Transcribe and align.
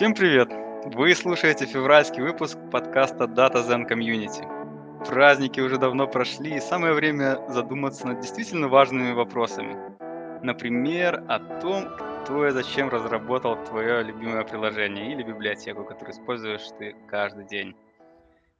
Всем 0.00 0.14
привет! 0.14 0.48
Вы 0.96 1.14
слушаете 1.14 1.66
февральский 1.66 2.22
выпуск 2.22 2.56
подкаста 2.72 3.24
Data 3.24 3.56
Zen 3.56 3.86
Community. 3.86 5.04
Праздники 5.04 5.60
уже 5.60 5.76
давно 5.76 6.06
прошли, 6.06 6.56
и 6.56 6.60
самое 6.60 6.94
время 6.94 7.38
задуматься 7.50 8.06
над 8.06 8.20
действительно 8.20 8.68
важными 8.68 9.12
вопросами. 9.12 9.76
Например, 10.42 11.22
о 11.28 11.38
том, 11.60 11.90
кто 12.22 12.46
и 12.46 12.50
зачем 12.50 12.88
разработал 12.88 13.62
твое 13.66 14.02
любимое 14.02 14.42
приложение 14.42 15.12
или 15.12 15.22
библиотеку, 15.22 15.84
которую 15.84 16.14
используешь 16.14 16.66
ты 16.78 16.96
каждый 17.06 17.46
день. 17.46 17.76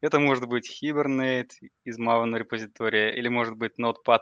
Это 0.03 0.21
может 0.21 0.47
быть 0.47 0.69
Hibernate 0.71 1.53
из 1.85 1.99
Maven 1.99 2.37
репозитория, 2.37 3.13
или 3.13 3.29
может 3.29 3.57
быть 3.57 3.79
Notepad++, 3.79 4.21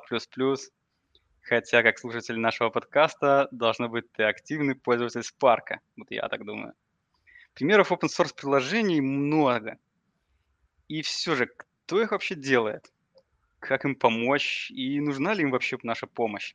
хотя 1.40 1.82
как 1.82 1.98
слушатель 1.98 2.38
нашего 2.38 2.70
подкаста 2.70 3.48
должно 3.50 3.88
быть 3.88 4.04
ты 4.12 4.22
активный 4.22 4.76
пользователь 4.76 5.22
Spark, 5.22 5.78
вот 5.96 6.06
я 6.10 6.28
так 6.28 6.44
думаю. 6.44 6.74
Примеров 7.58 7.90
open 7.90 8.06
source 8.06 8.32
приложений 8.32 9.00
много. 9.00 9.78
И 10.86 11.02
все 11.02 11.34
же, 11.34 11.46
кто 11.46 12.00
их 12.00 12.12
вообще 12.12 12.36
делает? 12.36 12.92
Как 13.58 13.84
им 13.84 13.96
помочь? 13.96 14.70
И 14.70 15.00
нужна 15.00 15.34
ли 15.34 15.42
им 15.42 15.50
вообще 15.50 15.76
наша 15.82 16.06
помощь? 16.06 16.54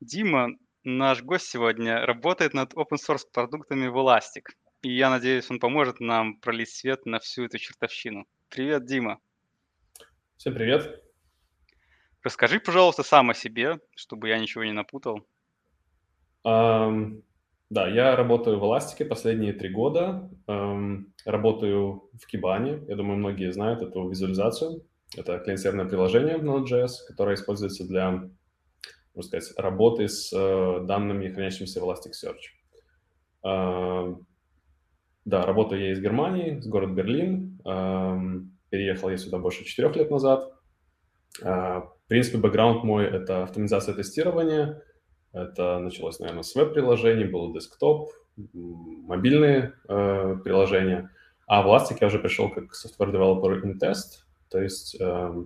Дима, 0.00 0.48
наш 0.82 1.22
гость 1.22 1.46
сегодня, 1.46 2.04
работает 2.06 2.54
над 2.54 2.74
open 2.74 2.98
source 2.98 3.24
продуктами 3.32 3.86
в 3.86 3.96
Elastic. 3.96 4.46
И 4.82 4.96
я 4.96 5.10
надеюсь, 5.10 5.48
он 5.48 5.60
поможет 5.60 6.00
нам 6.00 6.38
пролить 6.40 6.70
свет 6.70 7.06
на 7.06 7.20
всю 7.20 7.44
эту 7.44 7.58
чертовщину. 7.58 8.26
Привет, 8.48 8.86
Дима. 8.86 9.20
Всем 10.36 10.54
привет. 10.54 11.04
Расскажи, 12.24 12.58
пожалуйста, 12.58 13.04
сам 13.04 13.30
о 13.30 13.34
себе, 13.34 13.78
чтобы 13.94 14.28
я 14.28 14.40
ничего 14.40 14.64
не 14.64 14.72
напутал. 14.72 15.24
Um, 16.44 17.22
да, 17.74 17.88
я 17.88 18.14
работаю 18.14 18.60
в 18.60 18.64
Эластике 18.64 19.04
последние 19.04 19.52
три 19.52 19.68
года. 19.68 20.30
Эм, 20.46 21.12
работаю 21.24 22.08
в 22.12 22.24
Кибане. 22.28 22.84
Я 22.86 22.94
думаю, 22.94 23.18
многие 23.18 23.52
знают 23.52 23.82
эту 23.82 24.08
визуализацию. 24.08 24.84
Это 25.16 25.40
клиент-серверное 25.40 25.88
приложение 25.88 26.38
в 26.38 26.44
Node.js, 26.44 26.90
которое 27.08 27.34
используется 27.34 27.84
для, 27.84 28.30
можно 29.14 29.28
сказать, 29.28 29.52
работы 29.58 30.06
с 30.06 30.32
э, 30.32 30.86
данными, 30.86 31.32
хранящимися 31.32 31.80
в 31.80 31.84
Elasticsearch. 31.84 32.44
Э, 33.44 34.14
да, 35.24 35.44
работаю 35.44 35.82
я 35.82 35.92
из 35.94 36.00
Германии, 36.00 36.60
с 36.60 36.68
города 36.68 36.92
Берлин. 36.92 37.60
Э, 37.66 38.16
переехал 38.70 39.10
я 39.10 39.16
сюда 39.16 39.38
больше 39.38 39.64
четырех 39.64 39.96
лет 39.96 40.12
назад. 40.12 40.48
Э, 41.42 41.80
в 41.80 42.06
принципе, 42.06 42.38
бэкграунд 42.38 42.84
мой— 42.84 43.04
это 43.06 43.42
автоматизация 43.42 43.96
тестирования— 43.96 44.80
это 45.34 45.78
началось, 45.80 46.20
наверное, 46.20 46.42
с 46.42 46.54
веб-приложений, 46.54 47.24
был 47.24 47.52
десктоп, 47.52 48.10
мобильные 48.54 49.74
э, 49.88 50.36
приложения. 50.42 51.10
А 51.46 51.62
в 51.62 51.66
Elastic 51.66 51.98
я 52.00 52.06
уже 52.06 52.18
пришел 52.18 52.48
как 52.50 52.72
software 52.72 53.12
developer 53.12 53.62
in 53.62 53.74
test, 53.78 54.24
то 54.48 54.62
есть, 54.62 54.96
э, 54.98 55.44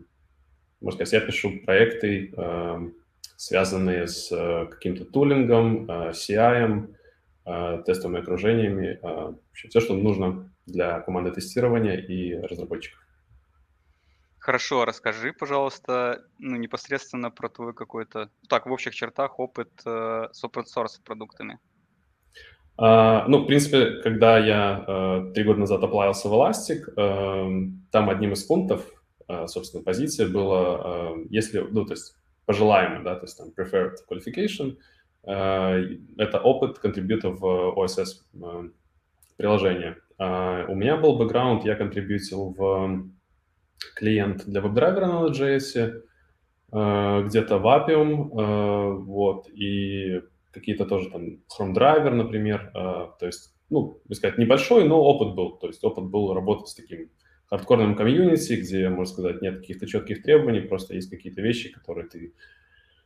можно 0.81 1.05
сказать, 1.05 1.13
я 1.13 1.27
пишу 1.27 1.59
проекты, 1.65 2.33
э, 2.37 2.91
связанные 3.37 4.07
с 4.07 4.31
э, 4.31 4.67
каким-то 4.67 5.05
тулингом, 5.07 5.91
э, 5.91 6.13
CI, 6.13 6.95
э, 7.47 7.83
тестовыми 7.87 8.21
окружениями, 8.21 9.01
э, 9.03 9.33
все, 9.53 9.81
что 9.81 9.95
нужно 9.95 10.53
для 10.67 11.01
команды 11.01 11.33
тестирования 11.33 11.97
и 11.97 12.35
разработчиков. 12.35 13.08
Хорошо, 14.49 14.87
расскажи, 14.87 15.35
пожалуйста, 15.35 16.23
ну, 16.39 16.57
непосредственно 16.57 17.31
про 17.31 17.51
твой 17.51 17.75
какой-то, 17.75 18.31
так, 18.49 18.65
в 18.65 18.73
общих 18.73 18.95
чертах 18.95 19.39
опыт 19.39 19.69
э, 19.85 20.29
с 20.33 20.43
open 20.43 20.65
source 20.65 21.05
продуктами. 21.05 21.59
Uh, 22.79 23.25
ну, 23.29 23.43
в 23.43 23.47
принципе, 23.47 24.01
когда 24.01 24.39
я 24.39 24.87
uh, 24.89 25.33
три 25.35 25.45
года 25.45 25.61
назад 25.61 25.85
оплавился 25.85 26.31
в 26.31 26.33
Elastic, 26.33 26.79
uh, 26.97 27.71
там 27.93 28.09
одним 28.09 28.33
из 28.33 28.43
пунктов, 28.45 28.87
собственно, 29.49 29.85
позиции 29.85 30.25
было, 30.25 31.15
если, 31.29 31.59
ну, 31.59 31.85
то 31.85 31.93
есть 31.93 32.17
пожелаемый, 32.47 33.05
да, 33.05 33.17
то 33.17 33.27
есть 33.27 33.37
там 33.37 33.49
preferred 33.49 33.97
qualification, 34.11 34.79
это 35.25 36.41
опыт 36.43 36.79
контрибьюта 36.79 37.29
в 37.29 37.45
OSS 37.77 38.71
приложение. 39.37 39.99
У 40.19 40.75
меня 40.75 40.97
был 40.97 41.19
бэкграунд, 41.19 41.67
я 41.67 41.75
контрибьютил 41.75 42.55
в 42.57 43.11
клиент 43.95 44.45
для 44.47 44.61
веб-драйвера 44.61 45.07
на 45.07 45.27
Node.js, 45.27 46.03
э, 46.73 47.23
где-то 47.27 47.59
в 47.59 47.67
Appium, 47.67 48.31
э, 48.31 48.95
вот, 48.99 49.49
и 49.51 50.23
какие-то 50.53 50.87
тоже 50.87 51.11
там 51.11 51.41
Chrome 51.49 51.73
драйвер, 51.73 52.15
например, 52.15 52.71
э, 52.75 52.81
то 53.19 53.27
есть, 53.27 53.55
ну, 53.71 54.01
сказать, 54.13 54.39
небольшой, 54.39 54.85
но 54.89 55.01
опыт 55.03 55.35
был, 55.35 55.59
то 55.59 55.67
есть 55.67 55.85
опыт 55.85 56.05
был 56.05 56.33
работать 56.35 56.69
с 56.69 56.75
таким 56.75 57.11
хардкорным 57.47 57.97
комьюнити, 57.97 58.55
где, 58.55 58.89
можно 58.89 59.13
сказать, 59.13 59.43
нет 59.43 59.59
каких-то 59.59 59.87
четких 59.87 60.23
требований, 60.23 60.61
просто 60.61 60.95
есть 60.95 61.11
какие-то 61.11 61.41
вещи, 61.41 61.73
которые 61.73 62.09
ты 62.09 62.33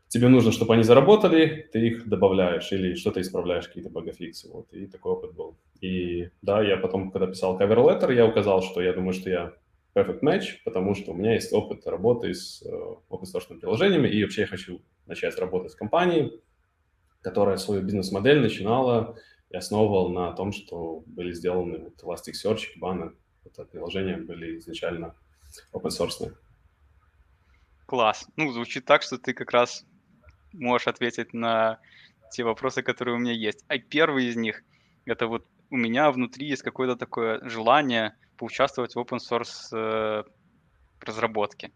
тебе 0.08 0.28
нужно, 0.28 0.52
чтобы 0.52 0.74
они 0.74 0.82
заработали, 0.82 1.68
ты 1.72 1.86
их 1.86 2.06
добавляешь 2.06 2.70
или 2.70 2.94
что-то 2.94 3.20
исправляешь, 3.20 3.66
какие-то 3.66 3.88
багафиксы, 3.88 4.50
вот, 4.52 4.72
и 4.72 4.86
такой 4.86 5.12
опыт 5.12 5.34
был. 5.34 5.56
И 5.80 6.28
да, 6.42 6.62
я 6.62 6.76
потом, 6.76 7.10
когда 7.10 7.26
писал 7.28 7.58
cover 7.58 7.76
letter, 7.76 8.14
я 8.14 8.26
указал, 8.26 8.62
что 8.62 8.82
я 8.82 8.92
думаю, 8.92 9.14
что 9.14 9.30
я 9.30 9.54
perfect 9.94 10.20
match, 10.22 10.58
потому 10.64 10.94
что 10.94 11.12
у 11.12 11.14
меня 11.14 11.34
есть 11.34 11.52
опыт 11.52 11.86
работы 11.86 12.34
с 12.34 12.62
э, 12.62 12.68
open 12.68 13.22
source 13.22 13.58
приложениями, 13.58 14.08
и 14.08 14.22
вообще 14.22 14.42
я 14.42 14.46
хочу 14.46 14.80
начать 15.06 15.38
работать 15.38 15.72
с 15.72 15.74
компанией, 15.74 16.40
которая 17.20 17.56
свою 17.56 17.82
бизнес-модель 17.82 18.40
начинала 18.40 19.16
и 19.50 19.56
основывала 19.56 20.08
на 20.08 20.32
том, 20.32 20.52
что 20.52 21.02
были 21.06 21.32
сделаны 21.32 21.78
вот 21.78 22.02
Elasticsearch, 22.02 22.60
Kibana, 22.76 23.14
это 23.44 23.64
приложения 23.64 24.16
были 24.16 24.58
изначально 24.58 25.14
open 25.72 25.90
source. 25.90 26.34
Класс. 27.86 28.26
Ну, 28.36 28.50
звучит 28.52 28.86
так, 28.86 29.02
что 29.02 29.18
ты 29.18 29.34
как 29.34 29.50
раз 29.52 29.84
можешь 30.52 30.88
ответить 30.88 31.34
на 31.34 31.78
те 32.30 32.44
вопросы, 32.44 32.82
которые 32.82 33.16
у 33.16 33.18
меня 33.18 33.32
есть. 33.32 33.64
А 33.68 33.78
первый 33.78 34.26
из 34.26 34.36
них, 34.36 34.62
это 35.04 35.26
вот 35.26 35.46
у 35.70 35.76
меня 35.76 36.10
внутри 36.10 36.46
есть 36.48 36.62
какое-то 36.62 36.96
такое 36.96 37.46
желание 37.48 38.16
поучаствовать 38.42 38.96
в 38.96 38.98
open 38.98 39.18
source 39.18 39.68
э, 39.72 40.24
разработке. 41.00 41.70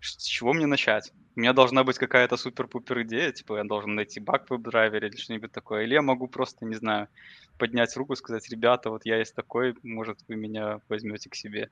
С 0.00 0.24
чего 0.24 0.52
мне 0.52 0.66
начать? 0.66 1.12
У 1.34 1.40
меня 1.40 1.52
должна 1.52 1.82
быть 1.82 1.98
какая-то 1.98 2.36
супер-пупер 2.36 3.02
идея, 3.02 3.32
типа 3.32 3.56
я 3.56 3.64
должен 3.64 3.96
найти 3.96 4.20
баг 4.20 4.46
в 4.46 4.50
веб-драйвере 4.52 5.08
или 5.08 5.16
что-нибудь 5.16 5.50
такое. 5.50 5.82
Или 5.82 5.94
я 5.94 6.02
могу 6.02 6.28
просто, 6.28 6.64
не 6.64 6.76
знаю, 6.76 7.08
поднять 7.58 7.96
руку 7.96 8.12
и 8.12 8.16
сказать, 8.16 8.48
ребята, 8.50 8.90
вот 8.90 9.04
я 9.04 9.18
есть 9.18 9.34
такой, 9.34 9.74
может, 9.82 10.18
вы 10.28 10.36
меня 10.36 10.80
возьмете 10.88 11.28
к 11.28 11.34
себе. 11.34 11.70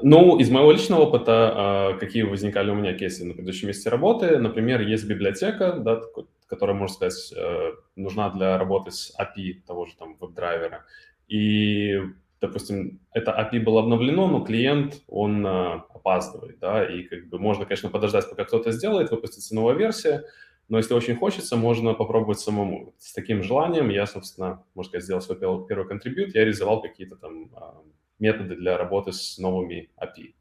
Ну, 0.00 0.38
из 0.38 0.48
моего 0.48 0.72
личного 0.72 1.02
опыта, 1.02 1.32
а, 1.34 1.98
какие 1.98 2.22
возникали 2.22 2.70
у 2.70 2.74
меня 2.74 2.94
кейсы 2.94 3.22
на 3.22 3.34
предыдущем 3.34 3.68
месте 3.68 3.90
работы, 3.90 4.38
например, 4.38 4.80
есть 4.80 5.04
библиотека, 5.04 5.74
да, 5.74 6.00
которая, 6.46 6.74
можно 6.74 6.94
сказать, 6.94 7.34
э, 7.36 7.72
нужна 7.96 8.30
для 8.30 8.56
работы 8.56 8.92
с 8.92 9.14
API 9.20 9.60
того 9.66 9.84
же 9.84 9.94
там 9.98 10.16
веб-драйвера. 10.18 10.86
И 11.28 12.00
допустим, 12.40 13.00
это 13.12 13.32
API 13.32 13.60
было 13.60 13.80
обновлено, 13.80 14.28
но 14.28 14.40
клиент, 14.44 15.02
он 15.08 15.46
а, 15.46 15.86
опаздывает, 15.90 16.58
да, 16.58 16.84
и 16.84 17.02
как 17.02 17.28
бы 17.28 17.38
можно, 17.38 17.64
конечно, 17.64 17.90
подождать, 17.90 18.28
пока 18.28 18.44
кто-то 18.44 18.72
сделает, 18.72 19.10
выпустится 19.10 19.54
новая 19.54 19.74
версия, 19.74 20.24
но 20.68 20.76
если 20.78 20.94
очень 20.94 21.16
хочется, 21.16 21.56
можно 21.56 21.94
попробовать 21.94 22.40
самому. 22.40 22.94
С 22.98 23.14
таким 23.14 23.42
желанием 23.42 23.88
я, 23.88 24.06
собственно, 24.06 24.62
можно 24.74 24.90
сказать, 24.90 25.04
сделал 25.04 25.22
свой 25.22 25.38
первый 25.38 25.88
контрибьют, 25.88 26.34
я 26.34 26.42
реализовал 26.42 26.82
какие-то 26.82 27.16
там 27.16 27.50
а, 27.54 27.80
методы 28.18 28.56
для 28.56 28.76
работы 28.76 29.12
с 29.12 29.38
новыми 29.38 29.90
API. 29.98 30.34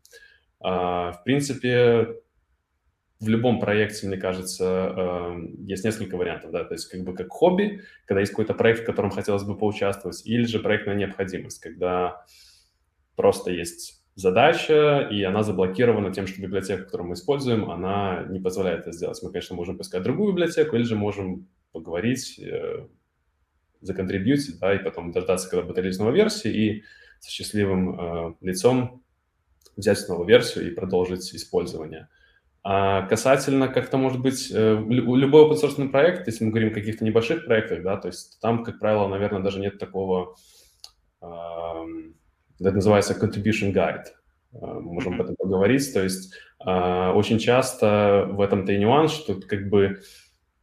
А, 0.60 1.14
в 1.14 1.24
принципе, 1.24 2.18
в 3.20 3.28
любом 3.28 3.60
проекте, 3.60 4.08
мне 4.08 4.18
кажется, 4.18 4.66
эм, 4.66 5.66
есть 5.66 5.84
несколько 5.84 6.18
вариантов, 6.18 6.52
да, 6.52 6.64
то 6.64 6.76
есть 6.76 6.88
как 6.88 7.02
бы 7.02 7.14
как 7.16 7.30
хобби, 7.30 7.82
когда 8.06 8.20
есть 8.20 8.32
какой-то 8.32 8.54
проект, 8.54 8.82
в 8.82 8.86
котором 8.86 9.10
хотелось 9.10 9.44
бы 9.44 9.58
поучаствовать, 9.58 10.24
или 10.26 10.46
же 10.46 10.60
проектная 10.60 10.96
необходимость, 10.96 11.60
когда 11.60 12.24
просто 13.16 13.52
есть 13.52 14.04
задача, 14.14 15.08
и 15.12 15.24
она 15.24 15.44
заблокирована 15.44 16.14
тем, 16.14 16.28
что 16.28 16.42
библиотека, 16.42 16.84
которую 16.84 17.10
мы 17.10 17.14
используем, 17.16 17.72
она 17.72 18.26
не 18.30 18.40
позволяет 18.40 18.82
это 18.82 18.92
сделать. 18.92 19.20
Мы, 19.24 19.32
конечно, 19.32 19.56
можем 19.56 19.78
поискать 19.78 20.04
другую 20.04 20.34
библиотеку, 20.34 20.76
или 20.76 20.84
же 20.84 20.96
можем 20.96 21.48
поговорить, 21.72 22.40
э, 22.40 22.88
законтрибьютить, 23.82 24.60
да, 24.60 24.76
и 24.76 24.84
потом 24.84 25.12
дождаться, 25.12 25.50
когда 25.50 25.66
будет 25.66 26.00
новой 26.00 26.16
версии, 26.16 26.52
и 26.52 26.84
со 27.20 27.32
счастливым 27.32 28.00
э, 28.00 28.34
лицом 28.42 29.04
взять 29.76 30.08
новую 30.08 30.28
версию 30.28 30.72
и 30.72 30.76
продолжить 30.76 31.34
использование. 31.34 32.10
А 32.64 33.04
касательно 33.08 33.68
как-то, 33.68 33.98
может 33.98 34.22
быть, 34.22 34.52
э, 34.54 34.84
любой 34.88 35.44
open 35.44 35.90
проект, 35.90 36.28
если 36.28 36.44
мы 36.44 36.52
говорим 36.52 36.70
о 36.70 36.74
каких-то 36.74 37.06
небольших 37.06 37.46
проектах, 37.46 37.82
да, 37.84 37.98
то 37.98 38.08
есть 38.10 38.40
там, 38.42 38.64
как 38.64 38.80
правило, 38.80 39.08
наверное, 39.08 39.42
даже 39.42 39.60
нет 39.60 39.80
такого, 39.80 40.36
это 42.60 42.72
называется 42.72 43.14
contribution 43.14 43.74
guide. 43.74 44.06
А, 44.54 44.80
мы 44.80 44.94
можем 44.94 45.14
об 45.14 45.22
этом 45.22 45.36
поговорить. 45.36 45.94
То 45.94 46.04
есть 46.04 46.34
а, 46.60 47.14
очень 47.14 47.40
часто 47.40 48.28
в 48.30 48.42
этом-то 48.42 48.72
и 48.74 48.80
нюанс, 48.80 49.12
что 49.12 49.36
как 49.36 49.70
бы 49.70 50.00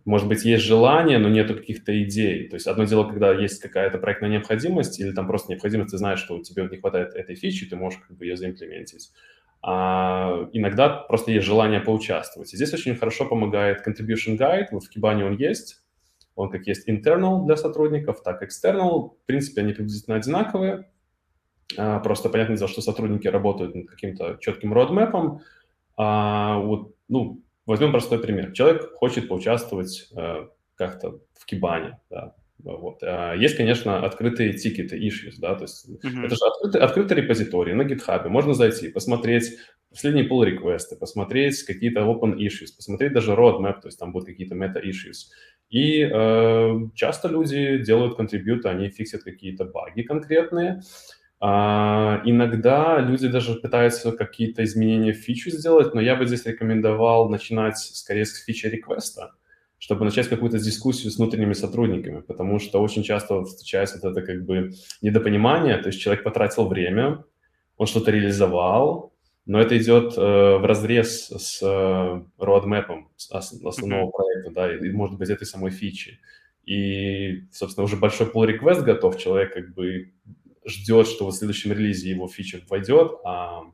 может 0.04 0.28
быть, 0.28 0.44
есть 0.44 0.64
желание, 0.64 1.16
но 1.16 1.30
нету 1.30 1.54
каких-то 1.54 2.02
идей. 2.02 2.46
То 2.50 2.56
есть 2.56 2.66
одно 2.66 2.84
дело, 2.84 3.08
когда 3.08 3.32
есть 3.32 3.58
какая-то 3.62 3.96
проектная 3.96 4.28
необходимость 4.28 5.00
или 5.00 5.12
там 5.12 5.26
просто 5.26 5.52
необходимость, 5.52 5.92
ты 5.92 5.96
знаешь, 5.96 6.18
что 6.18 6.42
тебе 6.42 6.68
не 6.70 6.76
хватает 6.76 7.14
этой 7.14 7.34
фичи, 7.34 7.64
ты 7.64 7.76
можешь 7.76 8.00
как 8.00 8.14
бы 8.14 8.26
ее 8.26 8.36
заимплементить. 8.36 9.12
А 9.66 10.48
иногда 10.52 10.90
просто 10.90 11.32
есть 11.32 11.46
желание 11.46 11.80
поучаствовать. 11.80 12.52
И 12.52 12.56
здесь 12.56 12.74
очень 12.74 12.96
хорошо 12.96 13.26
помогает 13.26 13.86
Contribution 13.86 14.36
Guide. 14.36 14.66
Вот 14.72 14.84
в 14.84 14.96
Kibane 14.96 15.24
он 15.24 15.36
есть. 15.36 15.82
Он 16.34 16.50
как 16.50 16.66
есть 16.66 16.88
internal 16.88 17.46
для 17.46 17.56
сотрудников, 17.56 18.22
так 18.22 18.42
и 18.42 18.46
external. 18.46 19.10
В 19.10 19.26
принципе, 19.26 19.62
они 19.62 19.72
приблизительно 19.72 20.16
одинаковые. 20.16 20.90
А, 21.78 22.00
просто 22.00 22.28
понятное 22.28 22.56
дело, 22.56 22.68
что 22.68 22.82
сотрудники 22.82 23.28
работают 23.28 23.74
над 23.74 23.88
каким-то 23.88 24.36
четким 24.40 24.74
родмэпом. 24.74 25.40
А 25.96 26.58
вот, 26.58 26.94
ну, 27.08 27.44
Возьмем 27.66 27.92
простой 27.92 28.18
пример. 28.20 28.52
Человек 28.52 28.92
хочет 28.94 29.28
поучаствовать 29.28 30.10
э, 30.14 30.48
как-то 30.74 31.20
в 31.32 31.46
Кибане, 31.46 31.98
да, 32.10 32.34
вот. 32.62 33.02
А 33.02 33.34
есть, 33.34 33.56
конечно, 33.56 34.04
открытые 34.04 34.52
тикеты, 34.52 34.98
issues, 34.98 35.34
да, 35.38 35.54
то 35.54 35.62
есть 35.62 35.88
mm-hmm. 35.88 36.26
это 36.26 36.34
же 36.34 36.44
открытый, 36.46 36.80
открытый 36.80 37.16
репозиторий 37.18 37.74
на 37.74 37.82
GitHub, 37.82 38.28
можно 38.28 38.54
зайти, 38.54 38.88
посмотреть 38.88 39.58
последние 39.90 40.28
pull 40.28 40.44
реквесты 40.44 40.96
посмотреть 40.96 41.62
какие-то 41.62 42.00
open 42.00 42.36
issues, 42.36 42.74
посмотреть 42.76 43.12
даже 43.12 43.32
roadmap, 43.32 43.80
то 43.80 43.86
есть 43.86 43.98
там 43.98 44.12
будут 44.12 44.28
какие-то 44.28 44.56
meta-issues. 44.56 45.30
И 45.70 46.02
э, 46.02 46.78
часто 46.94 47.28
люди 47.28 47.78
делают 47.78 48.16
контрибьюты, 48.16 48.68
они 48.68 48.88
фиксят 48.88 49.22
какие-то 49.22 49.64
баги 49.64 50.02
конкретные, 50.02 50.82
а, 51.40 52.22
иногда 52.24 53.00
люди 53.00 53.28
даже 53.28 53.54
пытаются 53.54 54.12
какие-то 54.12 54.64
изменения 54.64 55.12
в 55.12 55.18
фичу 55.18 55.50
сделать, 55.50 55.94
но 55.94 56.00
я 56.00 56.16
бы 56.16 56.26
здесь 56.26 56.46
рекомендовал 56.46 57.28
начинать 57.28 57.76
скорее 57.76 58.24
с 58.24 58.42
фичи 58.42 58.66
реквеста, 58.66 59.32
чтобы 59.84 60.06
начать 60.06 60.28
какую-то 60.28 60.58
дискуссию 60.58 61.10
с 61.10 61.18
внутренними 61.18 61.52
сотрудниками, 61.52 62.22
потому 62.22 62.58
что 62.58 62.80
очень 62.80 63.02
часто 63.02 63.44
встречается 63.44 64.00
вот 64.02 64.12
это 64.12 64.22
как 64.22 64.46
бы 64.46 64.70
недопонимание, 65.02 65.76
то 65.76 65.88
есть 65.88 66.00
человек 66.00 66.24
потратил 66.24 66.66
время, 66.66 67.22
он 67.76 67.86
что-то 67.86 68.10
реализовал, 68.10 69.12
но 69.44 69.60
это 69.60 69.76
идет 69.76 70.14
э, 70.16 70.56
в 70.56 70.64
разрез 70.64 71.26
с 71.28 71.60
э, 71.62 71.66
roadmap 72.38 73.04
основного 73.30 74.06
mm-hmm. 74.06 74.10
проекта, 74.10 74.50
да, 74.54 74.74
и, 74.74 74.90
может 74.90 75.18
быть, 75.18 75.28
этой 75.28 75.44
самой 75.44 75.70
фичи. 75.70 76.18
И, 76.64 77.42
собственно, 77.52 77.84
уже 77.84 77.96
большой 77.96 78.28
pull 78.28 78.48
request 78.48 78.84
готов, 78.84 79.18
человек 79.18 79.52
как 79.52 79.74
бы 79.74 80.14
ждет, 80.64 81.08
что 81.08 81.26
в 81.26 81.32
следующем 81.32 81.72
релизе 81.72 82.08
его 82.08 82.26
фича 82.26 82.62
войдет, 82.70 83.12
а 83.22 83.64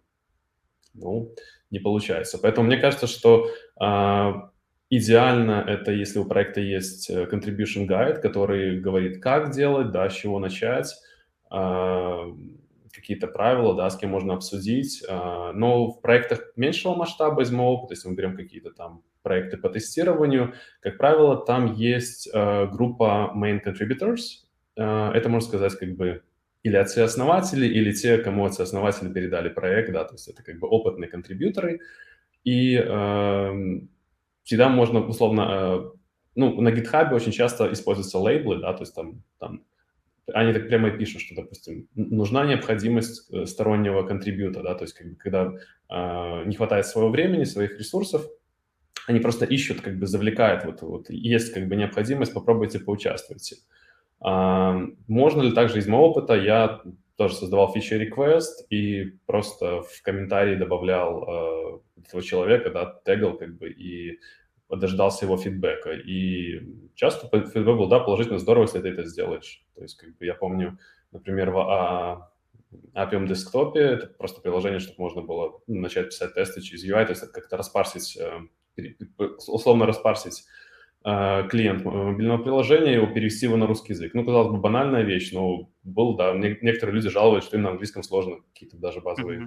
ну, 0.95 1.33
не 1.71 1.79
получается. 1.79 2.37
Поэтому 2.43 2.67
мне 2.67 2.79
кажется, 2.79 3.07
что 3.07 3.49
а, 3.79 4.50
идеально 4.91 5.65
это, 5.67 5.93
если 5.93 6.19
у 6.19 6.25
проекта 6.27 6.61
есть 6.61 7.09
э, 7.09 7.25
contribution 7.25 7.87
guide, 7.87 8.21
который 8.21 8.79
говорит, 8.81 9.23
как 9.23 9.53
делать, 9.53 9.91
да, 9.91 10.11
с 10.11 10.15
чего 10.15 10.39
начать, 10.39 10.95
какие-то 12.93 13.27
правила, 13.27 13.75
да, 13.75 13.89
с 13.89 13.97
кем 13.97 14.11
можно 14.11 14.35
обсудить. 14.35 15.03
А, 15.09 15.53
но 15.53 15.91
в 15.91 16.01
проектах 16.01 16.53
меньшего 16.57 16.95
масштаба 16.95 17.43
из 17.43 17.51
моего 17.51 17.75
опыта, 17.75 17.95
если 17.95 18.09
мы 18.09 18.15
берем 18.15 18.37
какие-то 18.37 18.71
там 18.71 19.03
проекты 19.23 19.57
по 19.57 19.69
тестированию, 19.69 20.55
как 20.81 20.99
правило, 20.99 21.37
там 21.37 21.75
есть 21.75 22.29
а, 22.33 22.67
группа 22.67 23.33
main 23.35 23.61
contributors. 23.65 24.45
А, 24.79 25.13
это, 25.13 25.29
можно 25.29 25.49
сказать, 25.49 25.75
как 25.75 25.97
бы 25.97 26.23
или 26.63 26.77
отцы-основатели, 26.77 27.67
или 27.67 27.93
те, 27.93 28.19
кому 28.19 28.45
отцы-основатели 28.45 29.11
передали 29.11 29.49
проект, 29.49 29.93
да, 29.93 30.05
то 30.05 30.15
есть 30.15 30.29
это 30.29 30.43
как 30.43 30.59
бы 30.59 30.69
опытные 30.69 31.09
контрибьюторы, 31.09 31.81
и 32.45 32.75
э, 32.77 33.81
всегда 34.43 34.69
можно, 34.69 35.01
условно, 35.01 35.49
э, 35.51 35.91
ну, 36.35 36.61
на 36.61 36.71
GitHub 36.71 37.13
очень 37.13 37.33
часто 37.33 37.73
используются 37.73 38.19
лейблы, 38.19 38.59
да, 38.59 38.73
то 38.73 38.83
есть 38.83 38.95
там, 38.95 39.23
там 39.39 39.65
они 40.33 40.53
так 40.53 40.69
прямо 40.69 40.91
пишут, 40.91 41.23
что, 41.23 41.35
допустим, 41.35 41.89
нужна 41.95 42.45
необходимость 42.47 43.33
э, 43.33 43.47
стороннего 43.47 44.03
контрибьюта, 44.03 44.63
да, 44.63 44.75
то 44.75 44.85
есть 44.85 44.95
как 44.95 45.09
бы, 45.09 45.17
когда 45.17 45.53
э, 45.89 46.45
не 46.47 46.57
хватает 46.57 46.87
своего 46.87 47.11
времени, 47.11 47.45
своих 47.45 47.79
ресурсов, 47.79 48.27
они 49.07 49.19
просто 49.19 49.45
ищут, 49.45 49.81
как 49.81 49.99
бы 49.99 50.07
завлекают, 50.07 50.65
вот, 50.65 50.83
вот 50.83 51.11
есть 51.11 51.53
как 51.53 51.67
бы 51.69 51.77
необходимость, 51.77 52.33
попробуйте 52.33 52.79
поучаствуйте. 52.79 53.57
Можно 54.21 55.41
ли 55.41 55.53
также 55.53 55.79
из 55.79 55.89
моего 55.89 56.11
опыта, 56.11 56.35
я 56.35 56.83
тоже 57.21 57.35
создавал 57.35 57.71
фичи 57.71 57.93
request 57.93 58.67
и 58.71 59.05
просто 59.27 59.83
в 59.83 60.01
комментарии 60.03 60.57
добавлял 60.57 61.23
э, 61.23 62.01
этого 62.01 62.23
человека, 62.23 62.71
да, 62.71 62.99
тегал 63.05 63.37
как 63.37 63.59
бы 63.59 63.69
и 63.69 64.19
дождался 64.71 65.27
его 65.27 65.37
фидбэка. 65.37 65.91
И 65.91 66.63
часто 66.95 67.29
фидбэк 67.29 67.77
был, 67.77 67.89
да, 67.89 68.01
положительно, 68.01 68.39
здорово, 68.39 68.63
если 68.63 68.81
ты 68.81 68.89
это 68.89 69.05
сделаешь. 69.05 69.63
То 69.75 69.83
есть, 69.83 69.99
как 69.99 70.17
бы 70.17 70.25
я 70.25 70.33
помню, 70.33 70.79
например, 71.13 71.51
в 71.51 71.59
а, 71.59 72.33
Appium 72.95 73.27
Desktop, 73.27 73.77
это 73.77 74.07
просто 74.07 74.41
приложение, 74.41 74.81
чтобы 74.81 75.03
можно 75.03 75.21
было 75.21 75.61
начать 75.67 76.07
писать 76.07 76.33
тесты 76.33 76.63
через 76.63 76.89
UI, 76.89 77.05
то 77.05 77.11
есть 77.11 77.31
как-то 77.33 77.59
распарсить, 77.59 78.17
э, 78.17 78.83
условно 79.47 79.85
распарсить 79.85 80.47
клиент 81.03 81.85
мобильного 81.85 82.43
приложения, 82.43 82.95
его 82.95 83.07
перевести 83.07 83.47
его 83.47 83.57
на 83.57 83.67
русский 83.67 83.95
язык. 83.95 84.13
Ну, 84.15 84.25
казалось 84.25 84.53
бы, 84.53 84.59
банальная 84.59 85.03
вещь, 85.03 85.33
но 85.33 85.71
был, 85.83 86.15
да, 86.17 86.35
некоторые 86.35 86.95
люди 86.95 87.09
жаловались, 87.09 87.45
что 87.45 87.57
им 87.57 87.63
на 87.63 87.71
английском 87.71 88.03
сложно 88.03 88.37
какие-то 88.53 88.77
даже 88.77 89.01
базовые 89.01 89.41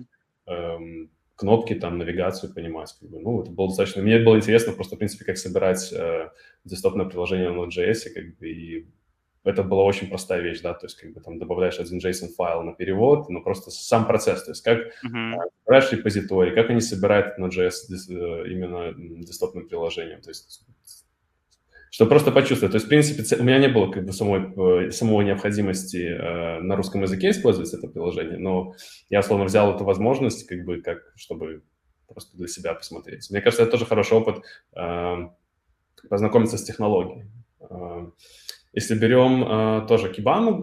mm-hmm. 0.48 0.52
эм, 0.52 1.12
кнопки, 1.36 1.76
там, 1.76 2.00
навигацию 2.00 2.54
понимать. 2.54 2.96
Как 3.00 3.10
бы. 3.10 3.20
Ну, 3.20 3.44
это 3.44 3.52
было 3.52 3.68
достаточно... 3.68 4.02
Мне 4.02 4.20
было 4.20 4.38
интересно 4.38 4.74
просто, 4.74 4.96
в 4.96 4.98
принципе, 4.98 5.26
как 5.26 5.38
собирать 5.38 5.94
э, 5.94 6.30
десктопное 6.66 7.06
приложение 7.06 7.52
на 7.52 7.66
Node.js, 7.66 8.10
как 8.14 8.38
бы, 8.38 8.50
и 8.50 8.88
это 9.44 9.62
была 9.64 9.84
очень 9.84 10.08
простая 10.08 10.42
вещь, 10.42 10.62
да, 10.62 10.74
то 10.74 10.86
есть 10.86 10.98
как 10.98 11.14
бы 11.14 11.20
там 11.20 11.38
добавляешь 11.38 11.80
один 11.80 12.00
JSON-файл 12.00 12.64
на 12.64 12.74
перевод, 12.74 13.30
но 13.30 13.42
просто 13.42 13.72
сам 13.72 14.08
процесс, 14.08 14.44
то 14.44 14.52
есть 14.52 14.64
как 14.64 14.80
собираешь 15.02 15.92
репозиторий, 15.92 16.56
как 16.56 16.70
они 16.70 16.80
собирают 16.80 17.38
на 17.38 17.48
JS 17.48 17.70
э, 17.70 18.50
именно 18.50 18.94
десктопным 18.96 19.68
приложением, 19.68 20.22
то 20.22 20.30
есть 20.30 20.66
чтобы 21.94 22.10
просто 22.10 22.32
почувствовать. 22.32 22.72
То 22.72 22.78
есть, 22.78 22.88
в 22.88 22.90
принципе, 22.90 23.40
у 23.40 23.44
меня 23.44 23.60
не 23.60 23.68
было 23.68 23.92
как 23.92 24.04
бы 24.04 24.14
самой, 24.14 24.52
э, 24.88 24.90
самой 24.90 25.26
необходимости 25.26 25.98
э, 25.98 26.60
на 26.60 26.76
русском 26.76 27.04
языке 27.04 27.30
использовать 27.30 27.72
это 27.72 27.88
приложение, 27.88 28.40
но 28.40 28.74
я, 29.12 29.20
условно, 29.20 29.46
взял 29.46 29.76
эту 29.76 29.84
возможность, 29.84 30.48
как 30.48 30.66
бы, 30.66 30.82
как, 30.82 30.98
чтобы 31.16 31.62
просто 32.08 32.36
для 32.36 32.48
себя 32.48 32.74
посмотреть. 32.74 33.30
Мне 33.30 33.42
кажется, 33.42 33.62
это 33.62 33.74
тоже 33.74 33.86
хороший 33.86 34.18
опыт 34.18 34.44
э, 34.76 35.16
познакомиться 36.10 36.58
с 36.58 36.64
технологией. 36.64 37.28
Э, 37.62 38.08
если 38.74 38.96
берем 38.96 39.44
э, 39.44 39.88
тоже 39.88 40.12
Kibana, 40.12 40.60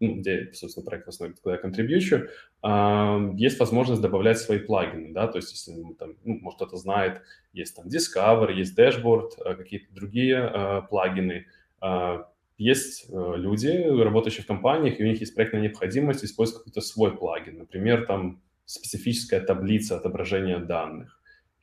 ну, 0.00 0.16
где, 0.16 0.50
собственно, 0.54 0.86
проект 0.86 1.06
в 1.06 1.10
основе, 1.10 1.34
куда 1.34 1.54
я 1.54 1.60
контрибьючу, 1.60 2.26
э, 2.62 3.30
есть 3.36 3.60
возможность 3.60 4.00
добавлять 4.00 4.38
свои 4.38 4.58
плагины, 4.58 5.12
да, 5.12 5.28
то 5.28 5.36
есть 5.36 5.52
если, 5.52 5.78
ну, 5.78 5.94
там, 5.94 6.14
ну, 6.24 6.38
может, 6.40 6.56
кто-то 6.56 6.78
знает, 6.78 7.20
есть 7.52 7.76
там 7.76 7.86
Discover, 7.88 8.52
есть 8.52 8.78
Dashboard, 8.78 9.32
э, 9.44 9.54
какие-то 9.54 9.94
другие 9.94 10.36
э, 10.36 10.82
плагины, 10.88 11.46
э, 11.82 12.24
есть 12.56 13.06
люди, 13.10 13.68
работающие 13.68 14.44
в 14.44 14.46
компаниях, 14.46 15.00
и 15.00 15.02
у 15.02 15.06
них 15.06 15.20
есть 15.20 15.34
проектная 15.34 15.62
необходимость 15.62 16.24
использовать 16.24 16.64
какой-то 16.64 16.82
свой 16.82 17.16
плагин, 17.16 17.58
например, 17.58 18.04
там 18.06 18.42
специфическая 18.66 19.40
таблица 19.40 19.96
отображения 19.96 20.58
данных. 20.58 21.19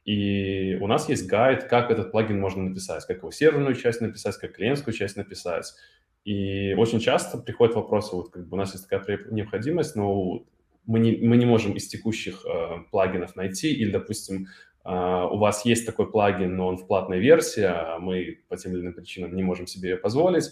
И 0.08 0.78
у 0.80 0.88
нас 0.88 1.10
есть 1.10 1.28
гайд, 1.28 1.66
как 1.66 1.92
этот 1.92 2.12
плагин 2.12 2.40
можно 2.40 2.64
написать, 2.64 3.06
как 3.06 3.18
его 3.18 3.30
серверную 3.30 3.76
часть 3.76 4.00
написать, 4.00 4.38
как 4.38 4.54
клиентскую 4.54 4.94
часть 4.94 5.18
написать. 5.18 5.74
И 6.24 6.74
очень 6.76 7.02
часто 7.02 7.38
приходят 7.38 7.76
вопросы, 7.76 8.16
вот 8.16 8.30
как 8.32 8.48
бы 8.48 8.56
у 8.56 8.58
нас 8.58 8.72
есть 8.72 8.88
такая 8.88 9.20
необходимость, 9.30 9.98
но 9.98 10.46
мы 10.86 11.00
не, 11.00 11.18
мы 11.18 11.36
не 11.36 11.46
можем 11.46 11.74
из 11.74 11.90
текущих 11.90 12.46
э, 12.46 12.84
плагинов 12.90 13.36
найти, 13.36 13.74
или, 13.74 13.92
допустим, 13.92 14.48
э, 14.86 14.90
у 14.90 15.38
вас 15.40 15.66
есть 15.66 15.86
такой 15.86 16.10
плагин, 16.10 16.56
но 16.56 16.68
он 16.68 16.78
в 16.78 16.88
платной 16.88 17.20
версии, 17.20 17.64
а 17.64 18.00
мы 18.00 18.40
по 18.48 18.56
тем 18.56 18.72
или 18.72 18.80
иным 18.80 18.94
причинам 18.94 19.36
не 19.36 19.44
можем 19.44 19.68
себе 19.68 19.90
ее 19.90 19.98
позволить. 19.98 20.46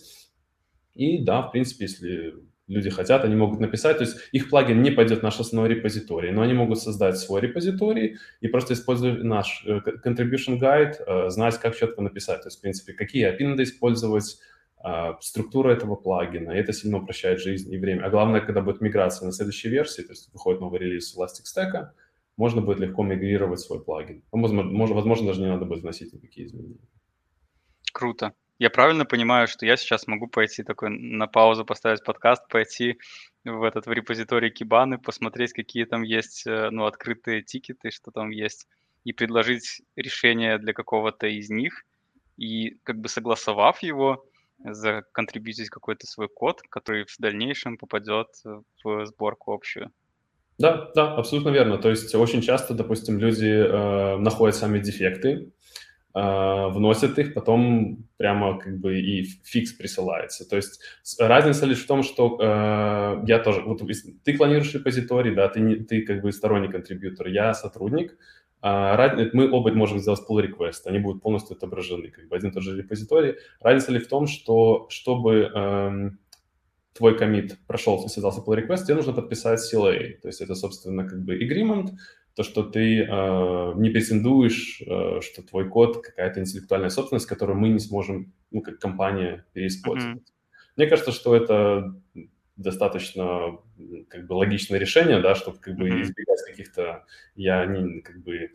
И 0.95 1.23
да, 1.23 1.43
в 1.43 1.51
принципе, 1.51 1.85
если 1.85 2.33
люди 2.67 2.89
хотят, 2.89 3.23
они 3.23 3.35
могут 3.35 3.59
написать, 3.59 3.97
то 3.97 4.03
есть 4.03 4.17
их 4.31 4.49
плагин 4.49 4.81
не 4.81 4.91
пойдет 4.91 5.19
в 5.19 5.23
наш 5.23 5.39
основной 5.39 5.75
репозиторий, 5.75 6.31
но 6.31 6.41
они 6.41 6.53
могут 6.53 6.79
создать 6.79 7.17
свой 7.17 7.41
репозиторий 7.41 8.17
и 8.41 8.47
просто 8.47 8.73
используя 8.73 9.23
наш 9.23 9.63
э, 9.65 9.79
contribution 10.03 10.59
guide, 10.59 10.95
э, 11.05 11.29
знать, 11.29 11.59
как 11.59 11.75
четко 11.75 12.01
написать, 12.01 12.41
то 12.41 12.47
есть, 12.47 12.57
в 12.57 12.61
принципе, 12.61 12.93
какие 12.93 13.31
API 13.31 13.47
надо 13.47 13.63
использовать, 13.63 14.39
э, 14.83 15.13
структура 15.19 15.71
этого 15.71 15.95
плагина, 15.95 16.51
и 16.51 16.57
это 16.57 16.73
сильно 16.73 16.97
упрощает 16.97 17.39
жизнь 17.39 17.71
и 17.71 17.77
время. 17.77 18.03
А 18.05 18.09
главное, 18.09 18.41
когда 18.41 18.61
будет 18.61 18.81
миграция 18.81 19.27
на 19.27 19.31
следующей 19.31 19.69
версии, 19.69 20.01
то 20.01 20.13
есть 20.13 20.33
выходит 20.33 20.61
новый 20.61 20.79
релиз 20.79 21.15
Elastic 21.17 21.45
Stack, 21.45 21.89
можно 22.37 22.61
будет 22.61 22.79
легко 22.79 23.03
мигрировать 23.03 23.59
свой 23.59 23.83
плагин. 23.83 24.23
Возможно, 24.31 24.93
возможно, 24.93 25.27
даже 25.27 25.41
не 25.41 25.47
надо 25.47 25.65
будет 25.65 25.83
вносить 25.83 26.13
никакие 26.13 26.47
изменения. 26.47 26.79
Круто. 27.93 28.33
Я 28.57 28.69
правильно 28.69 29.05
понимаю, 29.05 29.47
что 29.47 29.65
я 29.65 29.75
сейчас 29.75 30.07
могу 30.07 30.27
пойти 30.27 30.63
такой 30.63 30.89
на 30.89 31.27
паузу, 31.27 31.65
поставить 31.65 32.03
подкаст, 32.03 32.47
пойти 32.47 32.97
в 33.43 33.63
этот 33.63 33.85
в 33.85 33.91
репозиторий 33.91 34.49
Кибаны, 34.49 34.97
посмотреть, 34.97 35.51
какие 35.51 35.83
там 35.85 36.03
есть 36.03 36.47
э, 36.47 36.69
ну, 36.71 36.85
открытые 36.85 37.43
тикеты, 37.43 37.91
что 37.91 38.11
там 38.11 38.29
есть, 38.29 38.67
и 39.03 39.11
предложить 39.11 39.81
решение 39.95 40.57
для 40.57 40.73
какого-то 40.73 41.27
из 41.27 41.49
них, 41.49 41.83
и 42.37 42.77
как 42.83 42.99
бы 42.99 43.09
согласовав 43.09 43.83
его, 43.83 44.25
законтрибьютить 44.63 45.69
какой-то 45.69 46.07
свой 46.07 46.29
код, 46.29 46.61
который 46.69 47.05
в 47.05 47.15
дальнейшем 47.19 47.77
попадет 47.77 48.27
в 48.83 49.05
сборку 49.05 49.51
общую. 49.51 49.91
Да, 50.57 50.89
да, 50.95 51.13
абсолютно 51.15 51.49
верно. 51.49 51.77
То 51.77 51.89
есть 51.89 52.15
очень 52.15 52.41
часто, 52.41 52.73
допустим, 52.73 53.19
люди 53.19 53.49
э, 53.49 54.17
находят 54.17 54.55
сами 54.55 54.79
дефекты, 54.79 55.51
вносят 56.15 57.19
их, 57.19 57.33
потом 57.33 58.05
прямо 58.17 58.57
как 58.57 58.79
бы 58.79 58.99
и 58.99 59.23
фикс 59.43 59.73
присылается. 59.73 60.47
То 60.47 60.55
есть 60.55 60.79
разница 61.19 61.65
лишь 61.65 61.83
в 61.83 61.87
том, 61.87 62.03
что 62.03 62.37
э, 62.39 63.25
я 63.27 63.39
тоже, 63.39 63.61
вот 63.61 63.81
ты 64.23 64.37
клонируешь 64.37 64.73
репозиторий, 64.73 65.35
да, 65.35 65.49
ты, 65.49 65.83
ты 65.83 66.03
как 66.03 66.21
бы 66.21 66.31
сторонний 66.31 66.71
контрибьютор, 66.71 67.27
я 67.27 67.53
сотрудник, 67.53 68.17
э, 68.63 69.29
мы 69.33 69.51
оба 69.51 69.73
можем 69.73 69.99
сделать 69.99 70.21
pull 70.29 70.41
request, 70.41 70.85
они 70.85 70.99
будут 70.99 71.21
полностью 71.21 71.57
отображены, 71.57 72.09
как 72.09 72.29
бы 72.29 72.35
один 72.37 72.51
и 72.51 72.53
тот 72.53 72.63
же 72.63 72.77
репозиторий. 72.77 73.35
Разница 73.59 73.91
ли 73.91 73.99
в 73.99 74.07
том, 74.07 74.27
что 74.27 74.87
чтобы 74.89 75.51
э, 75.53 76.09
твой 76.93 77.17
комит 77.17 77.57
прошел, 77.67 78.07
связался 78.07 78.39
pull 78.39 78.57
request, 78.57 78.85
тебе 78.85 78.95
нужно 78.95 79.11
подписать 79.11 79.59
CLA. 79.59 80.17
То 80.21 80.29
есть 80.29 80.39
это, 80.39 80.55
собственно, 80.55 81.05
как 81.05 81.21
бы 81.25 81.37
agreement, 81.37 81.89
то, 82.35 82.43
что 82.43 82.63
ты 82.63 83.01
э, 83.01 83.73
не 83.75 83.89
претендуешь, 83.89 84.81
э, 84.85 85.21
что 85.21 85.41
твой 85.41 85.69
код 85.69 86.03
какая-то 86.03 86.41
интеллектуальная 86.41 86.89
собственность, 86.89 87.27
которую 87.27 87.57
мы 87.57 87.69
не 87.69 87.79
сможем, 87.79 88.33
ну, 88.51 88.61
как 88.61 88.77
компания, 88.79 89.45
переиспользовать. 89.53 90.17
Mm-hmm. 90.17 90.75
Мне 90.75 90.87
кажется, 90.87 91.13
что 91.13 91.33
это 91.33 91.95
достаточно 92.57 93.57
как 94.09 94.27
бы 94.27 94.33
логичное 94.33 94.79
решение, 94.79 95.21
да, 95.21 95.35
чтобы 95.35 95.59
как 95.59 95.75
бы 95.75 95.87
избегать 95.87 96.41
каких-то, 96.45 97.05
я 97.35 97.65
не, 97.65 98.01
как 98.01 98.21
бы, 98.21 98.51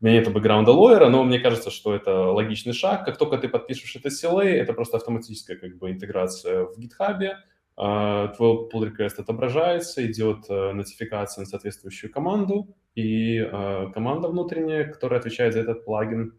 у 0.00 0.04
меня 0.04 0.20
нет 0.20 0.32
бэкграунда 0.32 0.70
лоера, 0.70 1.08
но 1.08 1.24
мне 1.24 1.40
кажется, 1.40 1.70
что 1.70 1.94
это 1.94 2.30
логичный 2.30 2.72
шаг. 2.72 3.04
Как 3.04 3.18
только 3.18 3.38
ты 3.38 3.48
подпишешь 3.48 3.96
это 3.96 4.08
CLA, 4.08 4.44
это 4.44 4.72
просто 4.72 4.96
автоматическая 4.96 5.56
как 5.56 5.76
бы 5.76 5.90
интеграция 5.90 6.64
в 6.64 6.78
GitHub, 6.78 7.34
твой 7.78 8.68
pull 8.68 8.90
request 8.90 9.20
отображается, 9.20 10.04
идет 10.04 10.46
э, 10.48 10.72
нотификация 10.72 11.42
на 11.42 11.46
соответствующую 11.46 12.12
команду, 12.12 12.74
и 12.96 13.38
э, 13.38 13.92
команда 13.94 14.26
внутренняя, 14.26 14.84
которая 14.84 15.20
отвечает 15.20 15.52
за 15.52 15.60
этот 15.60 15.84
плагин 15.84 16.36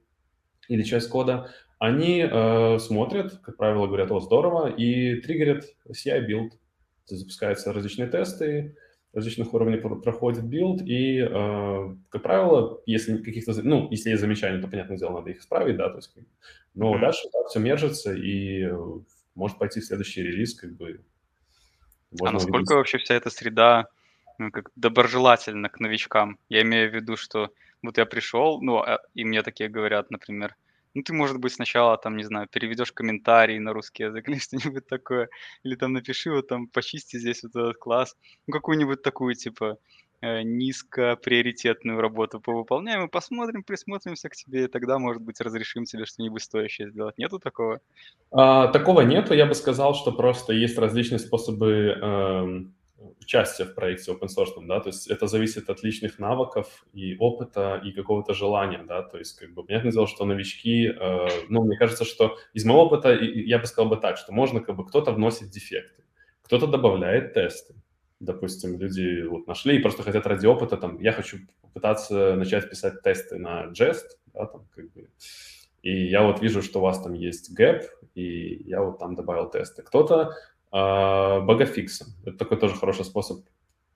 или 0.68 0.84
часть 0.84 1.08
кода, 1.08 1.50
они 1.80 2.28
э, 2.30 2.80
смотрят, 2.80 3.40
как 3.42 3.56
правило, 3.56 3.88
говорят, 3.88 4.12
о, 4.12 4.20
здорово, 4.20 4.70
и 4.70 5.22
триггерят 5.22 5.64
CI 5.90 6.28
build. 6.28 6.50
Запускаются 7.06 7.72
различные 7.72 8.10
тесты, 8.10 8.76
различных 9.14 9.54
уровней 9.54 9.78
проходит 9.78 10.44
build, 10.44 10.82
и, 10.86 11.26
как 12.10 12.22
правило, 12.22 12.80
если 12.86 13.18
каких-то, 13.18 13.60
ну, 13.64 13.88
если 13.90 14.12
есть 14.12 14.22
замечания, 14.22 14.62
то, 14.62 14.68
понятное 14.68 14.98
дело, 14.98 15.14
надо 15.14 15.32
их 15.32 15.40
исправить, 15.40 15.78
да, 15.78 15.90
то 15.90 15.96
есть, 15.96 16.14
но 16.76 16.94
mm-hmm. 16.94 17.00
дальше 17.00 17.28
так 17.32 17.48
все 17.48 17.60
мержится, 17.60 18.14
и 18.14 18.70
может 19.34 19.58
пойти 19.58 19.82
следующий 19.82 20.22
релиз, 20.22 20.54
как 20.54 20.78
бы, 20.78 21.00
а 22.22 22.32
насколько 22.32 22.56
увидеть. 22.56 22.72
вообще 22.72 22.98
вся 22.98 23.16
эта 23.16 23.30
среда 23.30 23.88
ну, 24.40 24.52
как 24.52 24.72
доброжелательна 24.76 25.70
к 25.70 25.80
новичкам? 25.80 26.38
Я 26.50 26.62
имею 26.62 26.90
в 26.90 26.96
виду, 26.96 27.18
что 27.18 27.52
вот 27.84 27.98
я 27.98 28.06
пришел, 28.06 28.62
ну, 28.62 28.78
а, 28.78 29.00
и 29.14 29.26
мне 29.26 29.44
такие 29.44 29.70
говорят, 29.70 30.12
например, 30.12 30.56
ну, 30.96 31.04
ты, 31.04 31.14
может 31.14 31.38
быть, 31.38 31.54
сначала, 31.54 31.98
там, 31.98 32.18
не 32.18 32.24
знаю, 32.24 32.48
переведешь 32.48 32.92
комментарий 32.92 33.60
на 33.60 33.74
русский 33.74 34.04
язык 34.04 34.28
или 34.28 34.38
что-нибудь 34.40 34.88
такое, 34.88 35.30
или 35.64 35.76
там 35.76 35.94
напиши 35.94 36.32
вот 36.32 36.48
там, 36.48 36.68
почисти 36.68 37.18
здесь 37.18 37.44
вот 37.44 37.56
этот 37.56 37.78
класс, 37.78 38.16
ну, 38.48 38.54
какую-нибудь 38.54 39.02
такую, 39.02 39.36
типа, 39.36 39.78
низкоприоритетную 40.22 42.02
работу 42.02 42.40
повыполняем 42.40 43.06
и 43.06 43.10
посмотрим, 43.10 43.64
присмотримся 43.64 44.30
к 44.30 44.36
тебе, 44.36 44.66
и 44.66 44.68
тогда, 44.68 45.00
может 45.00 45.22
быть, 45.22 45.40
разрешим 45.42 45.86
тебе 45.86 46.06
что-нибудь 46.06 46.42
стоящее 46.42 46.90
сделать. 46.90 47.18
Нету 47.18 47.40
такого? 47.40 47.80
А, 48.32 48.68
такого 48.68 49.02
нету. 49.02 49.34
Я 49.34 49.46
бы 49.46 49.56
сказал, 49.56 49.96
что 49.96 50.12
просто 50.12 50.54
есть 50.54 50.78
различные 50.78 51.20
способы 51.20 51.98
эм, 52.02 52.76
участия 53.22 53.66
в 53.66 53.76
проекте 53.76 54.12
open 54.12 54.28
source, 54.28 54.66
да, 54.68 54.80
то 54.80 54.90
есть 54.90 55.08
это 55.08 55.28
зависит 55.28 55.70
от 55.70 55.84
личных 55.84 56.20
навыков 56.20 56.86
и 56.94 57.16
опыта 57.18 57.82
и 57.84 57.92
какого-то 57.92 58.34
желания, 58.34 58.84
да, 58.88 59.04
то 59.04 59.18
есть 59.18 59.38
как 59.40 59.54
бы 59.54 59.64
понятное 59.64 59.92
дело, 59.92 60.08
что 60.08 60.26
новички, 60.26 60.88
э, 60.88 61.28
ну, 61.50 61.64
мне 61.64 61.78
кажется, 61.78 62.06
что 62.06 62.38
из 62.54 62.66
моего 62.66 62.86
опыта 62.86 63.14
я 63.14 63.60
бы 63.60 63.66
сказал 63.66 63.90
бы 63.90 63.98
так, 63.98 64.18
что 64.18 64.34
можно 64.34 64.60
как 64.60 64.76
бы 64.76 64.86
кто-то 64.86 65.12
вносит 65.12 65.50
дефекты, 65.50 66.04
кто-то 66.42 66.68
добавляет 66.68 67.34
тесты, 67.34 67.76
допустим, 68.20 68.78
люди 68.80 69.24
вот 69.24 69.48
нашли 69.48 69.78
и 69.78 69.82
просто 69.82 70.04
хотят 70.04 70.28
ради 70.28 70.46
опыта, 70.46 70.78
там, 70.78 71.00
я 71.00 71.12
хочу 71.12 71.40
попытаться 71.62 72.36
начать 72.36 72.70
писать 72.70 73.02
тесты 73.02 73.38
на 73.38 73.72
Jest, 73.72 74.18
да, 74.34 74.46
там, 74.46 74.68
как 74.76 74.92
бы, 74.92 75.08
и 75.82 76.08
я 76.08 76.24
вот 76.24 76.42
вижу, 76.42 76.62
что 76.62 76.80
у 76.80 76.82
вас 76.82 77.02
там 77.02 77.14
есть 77.14 77.54
гэп, 77.54 77.84
и 78.16 78.64
я 78.66 78.82
вот 78.82 79.00
там 79.00 79.16
добавил 79.16 79.50
тесты. 79.50 79.82
Кто-то 79.82 80.34
э, 80.72 80.78
это 80.78 82.38
такой 82.38 82.58
тоже 82.60 82.76
хороший 82.76 83.06
способ 83.06 83.46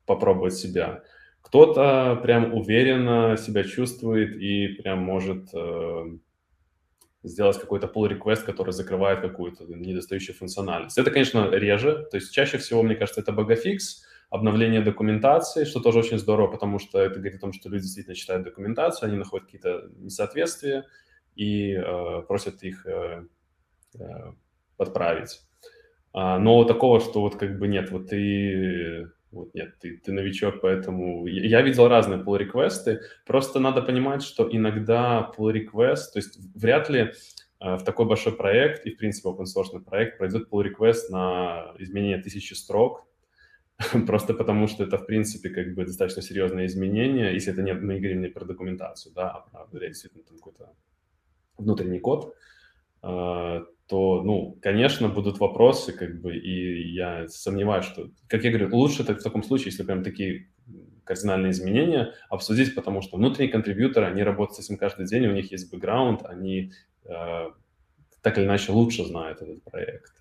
попробовать 0.05 0.53
себя. 0.53 1.03
Кто-то 1.41 2.19
прям 2.23 2.53
уверенно 2.53 3.35
себя 3.37 3.63
чувствует 3.63 4.35
и 4.37 4.69
прям 4.69 4.99
может 4.99 5.49
э, 5.53 6.17
сделать 7.23 7.59
какой-то 7.59 7.87
pull 7.87 8.09
request, 8.09 8.43
который 8.45 8.71
закрывает 8.71 9.19
какую-то 9.19 9.65
недостающую 9.65 10.35
функциональность. 10.35 10.97
Это, 10.97 11.11
конечно, 11.11 11.49
реже, 11.51 12.07
то 12.09 12.15
есть 12.15 12.33
чаще 12.33 12.57
всего, 12.57 12.81
мне 12.81 12.95
кажется, 12.95 13.19
это 13.19 13.33
богофикс, 13.33 14.05
обновление 14.33 14.81
документации, 14.81 15.63
что 15.63 15.79
тоже 15.79 15.99
очень 15.99 16.17
здорово, 16.17 16.47
потому 16.47 16.79
что 16.79 16.99
это 16.99 17.19
говорит 17.19 17.35
о 17.35 17.41
том, 17.41 17.53
что 17.53 17.69
люди 17.69 17.83
действительно 17.83 18.15
читают 18.15 18.43
документацию, 18.43 19.07
они 19.07 19.17
находят 19.17 19.45
какие-то 19.45 19.91
несоответствия 19.97 20.85
и 21.35 21.73
э, 21.73 22.21
просят 22.27 22.63
их 22.63 22.83
э, 22.87 23.27
э, 23.99 24.33
подправить. 24.75 25.39
А, 26.13 26.39
но 26.39 26.63
такого, 26.63 26.99
что 26.99 27.21
вот 27.21 27.35
как 27.35 27.59
бы 27.59 27.67
нет, 27.67 27.91
вот 27.91 28.09
ты 28.09 29.07
вот 29.29 29.53
нет, 29.53 29.77
ты, 29.79 29.97
ты 29.97 30.11
новичок, 30.11 30.61
поэтому 30.61 31.27
я 31.27 31.61
видел 31.61 31.87
разные 31.87 32.19
pull 32.19 32.37
реквесты 32.37 33.01
Просто 33.27 33.59
надо 33.59 33.83
понимать, 33.83 34.23
что 34.23 34.49
иногда 34.51 35.31
pull 35.37 35.53
request, 35.53 36.11
то 36.11 36.17
есть 36.17 36.39
вряд 36.55 36.89
ли 36.89 36.99
э, 37.01 37.75
в 37.75 37.83
такой 37.83 38.07
большой 38.07 38.35
проект 38.35 38.87
и, 38.87 38.95
в 38.95 38.97
принципе, 38.97 39.29
open 39.29 39.45
source 39.45 39.79
проект 39.79 40.17
пройдет 40.17 40.49
pull 40.51 40.63
request 40.67 41.11
на 41.11 41.75
изменение 41.77 42.17
тысячи 42.17 42.55
строк, 42.55 43.05
Просто 44.07 44.33
потому, 44.33 44.67
что 44.67 44.83
это, 44.83 44.97
в 44.97 45.05
принципе, 45.05 45.49
как 45.49 45.73
бы 45.73 45.85
достаточно 45.85 46.21
серьезное 46.21 46.65
изменение, 46.65 47.33
если 47.33 47.53
это 47.53 47.61
не, 47.61 47.73
мы 47.73 47.99
говорим 47.99 48.21
не 48.21 48.27
про 48.27 48.45
документацию, 48.45 49.13
да, 49.13 49.45
а 49.51 49.65
про 49.65 49.79
действительно 49.79 50.23
там 50.23 50.37
какой-то 50.37 50.73
внутренний 51.57 51.99
код, 51.99 52.35
а, 53.01 53.63
то, 53.87 54.23
ну, 54.23 54.57
конечно, 54.61 55.09
будут 55.09 55.39
вопросы, 55.39 55.93
как 55.93 56.21
бы, 56.21 56.35
и 56.35 56.93
я 56.93 57.27
сомневаюсь, 57.27 57.85
что, 57.85 58.09
как 58.27 58.43
я 58.43 58.51
говорю, 58.51 58.75
лучше 58.75 59.03
так, 59.03 59.19
в 59.19 59.23
таком 59.23 59.43
случае, 59.43 59.67
если 59.67 59.83
прям 59.83 60.03
такие 60.03 60.47
кардинальные 61.03 61.51
изменения, 61.51 62.13
обсудить, 62.29 62.75
потому 62.75 63.01
что 63.01 63.17
внутренние 63.17 63.51
контрибьюторы, 63.51 64.05
они 64.05 64.23
работают 64.23 64.55
с 64.55 64.65
этим 64.65 64.77
каждый 64.77 65.05
день, 65.05 65.27
у 65.27 65.33
них 65.33 65.51
есть 65.51 65.69
бэкграунд, 65.71 66.25
они 66.25 66.71
э, 67.05 67.45
так 68.21 68.37
или 68.37 68.45
иначе 68.45 68.71
лучше 68.71 69.03
знают 69.03 69.41
этот 69.41 69.63
проект. 69.63 70.13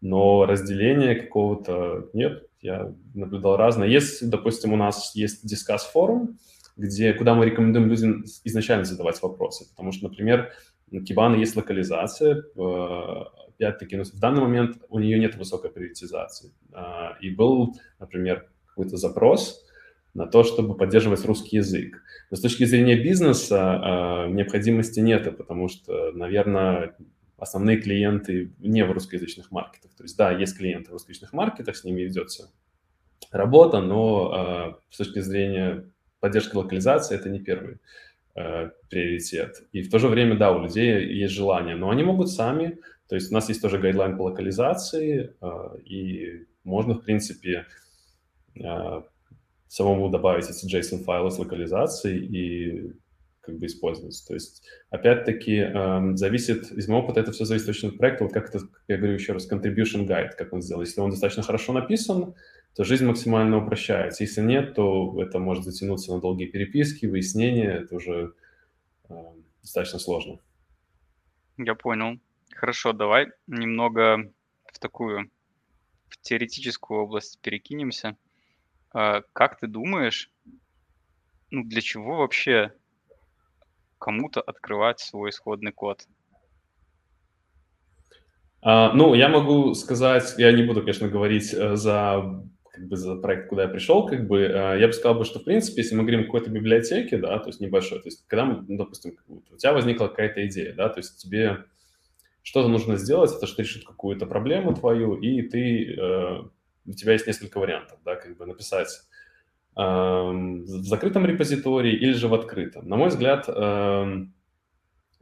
Но 0.00 0.44
разделения 0.44 1.14
какого-то 1.14 2.10
нет, 2.12 2.48
я 2.66 2.92
наблюдал 3.14 3.56
разное. 3.56 3.88
Есть, 3.88 4.28
допустим, 4.28 4.72
у 4.72 4.76
нас 4.76 5.14
есть 5.14 5.46
дискас 5.46 5.84
форум, 5.86 6.38
где, 6.76 7.14
куда 7.14 7.34
мы 7.34 7.46
рекомендуем 7.46 7.88
людям 7.88 8.24
изначально 8.44 8.84
задавать 8.84 9.22
вопросы. 9.22 9.68
Потому 9.70 9.92
что, 9.92 10.08
например, 10.08 10.52
у 10.90 11.00
Кибана 11.00 11.36
есть 11.36 11.56
локализация, 11.56 12.42
э, 12.56 13.24
опять-таки, 13.48 13.96
но 13.96 14.04
в 14.04 14.18
данный 14.18 14.42
момент 14.42 14.78
у 14.88 14.98
нее 14.98 15.18
нет 15.18 15.36
высокой 15.36 15.70
приоритизации. 15.70 16.52
А, 16.72 17.16
и 17.20 17.30
был, 17.30 17.74
например, 17.98 18.48
какой-то 18.66 18.96
запрос 18.96 19.64
на 20.12 20.26
то, 20.26 20.42
чтобы 20.42 20.76
поддерживать 20.76 21.24
русский 21.24 21.56
язык. 21.56 22.02
Но 22.30 22.36
с 22.36 22.40
точки 22.40 22.64
зрения 22.64 22.96
бизнеса 22.96 23.60
а, 23.60 24.28
необходимости 24.28 25.00
нет, 25.00 25.36
потому 25.36 25.68
что, 25.68 26.12
наверное, 26.12 26.96
основные 27.36 27.78
клиенты 27.78 28.52
не 28.58 28.84
в 28.84 28.92
русскоязычных 28.92 29.50
маркетах. 29.50 29.94
То 29.94 30.04
есть, 30.04 30.16
да, 30.16 30.32
есть 30.32 30.56
клиенты 30.56 30.90
в 30.90 30.92
русскоязычных 30.94 31.32
маркетах, 31.32 31.76
с 31.76 31.84
ними 31.84 32.02
ведется 32.02 32.50
работа, 33.30 33.80
но 33.80 34.76
э, 34.78 34.80
с 34.90 34.98
точки 34.98 35.20
зрения 35.20 35.84
поддержки 36.20 36.56
локализации 36.56 37.14
это 37.14 37.28
не 37.28 37.40
первый 37.40 37.78
э, 38.34 38.70
приоритет. 38.88 39.62
И 39.72 39.82
в 39.82 39.90
то 39.90 39.98
же 39.98 40.08
время, 40.08 40.36
да, 40.36 40.52
у 40.52 40.62
людей 40.62 41.06
есть 41.06 41.34
желание, 41.34 41.76
но 41.76 41.90
они 41.90 42.02
могут 42.02 42.30
сами, 42.30 42.78
то 43.08 43.14
есть 43.14 43.30
у 43.30 43.34
нас 43.34 43.48
есть 43.48 43.62
тоже 43.62 43.78
гайдлайн 43.78 44.16
по 44.16 44.22
локализации, 44.22 45.34
э, 45.40 45.78
и 45.84 46.46
можно, 46.64 46.94
в 46.94 47.02
принципе, 47.02 47.66
э, 48.54 49.02
самому 49.68 50.08
добавить 50.08 50.48
эти 50.48 50.66
JSON-файлы 50.66 51.30
с 51.30 51.38
локализацией 51.38 52.24
и 52.24 52.92
как 53.46 53.58
бы 53.58 53.66
использоваться. 53.66 54.26
То 54.26 54.34
есть, 54.34 54.62
опять-таки, 54.90 55.56
эм, 55.56 56.16
зависит, 56.16 56.70
из 56.72 56.88
моего 56.88 57.04
опыта 57.04 57.20
это 57.20 57.32
все 57.32 57.44
зависит 57.44 57.68
очень 57.68 57.88
от 57.88 57.98
проекта. 57.98 58.24
Вот 58.24 58.32
как 58.32 58.48
это, 58.48 58.60
я 58.88 58.98
говорю 58.98 59.14
еще 59.14 59.32
раз, 59.32 59.50
contribution 59.50 60.06
guide, 60.06 60.32
как 60.36 60.52
он 60.52 60.60
сделал. 60.60 60.82
Если 60.82 61.00
он 61.00 61.10
достаточно 61.10 61.42
хорошо 61.42 61.72
написан, 61.72 62.34
то 62.74 62.84
жизнь 62.84 63.06
максимально 63.06 63.64
упрощается. 63.64 64.24
Если 64.24 64.42
нет, 64.42 64.74
то 64.74 65.22
это 65.22 65.38
может 65.38 65.64
затянуться 65.64 66.12
на 66.12 66.20
долгие 66.20 66.46
переписки, 66.46 67.06
выяснения. 67.06 67.70
Это 67.70 67.94
уже 67.94 68.34
э, 69.08 69.14
достаточно 69.62 69.98
сложно. 69.98 70.40
Я 71.56 71.74
понял. 71.74 72.18
Хорошо, 72.54 72.92
давай 72.92 73.28
немного 73.46 74.30
в 74.72 74.78
такую 74.78 75.30
в 76.08 76.18
теоретическую 76.20 77.00
область 77.00 77.40
перекинемся. 77.40 78.16
А, 78.92 79.22
как 79.32 79.58
ты 79.58 79.66
думаешь, 79.66 80.30
ну, 81.50 81.64
для 81.64 81.80
чего 81.80 82.18
вообще 82.18 82.72
кому-то 83.98 84.40
открывать 84.40 85.00
свой 85.00 85.30
исходный 85.30 85.72
код? 85.72 86.06
А, 88.62 88.92
ну, 88.92 89.14
я 89.14 89.28
могу 89.28 89.74
сказать, 89.74 90.34
я 90.38 90.50
не 90.52 90.62
буду, 90.62 90.80
конечно, 90.80 91.08
говорить 91.08 91.54
э, 91.54 91.76
за 91.76 92.42
как 92.76 92.88
бы 92.88 92.96
за 92.96 93.16
проект, 93.16 93.48
куда 93.48 93.62
я 93.62 93.68
пришел, 93.68 94.06
как 94.06 94.26
бы, 94.26 94.40
э, 94.42 94.80
я 94.80 94.86
бы 94.86 94.92
сказал, 94.92 95.18
бы, 95.18 95.24
что, 95.24 95.38
в 95.38 95.44
принципе, 95.44 95.80
если 95.80 95.94
мы 95.94 96.02
говорим 96.02 96.20
о 96.20 96.24
какой-то 96.24 96.50
библиотеке, 96.50 97.16
да, 97.16 97.38
то 97.38 97.48
есть 97.48 97.60
небольшой, 97.60 98.00
то 98.00 98.08
есть 98.08 98.26
когда, 98.26 98.44
мы, 98.44 98.64
ну, 98.68 98.76
допустим, 98.76 99.16
у 99.28 99.56
тебя 99.56 99.72
возникла 99.72 100.08
какая-то 100.08 100.46
идея, 100.46 100.74
да, 100.74 100.90
то 100.90 100.98
есть 100.98 101.16
тебе 101.16 101.64
что-то 102.42 102.68
нужно 102.68 102.96
сделать, 102.96 103.32
это 103.32 103.46
что 103.46 103.62
решит 103.62 103.86
какую-то 103.86 104.26
проблему 104.26 104.74
твою, 104.74 105.14
и 105.14 105.42
ты, 105.42 105.94
э, 105.94 106.42
у 106.86 106.92
тебя 106.92 107.14
есть 107.14 107.26
несколько 107.26 107.58
вариантов, 107.58 107.98
да, 108.04 108.16
как 108.16 108.36
бы 108.36 108.44
написать 108.46 108.88
в 109.76 110.66
закрытом 110.66 111.26
репозитории 111.26 111.92
или 111.92 112.12
же 112.12 112.28
в 112.28 112.34
открытом. 112.34 112.88
На 112.88 112.96
мой 112.96 113.08
взгляд, 113.08 113.44
э, 113.46 114.26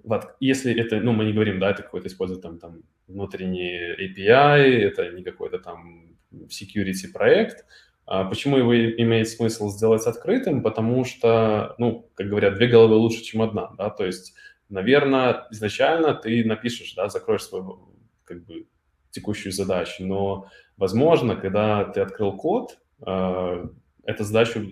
вот, 0.05 0.37
если 0.39 0.73
это, 0.73 1.01
ну, 1.01 1.13
мы 1.13 1.25
не 1.25 1.33
говорим, 1.33 1.59
да, 1.59 1.71
это 1.71 1.83
какой-то 1.83 2.09
использует 2.09 2.43
там, 2.43 2.59
там 2.59 2.83
внутренний 3.09 3.95
API, 3.99 4.79
это 4.79 5.11
не 5.11 5.25
какой-то 5.25 5.59
там 5.59 6.17
security 6.47 7.11
проект. 7.13 7.67
А 8.07 8.25
почему 8.25 8.59
его 8.59 8.77
имеет 8.77 9.29
смысл 9.29 9.71
сделать 9.71 10.07
открытым? 10.07 10.63
Потому 10.63 11.05
что, 11.05 11.75
ну, 11.79 12.11
как 12.15 12.29
говорят, 12.29 12.55
две 12.55 12.67
головы 12.67 12.97
лучше, 12.97 13.23
чем 13.23 13.43
одна, 13.43 13.73
да, 13.79 13.91
то 13.91 14.05
есть, 14.05 14.35
наверное, 14.69 15.47
изначально 15.51 16.15
ты 16.15 16.45
напишешь, 16.45 16.95
да, 16.95 17.09
закроешь 17.09 17.45
свою, 17.45 17.89
как 18.25 18.45
бы, 18.45 18.67
текущую 19.11 19.53
задачу, 19.53 20.05
но, 20.05 20.49
возможно, 20.77 21.35
когда 21.35 21.85
ты 21.85 22.01
открыл 22.01 22.37
код, 22.37 22.79
э, 23.07 23.69
эта 24.07 24.25
задача 24.25 24.65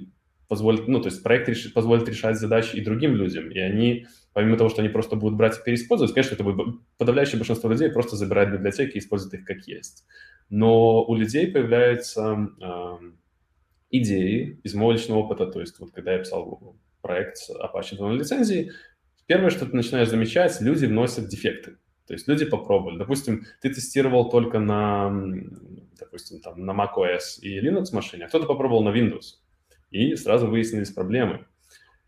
позволит, 0.49 0.89
ну, 0.89 1.01
то 1.01 1.09
есть 1.09 1.23
проект 1.23 1.49
решит, 1.49 1.73
позволит 1.73 2.09
решать 2.09 2.39
задачи 2.39 2.77
и 2.77 2.85
другим 2.85 3.15
людям, 3.15 3.51
и 3.51 3.59
они, 3.59 4.07
помимо 4.33 4.57
того, 4.57 4.69
что 4.69 4.83
они 4.83 4.91
просто 4.91 5.17
будут 5.17 5.37
брать 5.37 5.59
и 5.59 5.63
переиспользовать, 5.65 6.13
конечно, 6.13 6.35
это 6.35 6.45
будет 6.45 6.77
подавляющее 6.99 7.39
большинство 7.39 7.71
людей 7.71 7.91
просто 7.91 8.17
забирает 8.17 8.53
библиотеки 8.53 8.97
и 8.97 8.99
использует 8.99 9.35
их 9.35 9.45
как 9.45 9.67
есть 9.67 10.05
но 10.53 11.03
у 11.03 11.15
людей 11.15 11.51
появляются 11.51 12.51
э, 12.61 12.99
идеи 13.91 14.61
из 14.63 14.75
моего 14.75 14.93
личного 14.93 15.21
опыта, 15.21 15.47
то 15.47 15.61
есть 15.61 15.81
вот 15.81 15.93
когда 15.93 16.13
я 16.13 16.19
писал 16.19 16.77
проект 17.01 17.39
Apache 17.51 17.99
2.0 17.99 18.19
лицензии, 18.19 18.71
первое, 19.25 19.49
что 19.49 19.65
ты 19.65 19.75
начинаешь 19.75 20.11
замечать, 20.11 20.61
люди 20.61 20.85
вносят 20.85 21.29
дефекты. 21.29 21.79
То 22.07 22.13
есть 22.13 22.29
люди 22.29 22.45
попробовали. 22.45 22.99
Допустим, 22.99 23.47
ты 23.63 23.71
тестировал 23.71 24.29
только 24.29 24.59
на, 24.59 25.09
допустим, 26.05 26.41
там, 26.41 26.65
на 26.65 26.73
macOS 26.73 27.41
и 27.41 27.61
Linux 27.61 27.87
машине, 27.93 28.25
а 28.25 28.29
кто-то 28.29 28.47
попробовал 28.47 28.83
на 28.83 28.91
Windows. 28.91 29.39
И 29.91 30.17
сразу 30.17 30.47
выяснились 30.47 30.91
проблемы 30.91 31.47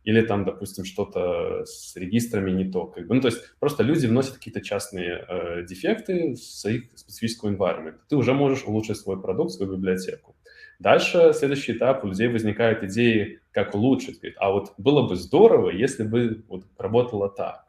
или 0.05 0.21
там, 0.21 0.45
допустим, 0.45 0.85
что-то 0.85 1.65
с 1.65 1.97
регистрами 1.97 2.51
не 2.51 2.71
то. 2.71 2.87
Как 2.87 3.07
бы. 3.07 3.15
Ну, 3.15 3.21
то 3.23 3.29
есть 3.29 3.41
просто 3.59 3.83
люди 3.83 4.07
вносят 4.07 4.35
какие-то 4.35 4.61
частные 4.61 5.25
э, 5.27 5.65
дефекты 5.67 6.33
в 6.33 6.37
своих 6.37 6.85
специфического 6.95 7.51
environment. 7.51 7.97
Ты 8.09 8.17
уже 8.17 8.35
можешь 8.35 8.65
улучшить 8.65 8.99
свой 8.99 9.21
продукт, 9.21 9.53
свою 9.53 9.77
библиотеку. 9.77 10.37
Дальше, 10.79 11.33
следующий 11.35 11.73
этап, 11.73 12.05
у 12.05 12.09
людей 12.09 12.29
возникают 12.29 12.83
идеи, 12.85 13.41
как 13.51 13.75
улучшить. 13.75 14.21
Говорит, 14.21 14.37
а 14.39 14.51
вот 14.51 14.75
было 14.77 15.09
бы 15.09 15.17
здорово, 15.17 15.71
если 15.71 16.05
бы 16.05 16.45
вот 16.49 16.65
работало 16.77 17.31
так. 17.31 17.65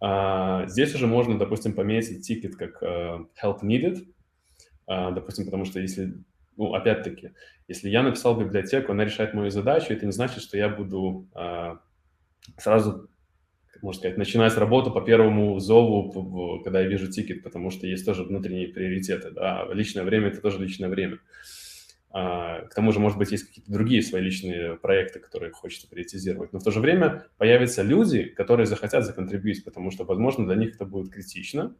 А, 0.00 0.66
здесь 0.66 0.94
уже 0.94 1.06
можно, 1.06 1.38
допустим, 1.38 1.72
пометить 1.72 2.26
тикет 2.26 2.56
как 2.56 2.82
uh, 2.82 3.26
help 3.42 3.60
needed, 3.62 4.06
допустим, 4.88 5.44
потому 5.44 5.64
что 5.64 5.80
если 5.80 6.14
ну, 6.58 6.74
опять-таки, 6.74 7.30
если 7.68 7.88
я 7.88 8.02
написал 8.02 8.38
библиотеку, 8.38 8.90
она 8.90 9.04
решает 9.04 9.32
мою 9.32 9.50
задачу, 9.50 9.92
это 9.92 10.04
не 10.04 10.12
значит, 10.12 10.42
что 10.42 10.58
я 10.58 10.68
буду 10.68 11.28
а, 11.32 11.78
сразу, 12.58 13.08
можно 13.80 14.00
сказать, 14.00 14.18
начинать 14.18 14.56
работу 14.56 14.90
по 14.90 15.00
первому 15.00 15.60
зову, 15.60 16.60
когда 16.64 16.80
я 16.80 16.88
вижу 16.88 17.06
тикет, 17.06 17.44
потому 17.44 17.70
что 17.70 17.86
есть 17.86 18.04
тоже 18.04 18.24
внутренние 18.24 18.68
приоритеты, 18.68 19.30
да, 19.30 19.68
личное 19.72 20.02
время– 20.02 20.28
это 20.28 20.40
тоже 20.40 20.58
личное 20.58 20.88
время. 20.88 21.20
А, 22.10 22.62
к 22.62 22.74
тому 22.74 22.90
же, 22.90 22.98
может 22.98 23.18
быть, 23.18 23.30
есть 23.30 23.46
какие-то 23.46 23.70
другие 23.70 24.02
свои 24.02 24.20
личные 24.20 24.76
проекты, 24.76 25.20
которые 25.20 25.52
хочется 25.52 25.88
приоритизировать. 25.88 26.52
Но 26.52 26.58
в 26.58 26.64
то 26.64 26.72
же 26.72 26.80
время 26.80 27.26
появятся 27.36 27.82
люди, 27.82 28.24
которые 28.24 28.66
захотят 28.66 29.04
законтрибьютить, 29.04 29.64
потому 29.64 29.92
что, 29.92 30.04
возможно, 30.04 30.44
для 30.44 30.56
них 30.56 30.74
это 30.74 30.86
будет 30.86 31.12
критично, 31.12 31.76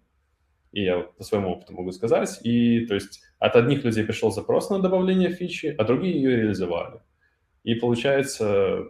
и 0.73 0.85
я 0.85 1.01
по 1.01 1.25
своему 1.25 1.51
опыту 1.51 1.73
могу 1.73 1.93
сказать. 1.93 2.41
И 2.45 2.87
то 2.87 2.95
есть 2.95 3.23
от 3.39 3.57
одних 3.57 3.85
людей 3.85 4.05
пришел 4.05 4.31
запрос 4.31 4.71
на 4.71 4.81
добавление 4.81 5.31
фичи, 5.31 5.75
а 5.79 5.85
другие 5.85 6.15
ее 6.17 6.37
реализовали. 6.37 7.01
И 7.65 7.75
получается, 7.75 8.85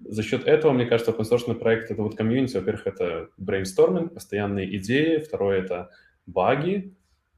за 0.00 0.22
счет 0.22 0.46
этого, 0.46 0.72
мне 0.72 0.86
кажется, 0.86 1.12
open 1.12 1.54
проект— 1.54 1.90
это 1.90 2.02
вот 2.02 2.16
комьюнити, 2.16 2.56
во-первых, 2.56 2.86
это 2.86 3.28
brainstorming, 3.38 4.08
постоянные 4.08 4.76
идеи, 4.76 5.18
второе— 5.18 5.62
это 5.62 5.90
баги, 6.26 6.94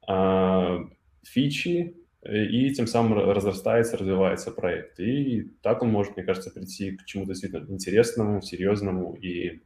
а, 0.07 0.79
фичи, 1.23 1.95
и 2.29 2.71
тем 2.71 2.85
самым 2.85 3.31
разрастается, 3.31 3.97
развивается 3.97 4.51
проект. 4.51 4.99
И 4.99 5.51
так 5.63 5.81
он 5.81 5.89
может, 5.89 6.15
мне 6.15 6.25
кажется, 6.25 6.51
прийти 6.51 6.95
к 6.95 7.05
чему-то 7.05 7.31
действительно 7.31 7.65
интересному, 7.71 8.41
серьезному 8.41 9.15
и 9.15 9.61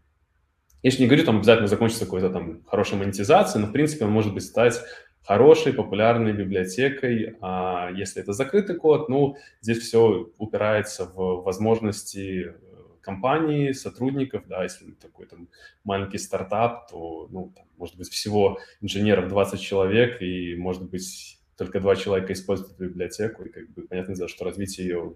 я 0.85 0.91
же 0.91 0.99
не 0.99 1.07
говорю, 1.07 1.25
там 1.25 1.37
обязательно 1.37 1.67
закончится 1.67 2.05
какой-то 2.05 2.29
там 2.29 2.63
хорошей 2.67 2.99
монетизацией, 2.99 3.63
но, 3.65 3.71
в 3.71 3.73
принципе, 3.73 4.05
он 4.05 4.11
может 4.11 4.35
быть 4.35 4.43
стать 4.43 4.79
хорошей, 5.23 5.73
популярной 5.73 6.31
библиотекой. 6.31 7.37
А 7.41 7.89
если 7.89 8.21
это 8.21 8.33
закрытый 8.33 8.75
код, 8.75 9.09
ну, 9.09 9.35
здесь 9.61 9.79
все 9.79 10.31
упирается 10.37 11.05
в 11.05 11.41
возможности 11.41 12.49
э, 12.49 12.53
компании, 13.01 13.71
сотрудников, 13.71 14.43
да, 14.47 14.61
если 14.61 14.91
такой 14.91 15.25
там 15.25 15.49
маленький 15.83 16.19
стартап, 16.19 16.91
то, 16.91 17.29
ну, 17.31 17.51
там, 17.55 17.65
может 17.77 17.97
быть, 17.97 18.09
всего 18.09 18.59
инженеров 18.79 19.27
20 19.27 19.59
человек, 19.59 20.21
и, 20.21 20.55
может 20.55 20.83
быть, 20.83 21.39
только 21.57 21.79
два 21.79 21.95
человека 21.95 22.31
используют 22.31 22.73
эту 22.73 22.83
библиотеку, 22.83 23.43
и, 23.43 23.49
как 23.49 23.71
бы, 23.71 23.87
понятное 23.87 24.15
дело, 24.15 24.29
что 24.29 24.45
развитие 24.45 24.85
ее, 24.85 25.15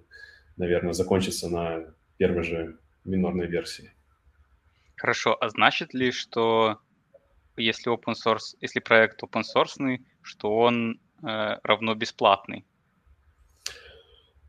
наверное, 0.58 0.94
закончится 0.94 1.48
на 1.48 1.94
первой 2.18 2.42
же 2.42 2.80
минорной 3.06 3.46
версии. 3.46 3.92
Хорошо, 5.00 5.38
а 5.40 5.50
значит 5.50 5.94
ли, 5.94 6.12
что 6.12 6.80
если 7.56 7.90
open 7.92 8.14
source, 8.14 8.58
если 8.60 8.82
проект 8.82 9.24
open 9.24 9.44
source, 9.44 10.00
что 10.22 10.58
он 10.58 11.00
э, 11.24 11.56
равно 11.64 11.96
бесплатный? 11.96 12.66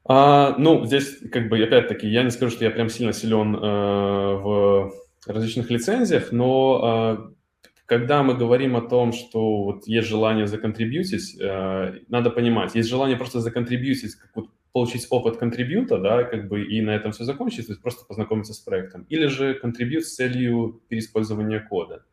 А, 0.05 0.57
ну, 0.59 0.85
здесь, 0.87 1.19
как 1.31 1.49
бы, 1.49 1.63
опять-таки, 1.63 2.09
я 2.09 2.25
не 2.25 2.31
скажу, 2.31 2.51
что 2.51 2.65
я 2.65 2.71
прям 2.73 2.89
сильно 2.89 3.13
силен 3.13 3.55
э, 3.55 3.59
в 3.59 4.93
различных 5.25 5.71
лицензиях, 5.71 6.33
но 6.33 7.29
э, 7.63 7.65
когда 7.87 8.25
мы 8.25 8.35
говорим 8.35 8.75
о 8.75 8.81
том, 8.81 9.13
что 9.13 9.63
вот 9.63 9.87
есть 9.87 10.09
желание 10.09 10.49
законтрибьютить, 10.49 11.41
э, 11.41 12.01
надо 12.09 12.31
понимать, 12.31 12.75
есть 12.75 12.89
желание 12.89 13.17
просто 13.17 13.39
законтрибьютить 13.39 14.17
как 14.17 14.35
вот 14.35 14.51
получить 14.73 15.07
опыт 15.11 15.37
контрибьюта, 15.37 15.99
да, 15.99 16.25
как 16.25 16.49
бы 16.49 16.65
и 16.65 16.81
на 16.81 16.91
этом 16.91 17.13
все 17.13 17.25
закончить, 17.25 17.67
то 17.67 17.73
есть 17.73 17.83
просто 17.83 18.05
познакомиться 18.05 18.55
с 18.55 18.59
проектом. 18.61 19.05
Или 19.09 19.27
же 19.27 19.55
контрибьют 19.55 20.05
с 20.05 20.15
целью 20.15 20.83
переиспользования 20.89 21.61
кода. 21.61 22.05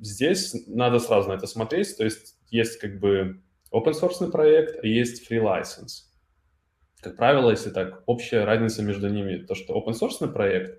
Здесь 0.00 0.54
надо 0.66 0.98
сразу 0.98 1.28
на 1.28 1.34
это 1.34 1.46
смотреть, 1.46 1.96
то 1.96 2.04
есть 2.04 2.36
есть 2.50 2.78
как 2.78 2.98
бы 2.98 3.40
open 3.72 3.92
source 3.92 4.30
проект, 4.30 4.82
а 4.82 4.86
есть 4.86 5.30
free 5.30 5.42
license. 5.42 6.04
Как 7.00 7.16
правило, 7.16 7.50
если 7.50 7.70
так, 7.70 8.02
общая 8.06 8.44
разница 8.44 8.82
между 8.82 9.08
ними, 9.08 9.38
то, 9.38 9.54
что 9.54 9.74
open 9.74 9.92
source 9.92 10.26
проект, 10.32 10.78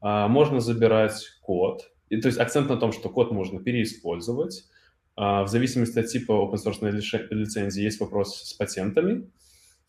а, 0.00 0.28
можно 0.28 0.60
забирать 0.60 1.26
код, 1.42 1.90
и, 2.08 2.20
то 2.20 2.28
есть 2.28 2.38
акцент 2.38 2.68
на 2.68 2.76
том, 2.76 2.92
что 2.92 3.08
код 3.08 3.32
можно 3.32 3.62
переиспользовать, 3.62 4.64
в 5.16 5.46
зависимости 5.46 5.98
от 5.98 6.06
типа 6.08 6.32
open 6.32 6.56
source 6.56 6.90
лицензии 7.30 7.82
есть 7.82 8.00
вопрос 8.00 8.42
с 8.42 8.52
патентами. 8.52 9.30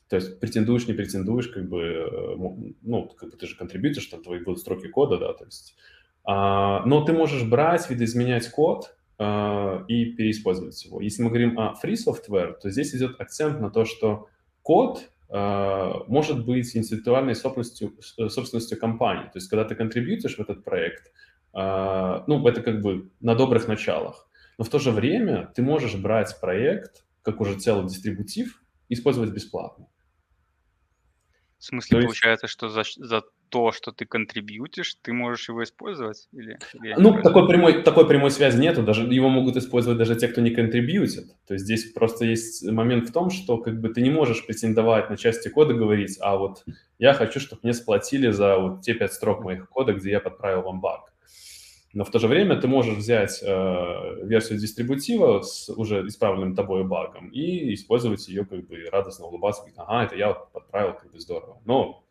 То 0.09 0.15
есть 0.15 0.39
претендуешь, 0.39 0.87
не 0.87 0.93
претендуешь, 0.93 1.47
как 1.47 1.67
бы, 1.67 1.81
э, 1.81 2.35
ну, 2.81 3.07
как 3.09 3.31
бы 3.31 3.37
ты 3.37 3.45
же 3.45 3.57
контрибьютишь, 3.57 4.05
там 4.05 4.23
твои 4.23 4.39
будут 4.39 4.59
строки 4.59 4.87
кода, 4.87 5.17
да, 5.17 5.33
то 5.33 5.43
есть. 5.45 5.75
А, 6.23 6.85
но 6.85 7.03
ты 7.03 7.13
можешь 7.13 7.43
брать, 7.43 7.89
видоизменять 7.89 8.49
код 8.49 8.95
а, 9.17 9.83
и 9.87 10.05
переиспользовать 10.05 10.83
его. 10.85 11.01
Если 11.01 11.23
мы 11.23 11.29
говорим 11.29 11.59
о 11.59 11.73
free 11.81 11.95
software, 11.95 12.53
то 12.61 12.69
здесь 12.69 12.95
идет 12.95 13.19
акцент 13.19 13.59
на 13.59 13.69
то, 13.69 13.83
что 13.83 14.27
код 14.61 15.09
а, 15.29 16.03
может 16.07 16.45
быть 16.45 16.75
интеллектуальной 16.75 17.35
собственностью, 17.35 17.93
собственностью 18.29 18.79
компании. 18.79 19.25
То 19.25 19.35
есть 19.35 19.49
когда 19.49 19.65
ты 19.65 19.75
контрибьютишь 19.75 20.37
в 20.37 20.39
этот 20.39 20.63
проект, 20.63 21.11
а, 21.53 22.23
ну, 22.27 22.45
это 22.47 22.61
как 22.61 22.81
бы 22.81 23.09
на 23.19 23.35
добрых 23.35 23.67
началах. 23.67 24.26
Но 24.57 24.63
в 24.63 24.69
то 24.69 24.79
же 24.79 24.91
время 24.91 25.51
ты 25.55 25.61
можешь 25.61 25.95
брать 25.95 26.39
проект, 26.39 27.05
как 27.21 27.41
уже 27.41 27.59
целый 27.59 27.87
дистрибутив, 27.87 28.61
и 28.89 28.93
использовать 28.93 29.31
бесплатно. 29.31 29.87
В 31.59 31.63
смысле, 31.63 31.99
то 31.99 32.05
получается, 32.05 32.45
есть... 32.45 32.53
что 32.53 32.69
за, 32.69 32.83
за 32.97 33.23
то, 33.49 33.71
что 33.71 33.91
ты 33.91 34.05
контрибьютишь, 34.05 34.95
ты 35.01 35.13
можешь 35.13 35.49
его 35.49 35.63
использовать? 35.63 36.27
Или, 36.31 36.59
или 36.73 36.95
ну, 36.97 37.21
такой 37.21 37.47
прямой, 37.47 37.81
такой 37.81 38.07
прямой 38.07 38.31
связи 38.31 38.59
нету, 38.59 38.83
даже 38.83 39.03
его 39.03 39.29
могут 39.29 39.55
использовать 39.55 39.97
даже 39.97 40.15
те, 40.15 40.27
кто 40.27 40.41
не 40.41 40.51
контрибьютит. 40.51 41.25
То 41.47 41.53
есть 41.53 41.65
здесь 41.65 41.91
просто 41.93 42.25
есть 42.25 42.63
момент 42.63 43.09
в 43.09 43.13
том, 43.13 43.29
что 43.29 43.57
как 43.57 43.79
бы 43.79 43.89
ты 43.89 44.01
не 44.01 44.09
можешь 44.09 44.45
претендовать 44.45 45.09
на 45.09 45.17
части 45.17 45.49
кода, 45.49 45.73
говорить, 45.73 46.17
а 46.21 46.37
вот 46.37 46.63
я 46.99 47.13
хочу, 47.13 47.39
чтобы 47.39 47.61
мне 47.63 47.73
сплотили 47.73 48.29
за 48.31 48.57
вот 48.57 48.81
те 48.81 48.93
пять 48.93 49.13
строк 49.13 49.43
моих 49.43 49.69
кода, 49.69 49.93
где 49.93 50.11
я 50.11 50.19
подправил 50.19 50.61
вам 50.61 50.79
баг. 50.81 51.13
Но 51.93 52.03
в 52.03 52.11
то 52.11 52.19
же 52.19 52.27
время 52.27 52.59
ты 52.59 52.67
можешь 52.67 52.97
взять 52.97 53.41
э, 53.41 54.25
версию 54.25 54.59
дистрибутива 54.59 55.41
с 55.41 55.69
уже 55.69 56.05
исправленным 56.07 56.55
тобой 56.55 56.83
багом 56.83 57.29
и 57.29 57.73
использовать 57.73 58.27
ее, 58.27 58.45
как 58.45 58.67
бы 58.67 58.89
радостно 58.91 59.25
улыбаться, 59.25 59.61
говорить, 59.61 59.79
ага, 59.79 60.03
это 60.03 60.15
я 60.15 60.33
подправил, 60.33 60.93
как 60.93 61.11
бы 61.11 61.19
здорово. 61.19 61.61
Но 61.65 62.03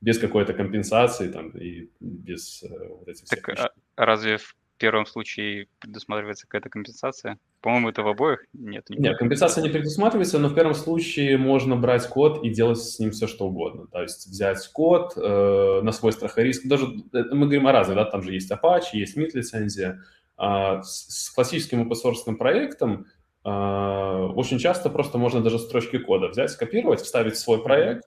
без 0.00 0.18
какой-то 0.18 0.52
компенсации 0.52 1.30
там 1.30 1.50
и 1.50 1.90
без 2.00 2.62
э, 2.62 2.88
вот 2.88 3.08
этих 3.08 3.26
так, 3.26 3.38
всех 3.38 3.72
а 3.96 4.04
разве 4.04 4.36
в 4.38 4.56
первом 4.78 5.06
случае 5.06 5.68
предусматривается 5.78 6.46
какая-то 6.46 6.68
компенсация? 6.68 7.38
По-моему, 7.60 7.88
это 7.88 8.02
в 8.02 8.08
обоих 8.08 8.40
нет. 8.52 8.84
Нет, 8.88 9.16
компенсация 9.18 9.62
не 9.62 9.70
предусматривается, 9.70 10.38
но 10.38 10.48
в 10.48 10.54
первом 10.54 10.74
случае 10.74 11.38
можно 11.38 11.76
брать 11.76 12.06
код 12.08 12.44
и 12.44 12.50
делать 12.50 12.78
с 12.78 12.98
ним 12.98 13.10
все, 13.12 13.26
что 13.26 13.46
угодно. 13.46 13.86
То 13.86 14.02
есть 14.02 14.26
взять 14.26 14.66
код 14.72 15.14
э, 15.16 15.80
на 15.82 15.92
свой 15.92 16.12
страх 16.12 16.38
и 16.38 16.42
риск. 16.42 16.66
Даже 16.66 16.86
э, 16.86 17.22
мы 17.32 17.46
говорим 17.46 17.66
о 17.66 17.72
разных, 17.72 17.96
да, 17.96 18.04
там 18.04 18.22
же 18.22 18.32
есть 18.32 18.50
Apache, 18.50 18.90
есть 18.94 19.16
MIT 19.16 19.30
лицензия. 19.34 20.02
А 20.36 20.82
с, 20.82 21.26
с 21.26 21.30
классическим 21.30 21.90
open 21.90 22.36
проектом 22.36 23.06
э, 23.44 23.48
очень 23.48 24.58
часто 24.58 24.90
просто 24.90 25.18
можно 25.18 25.40
даже 25.40 25.58
строчки 25.58 25.98
кода 25.98 26.28
взять, 26.28 26.50
скопировать, 26.50 27.00
вставить 27.00 27.34
в 27.34 27.38
свой 27.38 27.62
проект, 27.62 28.04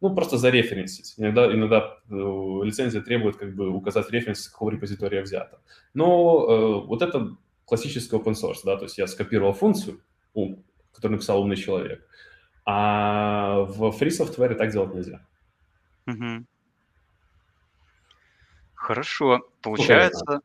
ну, 0.00 0.14
просто 0.14 0.38
зареференсить. 0.38 1.14
Иногда, 1.16 1.52
иногда 1.52 1.98
э, 2.08 2.14
лицензия 2.14 3.00
требует 3.00 3.36
как 3.36 3.54
бы 3.54 3.68
указать 3.68 4.10
референс, 4.10 4.40
с 4.42 4.48
какого 4.48 4.70
репозитория 4.70 5.22
взято. 5.22 5.60
Но 5.94 6.46
э, 6.48 6.86
вот 6.86 7.02
это 7.02 7.36
классический 7.64 8.16
open 8.16 8.34
source, 8.34 8.60
да, 8.64 8.76
то 8.76 8.84
есть 8.84 8.98
я 8.98 9.06
скопировал 9.06 9.52
функцию, 9.52 10.00
ум, 10.34 10.64
которую 10.92 11.16
написал 11.16 11.42
умный 11.42 11.56
человек, 11.56 12.06
а 12.64 13.60
в 13.62 13.90
free 14.00 14.08
software 14.08 14.54
так 14.54 14.70
делать 14.70 14.94
нельзя. 14.94 15.26
Угу. 16.06 16.46
Хорошо. 18.74 19.40
Получается... 19.62 20.40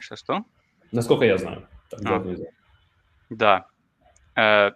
Что-что? 0.00 0.44
Насколько 0.92 1.24
я 1.24 1.38
знаю, 1.38 1.68
так 1.90 2.00
а. 2.00 2.04
делать 2.04 2.24
нельзя. 2.24 2.46
Да. 3.30 3.66
Э, 4.36 4.72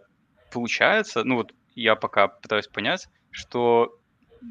получается, 0.51 1.25
ну 1.25 1.37
вот 1.37 1.55
я 1.75 1.97
пока 1.97 2.29
пытаюсь 2.29 2.69
понять, 2.69 3.09
что 3.33 3.99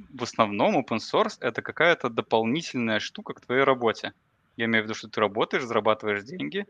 в 0.10 0.24
основном 0.24 0.78
open 0.80 0.98
source 1.00 1.38
это 1.39 1.62
какая-то 1.62 2.10
дополнительная 2.10 3.00
штука 3.00 3.34
к 3.34 3.41
твоей 3.41 3.63
работе. 3.63 4.13
Я 4.58 4.65
имею 4.65 4.84
в 4.84 4.88
виду, 4.88 4.96
что 4.96 5.10
ты 5.10 5.22
работаешь, 5.22 5.63
зарабатываешь 5.63 6.24
деньги, 6.24 6.65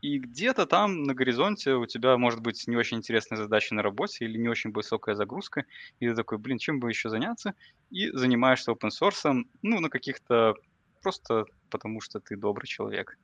и 0.00 0.18
где-то 0.18 0.66
там 0.66 1.02
на 1.02 1.14
горизонте 1.14 1.74
у 1.74 1.86
тебя 1.86 2.16
может 2.16 2.40
быть 2.40 2.66
не 2.66 2.76
очень 2.76 2.98
интересная 2.98 3.38
задача 3.38 3.74
на 3.74 3.82
работе 3.82 4.24
или 4.24 4.38
не 4.38 4.48
очень 4.48 4.72
высокая 4.72 5.14
загрузка, 5.14 5.64
и 5.98 6.08
ты 6.08 6.14
такой, 6.14 6.38
блин, 6.38 6.58
чем 6.58 6.80
бы 6.80 6.88
еще 6.88 7.10
заняться? 7.10 7.54
И 7.90 8.10
занимаешься 8.10 8.72
open 8.72 8.90
source, 8.90 9.42
ну, 9.62 9.80
на 9.80 9.90
каких-то 9.90 10.54
просто 11.02 11.44
потому, 11.68 12.00
что 12.00 12.20
ты 12.20 12.36
добрый 12.36 12.66
человек. 12.66 13.18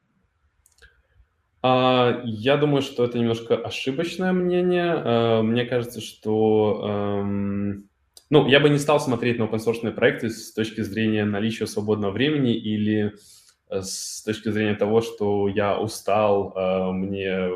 А, 1.62 2.20
я 2.24 2.58
думаю, 2.58 2.82
что 2.82 3.04
это 3.04 3.18
немножко 3.18 3.56
ошибочное 3.56 4.32
мнение. 4.32 4.92
А, 4.94 5.42
мне 5.42 5.64
кажется, 5.64 6.00
что 6.00 7.20
эм, 7.22 7.88
ну, 8.28 8.46
я 8.48 8.58
бы 8.60 8.68
не 8.68 8.78
стал 8.78 8.98
смотреть 8.98 9.38
на 9.38 9.44
open 9.44 9.58
source 9.58 9.90
проекты 9.92 10.30
с 10.30 10.52
точки 10.52 10.80
зрения 10.80 11.24
наличия 11.24 11.66
свободного 11.66 12.10
времени 12.10 12.56
или 12.56 13.14
э, 13.70 13.82
с 13.82 14.22
точки 14.24 14.50
зрения 14.50 14.74
того, 14.74 15.00
что 15.00 15.48
я 15.48 15.78
устал, 15.78 16.52
э, 16.56 16.92
мне 16.92 17.50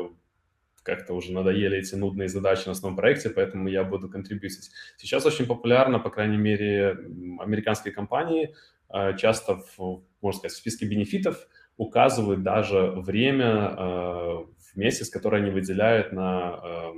как-то 0.83 1.13
уже 1.13 1.33
надоели 1.33 1.77
эти 1.77 1.95
нудные 1.95 2.29
задачи 2.29 2.65
на 2.65 2.71
основном 2.71 2.95
проекте, 2.95 3.29
поэтому 3.29 3.67
я 3.67 3.83
буду 3.83 4.09
контрибьютить. 4.09 4.71
Сейчас 4.97 5.25
очень 5.25 5.45
популярно, 5.45 5.99
по 5.99 6.09
крайней 6.09 6.37
мере, 6.37 6.97
американские 7.39 7.93
компании 7.93 8.55
э, 8.93 9.17
часто, 9.17 9.57
в, 9.77 10.03
можно 10.21 10.39
сказать, 10.39 10.55
в 10.55 10.59
списке 10.59 10.85
бенефитов 10.85 11.47
указывают 11.77 12.43
даже 12.43 12.91
время 12.91 13.75
в 13.75 14.75
месяц, 14.75 15.09
которое 15.09 15.41
они 15.41 15.49
выделяют 15.49 16.11
на 16.11 16.93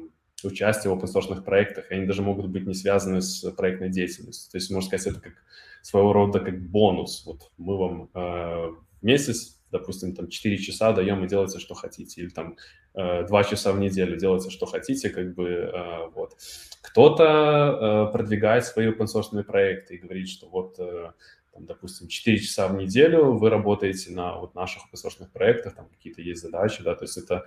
участие 0.47 0.93
в 0.93 0.97
open 0.97 1.41
проектах, 1.43 1.85
они 1.91 2.05
даже 2.05 2.21
могут 2.21 2.47
быть 2.47 2.65
не 2.65 2.73
связаны 2.73 3.21
с 3.21 3.49
проектной 3.51 3.89
деятельностью. 3.89 4.51
То 4.51 4.57
есть, 4.57 4.71
можно 4.71 4.87
сказать, 4.87 5.07
это 5.07 5.19
как 5.19 5.33
своего 5.81 6.13
рода 6.13 6.39
как 6.39 6.59
бонус. 6.59 7.23
Вот 7.25 7.51
мы 7.57 7.77
вам 7.77 8.09
э, 8.13 8.73
месяц, 9.01 9.61
допустим, 9.71 10.15
там 10.15 10.29
4 10.29 10.57
часа 10.57 10.93
даем 10.93 11.23
и 11.23 11.27
делайте, 11.27 11.59
что 11.59 11.75
хотите, 11.75 12.21
или 12.21 12.29
там 12.29 12.55
э, 12.93 13.25
2 13.27 13.43
часа 13.43 13.73
в 13.73 13.79
неделю 13.79 14.17
делайте, 14.17 14.49
что 14.49 14.65
хотите, 14.65 15.09
как 15.09 15.35
бы 15.35 15.49
э, 15.49 16.07
вот. 16.15 16.37
Кто-то 16.81 18.09
э, 18.09 18.13
продвигает 18.13 18.65
свои 18.65 18.87
open 18.87 19.05
source 19.05 19.43
проекты 19.43 19.95
и 19.95 19.99
говорит, 19.99 20.29
что 20.29 20.47
вот 20.47 20.75
э, 20.79 21.11
там, 21.53 21.65
допустим, 21.65 22.07
4 22.07 22.39
часа 22.39 22.67
в 22.67 22.75
неделю 22.75 23.33
вы 23.33 23.49
работаете 23.49 24.11
на 24.11 24.37
вот 24.37 24.55
наших 24.55 24.83
open 24.91 25.27
проектах, 25.31 25.75
там 25.75 25.87
какие-то 25.87 26.21
есть 26.21 26.41
задачи, 26.41 26.83
да, 26.83 26.95
то 26.95 27.03
есть 27.03 27.17
это 27.17 27.45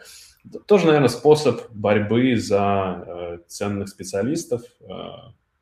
тоже, 0.66 0.87
наверное, 0.87 1.09
способ 1.09 1.71
борьбы 1.73 2.37
за 2.37 3.05
э, 3.07 3.38
ценных 3.49 3.88
специалистов, 3.88 4.62
э, 4.81 4.87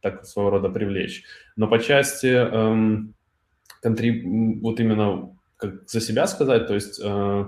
так 0.00 0.26
своего 0.26 0.50
рода 0.50 0.68
привлечь. 0.68 1.24
Но 1.56 1.66
по 1.68 1.78
части 1.78 2.26
э, 2.26 2.96
контриб... 3.80 4.24
вот 4.62 4.78
именно 4.80 5.34
как 5.56 5.88
за 5.88 6.00
себя 6.00 6.26
сказать, 6.26 6.66
то 6.66 6.74
есть 6.74 7.00
э, 7.02 7.44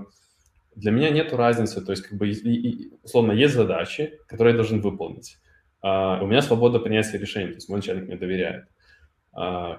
для 0.75 0.91
меня 0.91 1.09
нет 1.09 1.33
разницы, 1.33 1.81
то 1.81 1.91
есть 1.91 2.03
как 2.03 2.17
бы 2.17 2.29
и, 2.29 2.33
и, 2.33 2.91
условно 3.03 3.31
есть 3.31 3.55
задачи, 3.55 4.19
которые 4.27 4.53
я 4.53 4.57
должен 4.57 4.81
выполнить. 4.81 5.37
Uh, 5.83 6.23
у 6.23 6.27
меня 6.27 6.41
свобода 6.41 6.79
принятия 6.79 7.19
решений, 7.19 7.49
то 7.49 7.53
есть 7.55 7.69
мой 7.69 7.77
начальник 7.77 8.07
мне 8.07 8.17
доверяет. 8.17 8.65
Uh, 9.35 9.77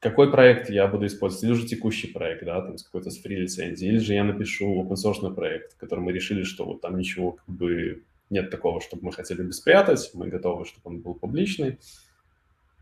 какой 0.00 0.30
проект 0.30 0.70
я 0.70 0.86
буду 0.86 1.06
использовать, 1.06 1.44
или 1.44 1.52
уже 1.52 1.66
текущий 1.66 2.08
проект, 2.08 2.44
да, 2.44 2.60
там, 2.60 2.78
с 2.78 2.84
какой-то 2.84 3.10
с 3.10 3.18
фри-лицензией, 3.18 3.92
или 3.92 3.98
же 3.98 4.14
я 4.14 4.24
напишу 4.24 4.82
open 4.82 4.94
source 4.94 5.34
проект, 5.34 5.72
в 5.72 5.78
котором 5.78 6.04
мы 6.04 6.12
решили, 6.12 6.42
что 6.42 6.64
вот 6.64 6.80
там 6.80 6.98
ничего 6.98 7.32
как 7.32 7.48
бы 7.48 8.02
нет 8.30 8.50
такого, 8.50 8.80
чтобы 8.80 9.04
мы 9.04 9.12
хотели 9.12 9.42
бы 9.42 9.52
спрятать, 9.52 10.10
мы 10.14 10.28
готовы, 10.28 10.64
чтобы 10.64 10.90
он 10.90 11.00
был 11.00 11.14
публичный, 11.14 11.78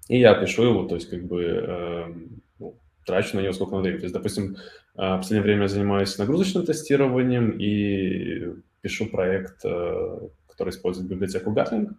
и 0.08 0.18
я 0.18 0.34
пишу 0.34 0.64
его, 0.64 0.84
то 0.84 0.96
есть 0.96 1.08
как 1.08 1.24
бы 1.24 1.42
э, 1.42 2.14
ну, 2.58 2.74
трачу 3.06 3.36
на 3.36 3.40
него 3.40 3.52
сколько 3.52 3.76
надо. 3.76 3.90
То 3.92 4.02
есть, 4.02 4.12
допустим, 4.12 4.56
э, 4.96 5.14
в 5.14 5.16
последнее 5.18 5.42
время 5.42 5.62
я 5.62 5.68
занимаюсь 5.68 6.18
нагрузочным 6.18 6.66
тестированием 6.66 7.50
и 7.58 8.54
пишу 8.82 9.06
проект, 9.06 9.64
э, 9.64 10.28
который 10.48 10.70
использует 10.70 11.08
библиотеку 11.08 11.52
Gatling, 11.52 11.94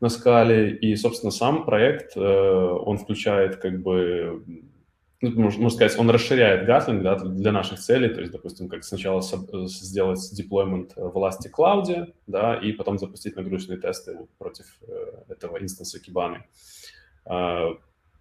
на 0.00 0.08
скале, 0.08 0.76
и, 0.76 0.94
собственно, 0.96 1.30
сам 1.30 1.64
проект, 1.64 2.16
э, 2.16 2.20
он 2.20 2.98
включает 2.98 3.56
как 3.56 3.82
бы, 3.82 4.44
ну, 5.20 5.30
можно 5.40 5.70
сказать, 5.70 5.98
он 5.98 6.08
расширяет 6.10 6.68
Gatling 6.68 7.02
да, 7.02 7.16
для 7.16 7.50
наших 7.50 7.80
целей, 7.80 8.08
то 8.08 8.20
есть, 8.20 8.32
допустим, 8.32 8.68
как 8.68 8.84
сначала 8.84 9.22
сделать 9.22 10.20
деплоймент 10.32 10.92
в 10.94 11.16
Elastic 11.16 11.50
Cloud, 11.56 12.12
да, 12.26 12.54
и 12.54 12.72
потом 12.72 12.98
запустить 12.98 13.34
нагрузочные 13.34 13.78
тесты 13.78 14.18
против 14.38 14.66
э, 14.86 15.32
этого 15.32 15.60
инстанса. 15.60 15.98
А, 17.24 17.70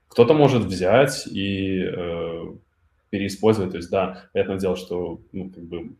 кто-то 0.07 0.33
может 0.33 0.63
взять 0.63 1.27
и 1.27 1.83
э, 1.83 2.43
переиспользовать, 3.11 3.71
то 3.71 3.77
есть, 3.77 3.91
да, 3.91 4.23
понятное 4.33 4.57
дело, 4.57 4.75
что, 4.75 5.21
ну, 5.31 5.51
как 5.51 5.63
бы, 5.63 5.91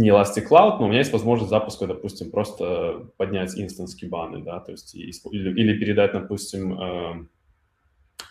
не 0.00 0.08
Elastic 0.08 0.48
Cloud, 0.48 0.78
но 0.78 0.86
у 0.86 0.88
меня 0.88 0.98
есть 0.98 1.12
возможность 1.12 1.50
запуска, 1.50 1.86
допустим, 1.86 2.30
просто 2.30 3.06
поднять 3.16 3.58
инстанс 3.58 3.94
кибаны, 3.94 4.42
да, 4.42 4.60
то 4.60 4.72
есть 4.72 4.94
или, 4.94 5.60
или 5.60 5.78
передать, 5.78 6.12
допустим, 6.12 6.80
э, 6.80 7.26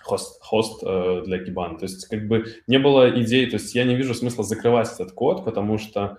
хост, 0.02 0.42
хост 0.42 0.84
э, 0.84 1.22
для 1.26 1.40
кибан. 1.40 1.78
То 1.78 1.86
есть 1.86 2.08
как 2.08 2.28
бы 2.28 2.46
не 2.68 2.80
было 2.80 3.10
идей, 3.22 3.50
то 3.50 3.58
есть 3.58 3.76
я 3.76 3.84
не 3.84 3.96
вижу 3.96 4.14
смысла 4.14 4.44
закрывать 4.44 4.92
этот 4.94 5.12
код, 5.12 5.46
потому 5.46 5.78
что 5.78 6.18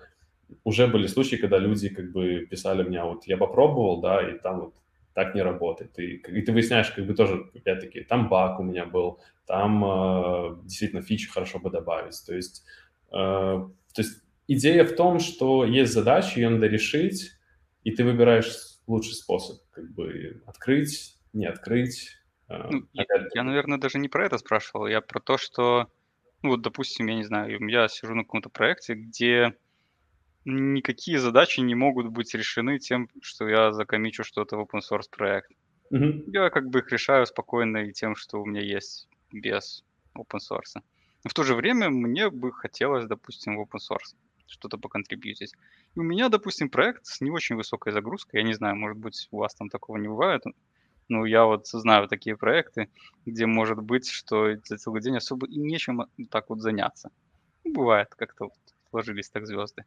уже 0.63 0.87
были 0.87 1.07
случаи, 1.07 1.35
когда 1.35 1.57
люди 1.57 1.89
как 1.89 2.11
бы 2.11 2.47
писали 2.49 2.83
мне, 2.83 3.03
вот 3.03 3.25
я 3.25 3.37
попробовал, 3.37 4.01
да, 4.01 4.21
и 4.21 4.37
там 4.39 4.61
вот 4.61 4.73
так 5.13 5.35
не 5.35 5.41
работает. 5.41 5.99
И, 5.99 6.15
и 6.15 6.41
ты 6.41 6.53
выясняешь, 6.53 6.91
как 6.91 7.05
бы 7.05 7.13
тоже, 7.13 7.49
опять-таки, 7.53 8.01
там 8.01 8.29
баг 8.29 8.59
у 8.59 8.63
меня 8.63 8.85
был, 8.85 9.19
там 9.45 9.83
э, 9.83 10.55
действительно 10.63 11.01
фичу 11.01 11.29
хорошо 11.31 11.59
бы 11.59 11.69
добавить. 11.69 12.15
То 12.25 12.33
есть, 12.33 12.63
э, 13.11 13.13
то 13.13 13.97
есть 13.97 14.21
идея 14.47 14.85
в 14.85 14.95
том, 14.95 15.19
что 15.19 15.65
есть 15.65 15.93
задача, 15.93 16.39
ее 16.39 16.49
надо 16.49 16.67
решить, 16.67 17.31
и 17.83 17.91
ты 17.91 18.03
выбираешь 18.03 18.71
лучший 18.87 19.13
способ, 19.13 19.57
как 19.71 19.91
бы 19.93 20.41
открыть, 20.45 21.17
не 21.33 21.45
открыть. 21.45 22.17
А, 22.47 22.69
ну, 22.69 22.87
я, 22.93 23.05
я, 23.33 23.43
наверное, 23.43 23.77
даже 23.77 23.97
не 23.97 24.09
про 24.09 24.25
это 24.25 24.37
спрашивал, 24.37 24.87
я 24.87 25.01
про 25.01 25.19
то, 25.19 25.37
что, 25.37 25.87
ну 26.41 26.49
вот, 26.49 26.61
допустим, 26.61 27.07
я 27.07 27.15
не 27.15 27.23
знаю, 27.23 27.57
я 27.69 27.87
сижу 27.87 28.13
на 28.13 28.23
каком-то 28.23 28.49
проекте, 28.49 28.95
где 28.95 29.55
никакие 30.43 31.19
задачи 31.19 31.59
не 31.59 31.75
могут 31.75 32.07
быть 32.07 32.33
решены 32.33 32.79
тем, 32.79 33.09
что 33.21 33.47
я 33.47 33.71
закомичу 33.71 34.23
что-то 34.23 34.57
в 34.57 34.61
open 34.61 34.81
source 34.81 35.09
проект. 35.09 35.51
Mm-hmm. 35.93 36.23
Я 36.27 36.49
как 36.49 36.69
бы 36.69 36.79
их 36.79 36.91
решаю 36.91 37.25
спокойно 37.25 37.77
и 37.77 37.91
тем, 37.91 38.15
что 38.15 38.41
у 38.41 38.45
меня 38.45 38.61
есть 38.61 39.07
без 39.31 39.83
open 40.17 40.39
source. 40.39 40.81
Но 41.23 41.29
в 41.29 41.33
то 41.33 41.43
же 41.43 41.53
время 41.53 41.89
мне 41.89 42.29
бы 42.29 42.51
хотелось, 42.51 43.05
допустим, 43.05 43.57
в 43.57 43.61
open 43.61 43.79
source 43.79 44.15
что-то 44.51 44.77
поконтрибьютить. 44.77 45.53
И 45.95 45.99
у 45.99 46.03
меня, 46.03 46.29
допустим, 46.29 46.69
проект 46.69 47.05
с 47.05 47.21
не 47.21 47.31
очень 47.31 47.55
высокой 47.55 47.93
загрузкой. 47.93 48.41
Я 48.41 48.47
не 48.47 48.53
знаю, 48.53 48.75
может 48.75 48.97
быть, 48.97 49.27
у 49.31 49.37
вас 49.37 49.55
там 49.55 49.69
такого 49.69 49.97
не 49.97 50.07
бывает. 50.07 50.43
Ну, 51.09 51.25
я 51.25 51.45
вот 51.45 51.67
знаю 51.67 52.07
такие 52.07 52.37
проекты, 52.37 52.89
где 53.25 53.45
может 53.45 53.81
быть, 53.81 54.09
что 54.09 54.55
за 54.63 54.77
целый 54.77 55.01
день 55.01 55.17
особо 55.17 55.47
и 55.47 55.57
нечем 55.57 56.03
так 56.29 56.49
вот 56.49 56.61
заняться. 56.61 57.11
Ну, 57.63 57.73
бывает, 57.73 58.09
как-то 58.15 58.45
вот 58.45 58.53
сложились 58.89 59.29
так 59.29 59.47
звезды. 59.47 59.83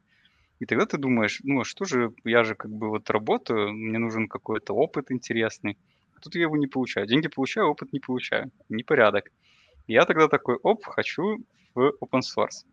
И 0.61 0.67
тогда 0.67 0.87
ты 0.87 0.99
думаешь, 0.99 1.41
ну 1.43 1.61
а 1.61 1.65
что 1.65 1.85
же, 1.85 2.13
я 2.25 2.45
же 2.45 2.55
как 2.55 2.71
бы 2.71 2.89
вот 2.89 3.11
работаю, 3.11 3.73
мне 3.73 3.99
нужен 3.99 4.29
какой-то 4.29 4.73
опыт 4.75 5.11
интересный. 5.11 5.79
А 6.17 6.21
тут 6.21 6.35
я 6.35 6.43
его 6.43 6.57
не 6.57 6.67
получаю. 6.67 7.07
Деньги 7.07 7.29
получаю, 7.29 7.69
опыт 7.69 7.93
не 7.93 8.01
получаю. 8.01 8.51
Непорядок. 8.69 9.31
Я 9.87 10.05
тогда 10.05 10.29
такой, 10.29 10.57
оп, 10.63 10.85
хочу 10.85 11.45
в 11.75 11.95
open 12.01 12.21
source. 12.21 12.65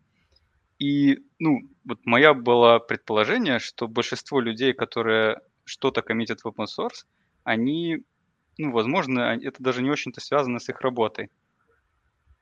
И, 0.82 1.20
ну, 1.38 1.60
вот 1.84 2.00
моя 2.04 2.34
было 2.34 2.80
предположение, 2.80 3.60
что 3.60 3.86
большинство 3.86 4.40
людей, 4.40 4.72
которые 4.72 5.38
что-то 5.64 6.02
коммитят 6.02 6.40
в 6.40 6.46
open 6.46 6.66
source, 6.66 7.06
они, 7.44 8.02
ну, 8.58 8.72
возможно, 8.72 9.38
это 9.40 9.62
даже 9.62 9.80
не 9.80 9.90
очень-то 9.90 10.20
связано 10.20 10.58
с 10.58 10.68
их 10.68 10.80
работой. 10.80 11.30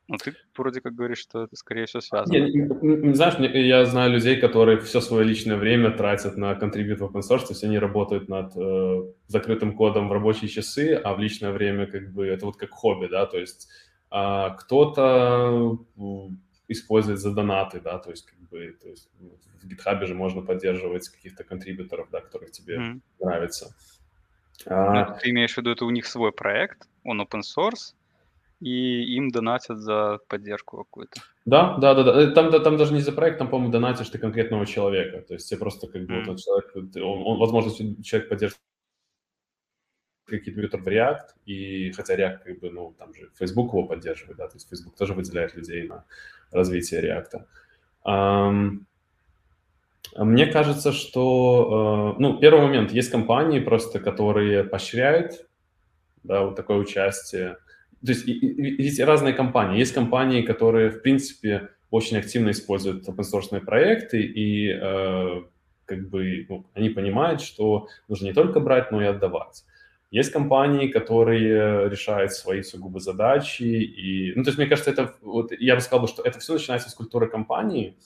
Ну, 0.09 0.17
ты 0.17 0.35
вроде 0.57 0.81
как 0.81 0.95
говоришь, 0.95 1.19
что 1.19 1.45
это, 1.45 1.55
скорее 1.55 1.85
всего, 1.85 2.01
связано. 2.01 2.35
Я, 2.35 2.49
не, 2.49 3.13
знаешь, 3.13 3.35
я 3.39 3.85
знаю 3.85 4.11
людей, 4.11 4.41
которые 4.41 4.81
все 4.81 5.03
свое 5.03 5.23
личное 5.23 5.59
время 5.59 5.91
тратят 5.91 6.39
на 6.39 6.55
контрибьют 6.55 7.01
в 7.01 7.05
open 7.05 7.21
source, 7.21 7.47
то 7.47 7.51
есть 7.51 7.63
они 7.63 7.79
работают 7.79 8.31
над 8.31 8.57
э, 8.57 9.03
закрытым 9.27 9.77
кодом 9.77 10.09
в 10.09 10.13
рабочие 10.13 10.49
часы, 10.49 10.95
а 10.95 11.13
в 11.13 11.21
личное 11.21 11.53
время 11.53 11.87
как 11.87 12.11
бы 12.11 12.27
это 12.27 12.47
вот 12.47 12.57
как 12.57 12.71
хобби, 12.71 13.07
да, 13.07 13.27
то 13.27 13.39
есть 13.39 13.69
а 14.11 14.51
кто-то 14.51 15.79
использует 16.71 17.19
за 17.19 17.33
донаты, 17.33 17.81
да, 17.81 17.99
то 17.99 18.11
есть 18.11 18.27
как 18.27 18.39
бы 18.49 18.77
то 18.81 18.89
есть, 18.89 19.11
в 19.63 19.67
GitHub 19.67 20.07
же 20.07 20.15
можно 20.15 20.43
поддерживать 20.43 21.09
каких-то 21.09 21.45
контрибьюторов, 21.45 22.09
да, 22.11 22.21
которых 22.21 22.51
тебе 22.53 22.77
mm. 22.77 23.01
нравится. 23.21 23.75
А... 24.67 24.93
Ну, 24.93 25.17
ты 25.21 25.31
имеешь 25.31 25.55
в 25.55 25.59
виду, 25.59 25.71
это 25.71 25.85
у 25.85 25.91
них 25.91 26.07
свой 26.07 26.33
проект, 26.33 26.89
он 27.05 27.21
open 27.21 27.41
source, 27.41 27.95
и 28.61 29.17
им 29.17 29.31
донатят 29.31 29.79
за 29.79 30.19
поддержку 30.29 30.79
какую-то. 30.79 31.21
Да, 31.47 31.77
да, 31.79 31.95
да, 31.95 32.03
да. 32.03 32.31
Там, 32.33 32.51
да, 32.51 32.61
там 32.61 32.77
даже 32.77 32.93
не 32.93 33.01
за 33.01 33.13
проект, 33.13 33.39
там, 33.39 33.49
по-моему, 33.49 33.73
донатишь 33.73 34.09
ты 34.11 34.19
конкретного 34.19 34.67
человека. 34.67 35.23
То 35.23 35.35
есть 35.35 35.49
тебе 35.49 35.59
просто 35.59 35.87
как 35.89 36.07
бы 36.07 36.15
mm. 36.15 36.25
вот 36.25 36.39
человек, 36.39 36.77
он, 36.77 37.27
он, 37.27 37.39
возможно, 37.39 37.73
человек 38.03 38.29
поддерживает 38.29 38.63
какие-то 40.39 40.79
в 40.79 40.89
React, 40.89 41.27
и 41.47 41.93
хотя 41.93 42.15
React, 42.17 42.39
как 42.45 42.61
бы, 42.61 42.71
ну, 42.71 42.95
там 42.99 43.15
же 43.15 43.31
Facebook 43.39 43.73
его 43.73 43.85
поддерживает, 43.85 44.39
да, 44.39 44.49
то 44.49 44.57
есть 44.57 44.69
Facebook 44.69 44.97
тоже 44.97 45.15
выделяет 45.15 45.55
людей 45.57 45.83
на 45.83 46.05
развитие 46.51 47.03
React. 47.03 47.45
Um, 48.07 48.85
мне 50.17 50.47
кажется, 50.47 50.93
что, 50.93 52.15
uh, 52.17 52.21
ну, 52.21 52.39
первый 52.39 52.63
момент, 52.63 52.93
есть 52.93 53.11
компании 53.11 53.61
просто, 53.61 54.01
которые 54.01 54.65
поощряют, 54.65 55.47
да, 56.23 56.45
вот 56.45 56.57
такое 56.57 56.79
участие. 56.79 57.59
То 58.05 58.13
есть 58.13 58.27
есть 58.27 59.01
разные 59.01 59.35
компании. 59.35 59.79
Есть 59.79 59.95
компании, 59.95 60.43
которые, 60.43 60.91
в 60.91 61.03
принципе, 61.03 61.69
очень 61.91 62.17
активно 62.17 62.51
используют 62.51 63.07
open 63.09 63.25
source 63.25 63.61
проекты, 63.61 64.23
и 64.23 64.73
uh, 64.73 65.45
как 65.91 66.09
бы 66.09 66.47
ну, 66.49 66.67
они 66.75 66.89
понимают, 66.89 67.41
что 67.43 67.89
нужно 68.09 68.27
не 68.27 68.33
только 68.33 68.61
брать, 68.61 68.93
но 68.93 69.03
и 69.03 69.07
отдавать. 69.07 69.65
Есть 70.11 70.33
компании, 70.33 70.89
которые 70.89 71.89
решают 71.89 72.33
свои 72.33 72.63
сугубо 72.63 72.99
задачи. 72.99 73.63
И, 73.63 74.33
ну, 74.35 74.43
то 74.43 74.51
есть, 74.51 74.59
мне 74.59 74.67
кажется, 74.67 74.91
это, 74.91 75.15
вот, 75.23 75.53
я 75.53 75.77
бы 75.77 75.81
сказал, 75.81 76.09
что 76.09 76.23
это 76.23 76.41
все 76.41 76.55
начинается 76.55 76.91
с 76.91 76.95
культуры 76.95 77.29
компании. 77.29 77.97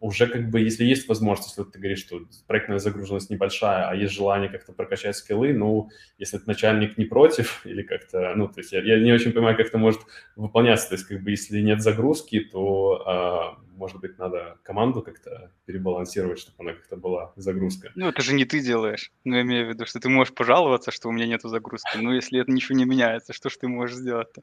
Уже 0.00 0.26
как 0.28 0.50
бы, 0.50 0.60
если 0.60 0.84
есть 0.84 1.08
возможность, 1.08 1.56
если 1.56 1.70
ты 1.70 1.78
говоришь, 1.78 2.00
что 2.00 2.20
проектная 2.46 2.78
загруженность 2.78 3.30
небольшая, 3.30 3.88
а 3.88 3.94
есть 3.94 4.14
желание 4.14 4.48
как-то 4.48 4.72
прокачать 4.72 5.16
скиллы, 5.16 5.52
ну, 5.52 5.90
если 6.18 6.40
начальник 6.46 6.98
не 6.98 7.04
против 7.04 7.62
или 7.66 7.82
как-то, 7.82 8.32
ну, 8.36 8.48
то 8.48 8.60
есть 8.60 8.72
я, 8.72 8.82
я 8.82 9.00
не 9.00 9.12
очень 9.12 9.32
понимаю, 9.32 9.56
как 9.56 9.66
это 9.66 9.78
может 9.78 10.00
выполняться. 10.36 10.88
То 10.88 10.94
есть 10.94 11.06
как 11.06 11.22
бы 11.22 11.30
если 11.30 11.60
нет 11.60 11.82
загрузки, 11.82 12.40
то 12.40 13.02
а, 13.06 13.58
может 13.78 14.00
быть, 14.00 14.18
надо 14.18 14.58
команду 14.62 15.02
как-то 15.02 15.52
перебалансировать, 15.64 16.38
чтобы 16.38 16.56
она 16.58 16.72
как-то 16.74 16.96
была 16.96 17.32
загрузка. 17.36 17.92
Ну, 17.94 18.08
это 18.08 18.22
же 18.22 18.34
не 18.34 18.44
ты 18.44 18.60
делаешь. 18.60 19.12
Ну, 19.24 19.36
я 19.36 19.42
имею 19.42 19.66
в 19.66 19.68
виду, 19.70 19.86
что 19.86 20.00
ты 20.00 20.08
можешь 20.08 20.34
пожаловаться, 20.34 20.90
что 20.90 21.08
у 21.08 21.12
меня 21.12 21.26
нету 21.26 21.48
загрузки. 21.48 21.96
Но 21.96 22.12
если 22.12 22.40
это 22.40 22.50
ничего 22.50 22.76
не 22.76 22.84
меняется, 22.84 23.32
что 23.32 23.48
ж 23.48 23.56
ты 23.56 23.68
можешь 23.68 23.96
сделать-то? 23.96 24.42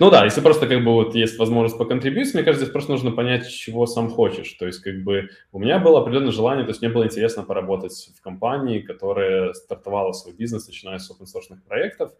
Ну 0.00 0.10
да, 0.10 0.24
если 0.24 0.40
просто 0.40 0.66
как 0.66 0.82
бы 0.82 0.92
вот 0.92 1.14
есть 1.14 1.38
возможность 1.38 1.78
поконтрибьюить, 1.78 2.34
мне 2.34 2.42
кажется, 2.42 2.64
здесь 2.64 2.72
просто 2.72 2.92
нужно 2.92 3.12
понять, 3.12 3.48
чего 3.48 3.86
сам 3.86 4.10
хочешь. 4.10 4.52
То 4.54 4.66
есть 4.66 4.80
как 4.80 5.02
бы 5.04 5.28
у 5.52 5.58
меня 5.58 5.78
было 5.78 6.00
определенное 6.00 6.32
желание, 6.32 6.64
то 6.64 6.70
есть 6.70 6.80
мне 6.80 6.90
было 6.90 7.04
интересно 7.04 7.44
поработать 7.44 8.10
в 8.16 8.20
компании, 8.20 8.80
которая 8.80 9.52
стартовала 9.52 10.12
свой 10.12 10.34
бизнес, 10.34 10.66
начиная 10.66 10.98
с 10.98 11.10
open 11.10 11.26
source 11.26 11.56
проектов. 11.66 12.12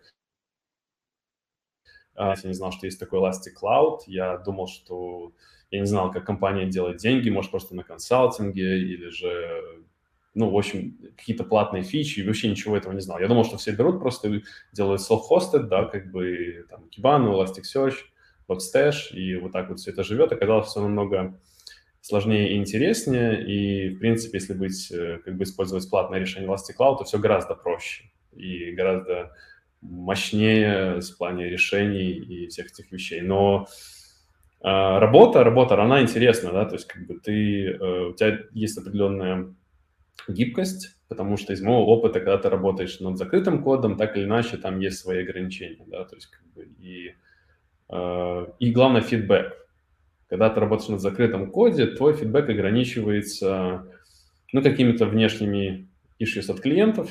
А, 2.15 2.35
я 2.41 2.49
не 2.49 2.55
знал, 2.55 2.71
что 2.71 2.87
есть 2.87 3.01
такой 3.01 3.21
Elastic 3.21 3.55
Cloud, 3.61 4.01
я 4.07 4.37
думал, 4.39 4.69
что 4.69 5.33
я 5.71 5.81
не 5.81 5.87
знал, 5.87 6.13
как 6.13 6.25
компания 6.25 6.67
делает 6.67 6.99
деньги, 6.99 7.29
может, 7.31 7.51
просто 7.51 7.75
на 7.75 7.83
консалтинге 7.83 8.79
или 8.79 9.09
же, 9.09 9.83
ну, 10.35 10.51
в 10.51 10.57
общем, 10.57 10.97
какие-то 11.17 11.45
платные 11.45 11.83
фичи, 11.83 12.21
и 12.21 12.27
вообще 12.27 12.49
ничего 12.49 12.77
этого 12.77 12.93
не 12.93 13.01
знал. 13.01 13.21
Я 13.21 13.29
думал, 13.29 13.45
что 13.45 13.57
все 13.57 13.73
берут, 13.73 14.01
просто 14.01 14.43
делают 14.73 15.01
self-hosted, 15.01 15.65
да, 15.69 15.85
как 15.85 16.11
бы 16.11 16.67
там 16.69 16.85
Kibana, 16.97 17.33
Elasticsearch, 17.33 17.95
Logstash, 18.49 19.13
и 19.13 19.37
вот 19.37 19.53
так 19.53 19.69
вот 19.69 19.79
все 19.79 19.93
это 19.93 20.03
живет. 20.03 20.33
Оказалось, 20.33 20.69
все 20.69 20.81
намного 20.81 21.41
сложнее 22.01 22.53
и 22.53 22.57
интереснее, 22.57 23.43
и, 23.47 23.95
в 23.95 23.99
принципе, 24.01 24.39
если 24.39 24.55
быть, 24.55 24.91
э, 24.91 25.21
как 25.25 25.37
бы 25.37 25.45
использовать 25.45 25.89
платное 25.89 26.19
решение 26.19 26.51
Elastic 26.51 26.77
Cloud, 26.79 26.99
то 26.99 27.05
все 27.05 27.19
гораздо 27.19 27.55
проще 27.55 28.11
и 28.33 28.73
гораздо 28.73 29.33
мощнее 29.81 31.01
в 31.01 31.17
плане 31.17 31.49
решений 31.49 32.11
и 32.11 32.49
всех 32.49 32.67
этих 32.67 32.91
вещей. 32.91 33.21
Но 33.21 33.67
а, 34.61 34.99
работа, 34.99 35.45
работа, 35.45 35.81
она 35.81 36.01
интересна, 36.01 36.51
да, 36.51 36.65
то 36.65 36.75
есть 36.75 36.87
как 36.87 37.07
бы 37.07 37.21
ты, 37.21 37.67
э, 37.67 38.07
у 38.07 38.15
тебя 38.15 38.39
есть 38.53 38.79
определенная 38.79 39.55
гибкость, 40.29 40.97
потому 41.09 41.37
что 41.37 41.53
из 41.53 41.61
моего 41.61 41.87
опыта, 41.87 42.21
когда 42.21 42.39
ты 42.39 42.49
работаешь 42.49 43.01
над 43.01 43.19
закрытым 43.19 43.63
кодом, 43.63 43.97
так 43.97 44.17
или 44.17 44.25
иначе 44.25 44.57
там 44.57 44.79
есть 44.81 44.99
свои 44.99 45.23
ограничения, 45.23 45.85
да, 45.87 46.05
то 46.05 46.17
есть 46.17 46.29
как 46.29 46.45
бы 46.55 46.69
и, 46.79 47.15
э, 47.91 48.47
и 48.59 48.73
главное 48.73 49.01
фидбэк. 49.01 49.53
Когда 50.29 50.51
ты 50.51 50.61
работаешь 50.61 50.89
над 50.89 51.01
закрытым 51.01 51.51
коде, 51.51 51.87
твой 51.87 52.15
фидбэк 52.15 52.49
ограничивается, 52.49 53.87
ну, 54.53 54.63
какими-то 54.63 55.07
внешними 55.07 55.89
issues 56.21 56.51
от 56.51 56.61
клиентов, 56.61 57.11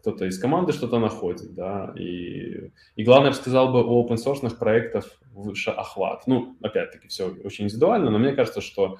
кто-то 0.00 0.24
из 0.24 0.38
команды 0.38 0.72
что-то 0.72 0.98
находит, 0.98 1.54
да, 1.54 1.92
и, 1.98 2.70
и 2.96 3.04
главное, 3.04 3.26
я 3.26 3.30
бы 3.32 3.36
сказал 3.36 3.72
бы, 3.72 3.84
у 3.84 4.02
open 4.02 4.16
source 4.16 4.56
проектов 4.56 5.20
выше 5.32 5.70
охват. 5.70 6.26
Ну, 6.26 6.56
опять-таки, 6.62 7.08
все 7.08 7.28
очень 7.44 7.64
индивидуально, 7.64 8.10
но 8.10 8.18
мне 8.18 8.32
кажется, 8.32 8.60
что 8.60 8.98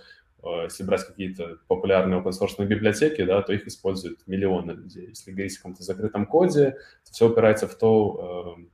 если 0.65 0.85
брать 0.85 1.07
какие-то 1.07 1.59
популярные 1.69 2.21
open 2.21 2.31
source 2.31 2.65
библиотеки, 2.65 3.25
да, 3.25 3.43
то 3.43 3.53
их 3.53 3.67
используют 3.67 4.27
миллионы 4.27 4.73
людей. 4.73 5.09
Если 5.09 5.31
говорить 5.31 5.55
о 5.55 5.57
каком-то 5.57 5.83
закрытом 5.83 6.27
коде, 6.27 6.73
то 7.05 7.13
все 7.13 7.29
упирается 7.29 7.67
в 7.67 7.75
то, 7.75 8.57
э, 8.59 8.65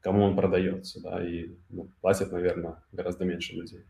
кому 0.00 0.24
он 0.24 0.36
продается, 0.36 1.00
да, 1.00 1.24
и 1.24 1.50
ну, 1.68 1.90
платят, 2.00 2.32
наверное, 2.32 2.82
гораздо 2.92 3.24
меньше 3.24 3.54
людей. 3.54 3.84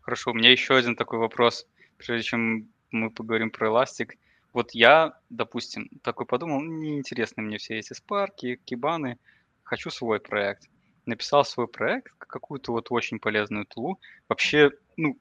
Хорошо, 0.00 0.30
у 0.30 0.34
меня 0.34 0.50
еще 0.50 0.76
один 0.76 0.96
такой 0.96 1.18
вопрос, 1.18 1.66
прежде 1.96 2.24
чем 2.24 2.68
мы 2.90 3.10
поговорим 3.10 3.50
про 3.50 3.68
Elastic– 3.68 4.12
вот 4.54 4.70
я, 4.72 5.18
допустим, 5.30 5.90
такой 6.02 6.26
подумал, 6.26 6.60
«Ну, 6.60 6.72
неинтересны 6.74 7.42
мне 7.42 7.58
все 7.58 7.76
эти 7.80 7.92
спарки, 7.92 8.60
кибаны, 8.64 9.18
хочу 9.64 9.90
свой 9.90 10.20
проект. 10.20 10.70
Написал 11.06 11.44
свой 11.44 11.66
проект, 11.66 12.14
какую-то 12.18 12.70
вот 12.70 12.86
очень 12.90 13.18
полезную 13.18 13.66
тулу. 13.66 13.98
Вообще, 14.28 14.70
ну, 14.96 15.18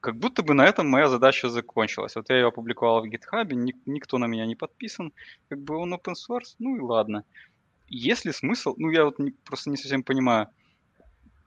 как 0.00 0.16
будто 0.18 0.42
бы 0.42 0.54
на 0.54 0.64
этом 0.66 0.88
моя 0.88 1.08
задача 1.08 1.48
закончилась. 1.50 2.16
Вот 2.16 2.30
я 2.30 2.36
ее 2.36 2.48
опубликовал 2.48 3.02
в 3.02 3.10
GitHub, 3.10 3.52
ник- 3.54 3.82
никто 3.86 4.18
на 4.18 4.26
меня 4.26 4.46
не 4.46 4.56
подписан, 4.56 5.12
как 5.48 5.60
бы 5.60 5.76
он 5.76 5.94
open 5.94 6.14
source, 6.14 6.54
ну 6.58 6.76
и 6.76 6.80
ладно. 6.80 7.24
Есть 7.88 8.24
ли 8.26 8.32
смысл, 8.32 8.74
ну 8.78 8.90
я 8.90 9.04
вот 9.06 9.18
не, 9.20 9.32
просто 9.44 9.70
не 9.70 9.76
совсем 9.78 10.04
понимаю, 10.04 10.48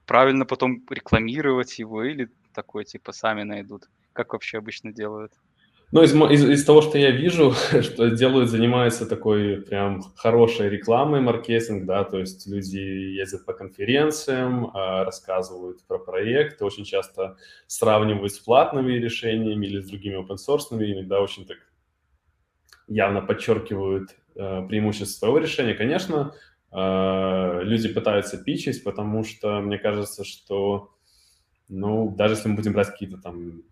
правильно 0.06 0.44
потом 0.46 0.84
рекламировать 0.90 1.78
его 1.78 2.04
или 2.04 2.28
такое 2.52 2.84
типа 2.84 3.12
сами 3.12 3.42
найдут, 3.42 3.84
как 4.12 4.32
вообще 4.32 4.58
обычно 4.58 4.92
делают? 4.92 5.32
Ну, 5.92 6.02
из, 6.02 6.14
из, 6.14 6.48
из 6.48 6.64
того, 6.64 6.80
что 6.80 6.96
я 6.96 7.10
вижу, 7.10 7.52
что 7.82 8.08
делают, 8.08 8.48
занимаются 8.48 9.04
такой 9.04 9.60
прям 9.60 10.00
хорошей 10.16 10.70
рекламой, 10.70 11.20
маркетинг, 11.20 11.84
да, 11.84 12.02
то 12.04 12.18
есть 12.18 12.46
люди 12.46 12.78
ездят 12.78 13.44
по 13.44 13.52
конференциям, 13.52 14.70
а, 14.72 15.04
рассказывают 15.04 15.84
про 15.86 15.98
проекты, 15.98 16.64
очень 16.64 16.84
часто 16.84 17.36
сравнивают 17.66 18.32
с 18.32 18.38
платными 18.38 18.94
решениями 18.94 19.66
или 19.66 19.80
с 19.80 19.86
другими 19.86 20.18
open 20.18 20.36
source, 20.36 20.62
иногда 20.70 21.20
очень 21.20 21.44
так 21.44 21.58
явно 22.88 23.20
подчеркивают 23.20 24.16
э, 24.34 24.66
преимущество 24.66 25.26
своего 25.26 25.38
решения. 25.38 25.74
Конечно, 25.74 26.34
э, 26.72 27.60
люди 27.62 27.88
пытаются 27.88 28.38
пичить, 28.38 28.82
потому 28.82 29.24
что 29.24 29.60
мне 29.60 29.78
кажется, 29.78 30.24
что, 30.24 30.90
ну, 31.68 32.14
даже 32.16 32.34
если 32.34 32.48
мы 32.48 32.56
будем 32.56 32.72
брать 32.72 32.88
какие-то 32.88 33.18
там 33.18 33.62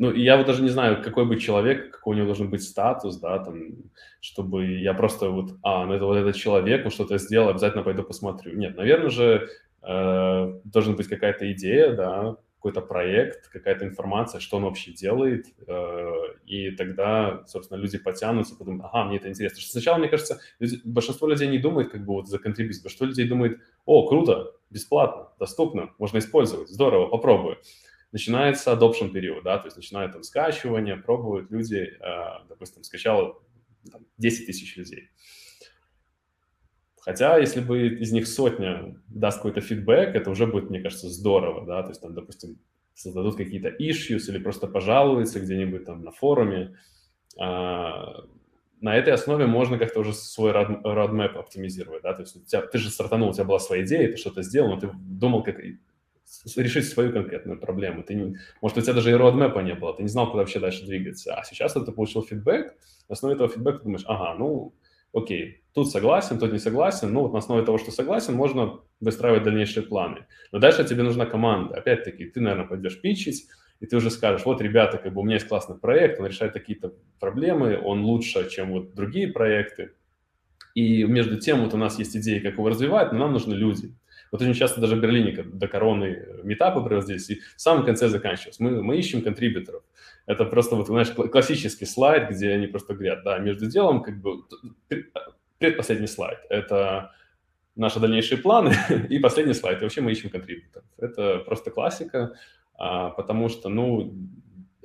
ну, 0.00 0.14
я 0.14 0.38
вот 0.38 0.46
даже 0.46 0.62
не 0.62 0.70
знаю, 0.70 1.02
какой 1.02 1.26
бы 1.26 1.38
человек, 1.38 1.90
какой 1.90 2.14
у 2.14 2.16
него 2.16 2.28
должен 2.28 2.48
быть 2.48 2.62
статус, 2.62 3.18
да, 3.18 3.38
там, 3.38 3.74
чтобы 4.22 4.64
я 4.64 4.94
просто 4.94 5.28
вот, 5.28 5.50
а, 5.62 5.84
ну 5.84 5.92
это 5.92 6.06
вот 6.06 6.16
этот 6.16 6.36
человек, 6.36 6.86
он 6.86 6.90
что-то 6.90 7.18
сделал, 7.18 7.50
обязательно 7.50 7.82
пойду 7.82 8.02
посмотрю. 8.02 8.56
Нет, 8.56 8.78
наверное 8.78 9.10
же, 9.10 9.50
э, 9.82 10.60
должен 10.64 10.96
быть 10.96 11.06
какая-то 11.06 11.52
идея, 11.52 11.92
да, 11.92 12.36
какой-то 12.56 12.80
проект, 12.80 13.48
какая-то 13.48 13.84
информация, 13.84 14.40
что 14.40 14.56
он 14.56 14.64
вообще 14.64 14.92
делает, 14.92 15.44
э, 15.66 16.12
и 16.46 16.70
тогда, 16.70 17.42
собственно, 17.46 17.76
люди 17.76 17.98
потянутся, 17.98 18.56
подумают, 18.56 18.86
ага, 18.90 19.04
мне 19.04 19.18
это 19.18 19.28
интересно. 19.28 19.60
Что 19.60 19.72
сначала, 19.72 19.98
мне 19.98 20.08
кажется, 20.08 20.40
люди, 20.60 20.80
большинство 20.82 21.28
людей 21.28 21.48
не 21.48 21.58
думает, 21.58 21.90
как 21.90 22.06
бы 22.06 22.14
вот 22.14 22.26
за 22.26 22.38
контрибьюцию, 22.38 22.84
большинство 22.84 23.06
людей 23.06 23.28
думает, 23.28 23.60
о, 23.84 24.08
круто, 24.08 24.52
бесплатно, 24.70 25.28
доступно, 25.38 25.90
можно 25.98 26.16
использовать, 26.16 26.70
здорово, 26.70 27.08
попробую 27.08 27.58
начинается 28.12 28.72
adoption 28.72 29.10
период, 29.10 29.44
да, 29.44 29.58
то 29.58 29.66
есть 29.66 29.76
начинает 29.76 30.12
там 30.12 30.22
скачивание, 30.22 30.96
пробуют 30.96 31.50
люди, 31.50 31.76
э, 31.76 32.46
допустим, 32.48 32.82
скачало 32.82 33.40
там, 33.90 34.04
10 34.18 34.46
тысяч 34.46 34.76
людей. 34.76 35.10
Хотя, 37.00 37.38
если 37.38 37.60
бы 37.60 37.88
из 37.88 38.12
них 38.12 38.26
сотня 38.28 39.00
даст 39.08 39.38
какой-то 39.38 39.60
фидбэк, 39.60 40.14
это 40.14 40.30
уже 40.30 40.46
будет, 40.46 40.68
мне 40.68 40.80
кажется, 40.80 41.08
здорово, 41.08 41.66
да, 41.66 41.82
то 41.82 41.88
есть 41.88 42.02
там, 42.02 42.14
допустим, 42.14 42.58
создадут 42.94 43.36
какие-то 43.36 43.68
issues 43.68 44.28
или 44.28 44.38
просто 44.38 44.66
пожалуются 44.66 45.40
где-нибудь 45.40 45.86
там 45.86 46.04
на 46.04 46.10
форуме. 46.10 46.76
А, 47.38 48.26
на 48.80 48.96
этой 48.96 49.14
основе 49.14 49.46
можно 49.46 49.78
как-то 49.78 50.00
уже 50.00 50.12
свой 50.12 50.52
roadmap 50.52 51.38
оптимизировать, 51.38 52.02
да, 52.02 52.12
то 52.12 52.22
есть 52.22 52.36
у 52.36 52.40
тебя, 52.40 52.62
ты 52.62 52.78
же 52.78 52.90
стартанул, 52.90 53.30
у 53.30 53.32
тебя 53.32 53.44
была 53.44 53.58
своя 53.58 53.84
идея, 53.84 54.10
ты 54.10 54.18
что-то 54.18 54.42
сделал, 54.42 54.70
но 54.74 54.80
ты 54.80 54.90
думал, 54.94 55.42
как 55.42 55.56
решить 56.56 56.88
свою 56.88 57.12
конкретную 57.12 57.58
проблему. 57.58 58.02
Ты 58.02 58.14
не, 58.14 58.36
может, 58.60 58.78
у 58.78 58.80
тебя 58.80 58.94
даже 58.94 59.10
и 59.10 59.14
roadmap 59.14 59.62
не 59.62 59.74
было, 59.74 59.94
ты 59.94 60.02
не 60.02 60.08
знал, 60.08 60.26
куда 60.30 60.38
вообще 60.38 60.60
дальше 60.60 60.84
двигаться. 60.84 61.34
А 61.34 61.44
сейчас 61.44 61.72
ты 61.72 61.80
получил 61.92 62.22
фидбэк, 62.22 62.74
на 63.08 63.12
основе 63.12 63.34
этого 63.34 63.48
фидбэка 63.48 63.78
ты 63.78 63.84
думаешь, 63.84 64.04
ага, 64.06 64.36
ну, 64.38 64.74
окей, 65.12 65.62
тут 65.74 65.90
согласен, 65.90 66.38
тут 66.38 66.52
не 66.52 66.58
согласен, 66.58 67.12
ну, 67.12 67.22
вот 67.22 67.32
на 67.32 67.38
основе 67.38 67.64
того, 67.64 67.78
что 67.78 67.90
согласен, 67.90 68.34
можно 68.34 68.80
выстраивать 69.00 69.42
дальнейшие 69.42 69.84
планы. 69.84 70.26
Но 70.52 70.58
дальше 70.58 70.84
тебе 70.84 71.02
нужна 71.02 71.26
команда. 71.26 71.76
Опять-таки, 71.76 72.26
ты, 72.26 72.40
наверное, 72.40 72.66
пойдешь 72.66 73.00
пичить, 73.00 73.46
и 73.80 73.86
ты 73.86 73.96
уже 73.96 74.10
скажешь, 74.10 74.44
вот, 74.44 74.60
ребята, 74.60 74.98
как 74.98 75.14
бы 75.14 75.20
у 75.20 75.24
меня 75.24 75.36
есть 75.36 75.48
классный 75.48 75.78
проект, 75.78 76.20
он 76.20 76.26
решает 76.26 76.52
какие-то 76.52 76.94
проблемы, 77.18 77.80
он 77.82 78.02
лучше, 78.02 78.48
чем 78.50 78.72
вот 78.72 78.94
другие 78.94 79.28
проекты. 79.28 79.92
И 80.74 81.02
между 81.04 81.38
тем 81.38 81.64
вот 81.64 81.74
у 81.74 81.76
нас 81.76 81.98
есть 81.98 82.16
идеи, 82.16 82.38
как 82.38 82.52
его 82.52 82.68
развивать, 82.68 83.12
но 83.12 83.18
нам 83.18 83.32
нужны 83.32 83.54
люди. 83.54 83.94
Вот 84.30 84.42
очень 84.42 84.54
часто 84.54 84.80
даже 84.80 84.96
в 84.96 85.00
Берлине 85.00 85.42
до 85.42 85.66
короны 85.66 86.04
э, 86.04 86.40
метапы 86.44 86.80
проводились, 86.82 87.30
и 87.30 87.40
в 87.56 87.60
самом 87.60 87.84
конце 87.84 88.08
заканчивалось. 88.08 88.60
Мы, 88.60 88.82
мы 88.82 88.96
ищем 88.96 89.22
контрибьюторов. 89.22 89.82
Это 90.26 90.44
просто, 90.44 90.76
вот, 90.76 90.86
знаешь, 90.86 91.10
классический 91.10 91.86
слайд, 91.86 92.30
где 92.30 92.52
они 92.52 92.66
просто 92.66 92.94
говорят, 92.94 93.24
да, 93.24 93.38
между 93.38 93.66
делом, 93.66 94.02
как 94.02 94.20
бы, 94.20 94.44
предпоследний 95.58 96.08
слайд– 96.08 96.38
это 96.48 97.12
наши 97.74 97.98
дальнейшие 97.98 98.38
планы, 98.38 98.74
и 99.08 99.18
последний 99.18 99.54
слайд– 99.54 99.80
вообще 99.82 100.00
мы 100.00 100.12
ищем 100.12 100.30
контрибьюторов. 100.30 100.84
Это 100.98 101.38
просто 101.38 101.70
классика, 101.70 102.34
а, 102.74 103.10
потому 103.10 103.48
что, 103.48 103.68
ну, 103.68 104.14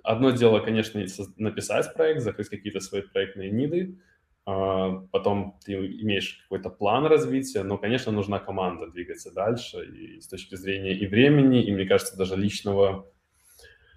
одно 0.04 0.32
дело, 0.32 0.60
конечно, 0.60 1.04
написать 1.38 1.94
проект, 1.94 2.22
закрыть 2.22 2.50
какие-то 2.50 2.80
свои 2.80 3.02
проектные 3.02 3.52
ниды, 3.52 4.00
потом 4.46 5.58
ты 5.66 5.74
имеешь 5.74 6.40
какой-то 6.44 6.70
план 6.70 7.08
развития, 7.08 7.64
но, 7.64 7.78
конечно, 7.78 8.12
нужна 8.12 8.40
команда 8.40 8.88
двигаться 8.88 9.34
дальше 9.34 9.84
и 9.86 10.22
с 10.22 10.28
точки 10.28 10.56
зрения 10.56 10.94
и 10.94 11.08
времени, 11.08 11.64
и, 11.64 11.72
мне 11.72 11.86
кажется, 11.86 12.16
даже 12.16 12.36
личного 12.36 13.08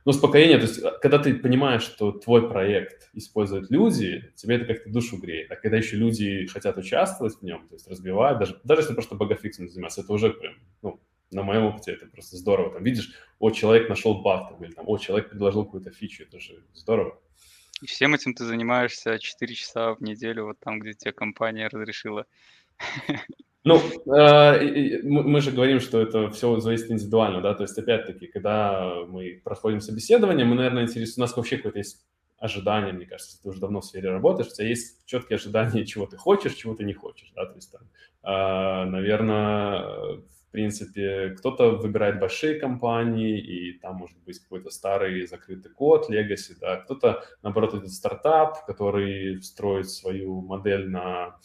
ну, 0.09 0.11
успокоения. 0.11 0.57
То 0.57 0.65
есть, 0.65 0.81
когда 1.03 1.19
ты 1.19 1.35
понимаешь, 1.35 1.83
что 1.83 2.13
твой 2.13 2.49
проект 2.49 3.11
используют 3.13 3.71
люди, 3.71 4.33
тебе 4.37 4.57
это 4.57 4.65
как-то 4.65 4.91
душу 4.91 5.19
греет. 5.19 5.53
А 5.53 5.57
когда 5.57 5.77
еще 5.77 5.97
люди 5.97 6.47
хотят 6.47 6.79
участвовать 6.79 7.35
в 7.35 7.43
нем, 7.43 7.69
то 7.69 7.75
есть 7.75 7.87
разбивать, 7.89 8.39
даже, 8.39 8.59
даже 8.65 8.81
если 8.81 8.95
просто 8.95 9.17
багафиксом 9.17 9.69
заниматься, 9.69 10.01
это 10.01 10.13
уже 10.15 10.31
прям, 10.31 10.55
ну, 10.81 10.99
на 11.31 11.43
моем 11.43 11.65
опыте 11.65 11.93
это 11.93 12.07
просто 12.07 12.39
здорово. 12.39 12.73
Там 12.73 12.85
видишь, 12.85 13.13
о, 13.39 13.51
человек 13.51 13.91
нашел 13.91 14.23
баг, 14.23 14.49
там, 14.49 14.65
или 14.65 14.73
там, 14.73 14.89
о, 14.89 14.97
человек 14.97 15.29
предложил 15.29 15.67
какую-то 15.67 15.91
фичу, 15.91 16.23
это 16.23 16.41
же 16.41 16.65
здорово. 16.73 17.21
И 17.83 17.87
всем 17.87 18.15
этим 18.15 18.35
ты 18.35 18.45
занимаешься 18.45 19.19
4 19.19 19.55
часа 19.55 19.95
в 19.95 20.01
неделю, 20.01 20.47
вот 20.47 20.59
там, 20.59 20.81
где 20.81 20.95
тебе 20.95 21.13
компания 21.13 21.69
разрешила. 21.69 22.27
Ну, 23.65 23.77
э, 23.77 25.03
мы 25.03 25.41
же 25.41 25.51
говорим, 25.51 25.81
что 25.81 26.01
это 26.01 26.31
все 26.31 26.59
зависит 26.61 26.91
индивидуально, 26.91 27.43
да, 27.43 27.55
то 27.55 27.65
есть, 27.65 27.77
опять-таки, 27.77 28.27
когда 28.29 29.05
мы 29.07 29.41
проходим 29.45 29.81
собеседование, 29.81 30.47
мы, 30.47 30.55
наверное, 30.55 30.85
интересуем, 30.85 31.25
у 31.25 31.27
нас 31.27 31.37
вообще 31.37 31.57
какое-то 31.57 31.79
есть 31.79 32.07
ожидание, 32.39 32.93
мне 32.93 33.05
кажется, 33.05 33.43
ты 33.43 33.49
уже 33.49 33.61
давно 33.61 33.81
в 33.81 33.85
сфере 33.85 34.11
работаешь, 34.11 34.49
у 34.51 34.55
тебя 34.55 34.69
есть 34.69 35.05
четкие 35.07 35.37
ожидания, 35.37 35.85
чего 35.87 36.07
ты 36.07 36.17
хочешь, 36.17 36.55
чего 36.55 36.75
ты 36.75 36.85
не 36.85 36.95
хочешь, 36.95 37.33
да, 37.35 37.47
то 37.47 37.55
есть, 37.57 37.73
там, 37.73 37.83
э, 38.23 38.85
наверное, 38.91 40.23
в 40.49 40.51
принципе, 40.51 41.35
кто-то 41.37 41.73
выбирает 41.73 42.19
большие 42.19 42.59
компании, 42.59 43.39
и 43.39 43.79
там 43.79 43.97
может 43.97 44.17
быть 44.25 44.39
какой-то 44.39 44.71
старый 44.71 45.27
закрытый 45.27 45.71
код, 45.71 46.09
legacy, 46.11 46.57
да, 46.59 46.77
кто-то, 46.77 47.23
наоборот, 47.43 47.75
идет 47.75 47.93
стартап, 47.93 48.65
который 48.65 49.43
строит 49.43 49.91
свою 49.91 50.41
модель 50.41 50.89
на 50.89 51.37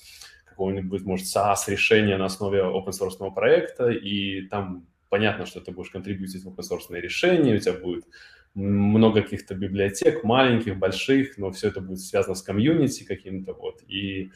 какого-нибудь, 0.46 1.04
может, 1.04 1.26
SaaS-решение 1.26 2.16
на 2.16 2.26
основе 2.26 2.60
open-source 2.60 3.34
проекта, 3.34 3.89
и 3.89 4.48
там 4.48 4.88
понятно, 5.10 5.46
что 5.46 5.60
ты 5.60 5.72
будешь 5.72 5.89
контрибьютить 5.89 6.46
в 6.46 6.48
open-source 6.48 6.98
решение, 7.00 7.58
у 7.58 7.60
тебя 7.60 7.74
будет 7.74 8.06
много 8.54 9.22
каких-то 9.22 9.54
библиотек, 9.54 10.24
маленьких, 10.24 10.78
больших, 10.78 11.38
но 11.38 11.52
все 11.52 11.68
это 11.68 11.82
будет 11.82 12.00
связано 12.00 12.36
с 12.36 12.42
комьюнити 12.42 13.04
каким-то, 13.04 13.54
вот, 13.54 13.82
и 13.86 14.32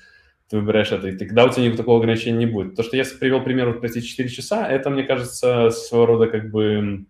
ты 0.49 0.57
выбираешь 0.57 0.91
это, 0.91 1.07
и 1.09 1.17
тогда 1.17 1.45
у 1.45 1.49
тебя 1.49 1.63
никакого 1.63 1.77
такого 1.77 1.99
ограничения 1.99 2.37
не 2.37 2.45
будет. 2.45 2.75
То, 2.75 2.83
что 2.83 2.95
я 2.95 3.03
привел 3.19 3.43
пример 3.43 3.67
вот 3.67 3.79
про 3.79 3.87
эти 3.87 4.01
4 4.01 4.29
часа, 4.29 4.67
это, 4.67 4.89
мне 4.89 5.03
кажется, 5.03 5.69
своего 5.69 6.05
рода 6.05 6.27
как 6.27 6.51
бы 6.51 7.05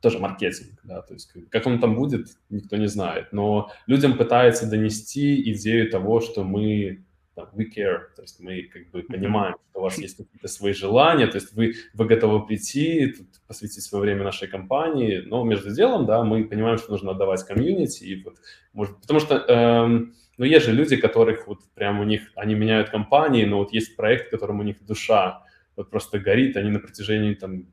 тоже 0.00 0.18
маркетинг, 0.18 0.78
да, 0.84 1.02
то 1.02 1.14
есть 1.14 1.32
как 1.50 1.66
он 1.66 1.80
там 1.80 1.96
будет, 1.96 2.28
никто 2.50 2.76
не 2.76 2.86
знает, 2.86 3.32
но 3.32 3.70
людям 3.86 4.16
пытается 4.16 4.70
донести 4.70 5.52
идею 5.52 5.90
того, 5.90 6.20
что 6.20 6.44
мы 6.44 7.04
там, 7.34 7.48
we 7.54 7.64
care, 7.64 8.00
то 8.14 8.22
есть 8.22 8.40
мы 8.40 8.62
как 8.62 8.90
бы 8.90 9.02
понимаем, 9.02 9.56
что 9.70 9.80
у 9.80 9.82
вас 9.82 9.98
есть 9.98 10.16
какие-то 10.16 10.48
свои 10.48 10.72
желания, 10.72 11.26
то 11.26 11.36
есть 11.36 11.52
вы, 11.52 11.74
вы 11.94 12.04
готовы 12.04 12.46
прийти, 12.46 13.14
посвятить 13.46 13.82
свое 13.82 14.02
время 14.02 14.24
нашей 14.24 14.46
компании, 14.48 15.22
но 15.24 15.42
между 15.44 15.74
делом, 15.74 16.06
да, 16.06 16.22
мы 16.22 16.44
понимаем, 16.44 16.78
что 16.78 16.92
нужно 16.92 17.12
отдавать 17.12 17.44
комьюнити, 17.44 18.04
и 18.04 18.22
вот, 18.22 18.36
может, 18.72 19.00
потому 19.00 19.18
что 19.18 19.36
эм, 19.36 20.14
но 20.38 20.44
есть 20.44 20.66
же 20.66 20.72
люди, 20.72 20.96
которых 20.96 21.48
вот 21.48 21.58
прям 21.74 22.00
у 22.00 22.04
них, 22.04 22.30
они 22.36 22.54
меняют 22.54 22.90
компании, 22.90 23.44
но 23.44 23.58
вот 23.58 23.72
есть 23.72 23.96
проект, 23.96 24.28
в 24.28 24.30
котором 24.30 24.60
у 24.60 24.62
них 24.62 24.76
душа 24.86 25.44
вот 25.76 25.90
просто 25.90 26.20
горит, 26.20 26.56
они 26.56 26.70
на 26.70 26.78
протяжении 26.78 27.34
там 27.34 27.66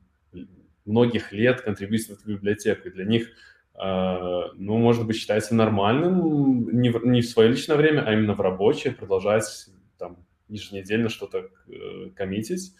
многих 0.84 1.32
лет 1.32 1.60
контрибьютируют 1.60 2.22
в 2.22 2.28
библиотеку, 2.28 2.88
и 2.88 2.90
для 2.90 3.04
них, 3.04 3.28
э, 3.74 4.42
ну, 4.54 4.78
может 4.78 5.06
быть, 5.06 5.16
считается 5.16 5.54
нормальным 5.54 6.68
не 6.80 6.90
в, 6.90 7.04
не 7.06 7.20
в 7.20 7.28
свое 7.28 7.50
личное 7.50 7.76
время, 7.76 8.02
а 8.06 8.12
именно 8.12 8.34
в 8.34 8.40
рабочее 8.40 8.92
продолжать 8.92 9.68
там 9.96 10.16
еженедельно 10.48 11.08
что-то 11.08 11.48
э, 11.68 12.10
коммитить. 12.16 12.74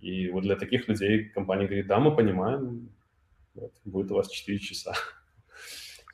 И 0.00 0.28
вот 0.28 0.42
для 0.42 0.54
таких 0.54 0.88
людей 0.88 1.24
компания 1.24 1.66
говорит, 1.66 1.86
да, 1.86 1.98
мы 1.98 2.14
понимаем, 2.14 2.88
вот, 3.54 3.72
будет 3.84 4.12
у 4.12 4.14
вас 4.14 4.30
4 4.30 4.58
часа. 4.58 4.94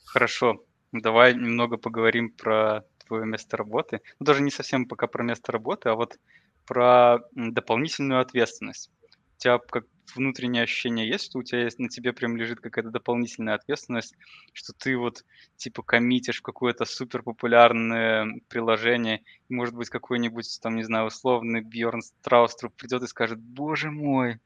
Хорошо, 0.05 0.65
давай 0.93 1.35
немного 1.35 1.77
поговорим 1.77 2.31
про 2.31 2.85
место 3.19 3.57
работы. 3.57 4.01
Ну, 4.19 4.27
даже 4.27 4.43
не 4.43 4.51
совсем 4.51 4.87
пока 4.87 5.07
про 5.07 5.23
место 5.23 5.53
работы, 5.53 5.89
а 5.89 5.95
вот 5.95 6.19
про 6.67 7.19
дополнительную 7.35 8.21
ответственность. 8.21 8.91
У 9.37 9.39
тебя 9.39 9.59
как 9.59 9.85
внутреннее 10.15 10.65
ощущение 10.65 11.09
есть, 11.09 11.27
что 11.27 11.39
у 11.39 11.43
тебя 11.43 11.63
есть, 11.63 11.79
на 11.79 11.89
тебе 11.89 12.13
прям 12.13 12.37
лежит 12.37 12.61
какая-то 12.61 12.91
дополнительная 12.91 13.55
ответственность, 13.55 14.15
что 14.53 14.73
ты 14.73 14.97
вот 14.97 15.25
типа 15.57 15.83
коммитишь 15.83 16.41
в 16.41 16.43
какое-то 16.43 16.85
супер 16.85 17.23
популярное 17.23 18.41
приложение, 18.49 19.23
и 19.49 19.55
может 19.55 19.75
быть 19.75 19.89
какой-нибудь 19.89 20.59
там, 20.63 20.77
не 20.77 20.83
знаю, 20.83 21.07
условный 21.07 21.61
Бьорн 21.63 22.03
Страуструп 22.03 22.75
придет 22.75 23.03
и 23.03 23.07
скажет, 23.07 23.39
боже 23.39 23.91
мой, 23.91 24.39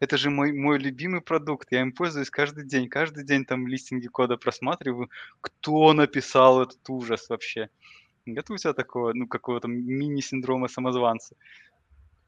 это 0.00 0.16
же 0.16 0.30
мой, 0.30 0.52
мой 0.52 0.78
любимый 0.78 1.20
продукт, 1.20 1.72
я 1.72 1.80
им 1.80 1.92
пользуюсь 1.92 2.30
каждый 2.30 2.64
день, 2.64 2.88
каждый 2.88 3.24
день 3.24 3.44
там 3.44 3.66
листинги 3.66 4.06
кода 4.06 4.36
просматриваю, 4.36 5.10
кто 5.40 5.92
написал 5.92 6.62
этот 6.62 6.88
ужас 6.88 7.28
вообще. 7.28 7.68
Нет 8.28 8.50
у 8.50 8.56
тебя 8.56 8.72
такого, 8.72 9.12
ну, 9.14 9.26
какого-то 9.26 9.68
мини-синдрома 9.68 10.68
самозванца? 10.68 11.34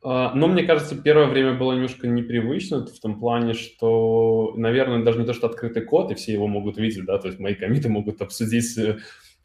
Uh, 0.03 0.31
ну, 0.35 0.47
мне 0.47 0.63
кажется, 0.65 0.97
первое 0.97 1.27
время 1.27 1.59
было 1.59 1.75
немножко 1.75 2.09
непривычно 2.09 2.87
в 2.87 3.01
том 3.01 3.21
плане, 3.21 3.53
что, 3.53 4.55
наверное, 4.57 5.05
даже 5.05 5.19
не 5.19 5.27
то, 5.27 5.35
что 5.35 5.47
открытый 5.47 5.83
код, 5.83 6.11
и 6.11 6.15
все 6.15 6.33
его 6.33 6.47
могут 6.47 6.79
видеть, 6.79 7.05
да, 7.05 7.19
то 7.19 7.29
есть 7.29 7.39
мои 7.39 7.55
комиты 7.55 7.91
могут 7.91 8.23
обсудить 8.23 8.79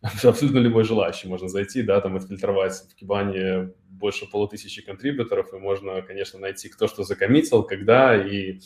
абсолютно 0.24 0.60
любой 0.60 0.86
желающий 0.86 1.28
можно 1.28 1.50
зайти, 1.50 1.82
да, 1.82 2.00
там 2.00 2.16
отфильтровать 2.16 2.74
в 2.90 2.96
Кибане 2.96 3.74
больше 3.90 4.30
полутысячи 4.30 4.82
контрибьюторов, 4.82 5.54
и 5.54 5.58
можно, 5.58 6.02
конечно, 6.02 6.40
найти, 6.40 6.70
кто 6.70 6.88
что 6.88 7.04
закоммитил, 7.04 7.64
когда, 7.64 8.16
и, 8.16 8.60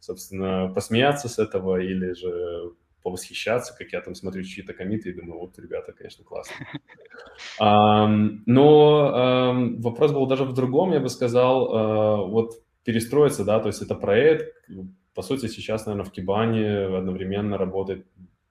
собственно, 0.00 0.72
посмеяться 0.74 1.28
с 1.28 1.38
этого 1.38 1.80
или 1.80 2.12
же 2.12 2.72
повосхищаться, 3.02 3.74
как 3.76 3.92
я 3.92 4.00
там 4.00 4.14
смотрю 4.14 4.42
чьи-то 4.42 4.72
комиты 4.72 5.10
и 5.10 5.12
думаю, 5.12 5.40
вот, 5.40 5.58
ребята, 5.58 5.92
конечно, 5.92 6.24
классно. 6.24 6.54
Но 8.46 9.76
вопрос 9.78 10.12
был 10.12 10.26
даже 10.26 10.44
в 10.44 10.52
другом, 10.52 10.92
я 10.92 11.00
бы 11.00 11.08
сказал, 11.08 11.74
а, 11.74 12.16
вот 12.24 12.62
перестроиться, 12.84 13.44
да, 13.44 13.60
то 13.60 13.68
есть 13.68 13.82
это 13.82 13.94
проект, 13.94 14.54
по 15.14 15.22
сути, 15.22 15.46
сейчас, 15.46 15.86
наверное, 15.86 16.08
в 16.08 16.12
Кибане 16.12 16.86
одновременно 16.96 17.58
работает, 17.58 18.06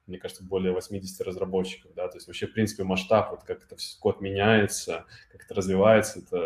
мне 0.08 0.18
кажется, 0.18 0.43
более 0.43 0.74
80 0.74 1.22
разработчиков, 1.26 1.91
да, 1.95 2.08
то 2.08 2.18
есть 2.18 2.28
вообще, 2.28 2.47
в 2.47 2.54
принципе, 2.54 2.84
масштаб, 2.84 3.32
вот 3.32 3.43
как 3.43 3.64
это 3.64 3.76
код 4.00 4.22
меняется, 4.22 5.06
как 5.32 5.45
это 5.45 5.56
развивается, 5.56 6.20
это 6.20 6.38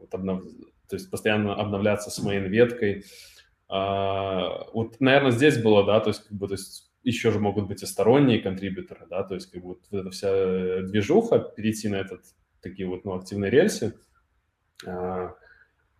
вот 0.00 0.14
обнов... 0.14 0.42
то 0.88 0.96
есть 0.96 1.10
постоянно 1.10 1.54
обновляться 1.54 2.10
с 2.10 2.24
мейн-веткой. 2.24 3.04
А, 3.68 4.66
вот, 4.72 5.00
наверное, 5.00 5.30
здесь 5.30 5.60
было, 5.62 5.84
да, 5.84 6.00
то 6.00 6.10
есть, 6.10 6.24
как 6.24 6.36
бы, 6.36 6.46
то 6.48 6.54
есть 6.54 6.93
еще 7.04 7.30
же 7.30 7.38
могут 7.38 7.66
быть 7.68 7.82
и 7.82 7.86
сторонние 7.86 8.40
контрибьюторы, 8.40 9.06
да, 9.08 9.22
то 9.22 9.34
есть 9.34 9.50
как 9.50 9.62
бы 9.62 9.68
вот 9.68 9.80
эта 9.90 10.10
вся 10.10 10.82
движуха, 10.82 11.38
перейти 11.38 11.88
на 11.88 11.96
этот, 11.96 12.22
такие 12.60 12.88
вот, 12.88 13.04
ну, 13.04 13.14
активные 13.14 13.50
рельсы, 13.50 13.94
а, 14.86 15.34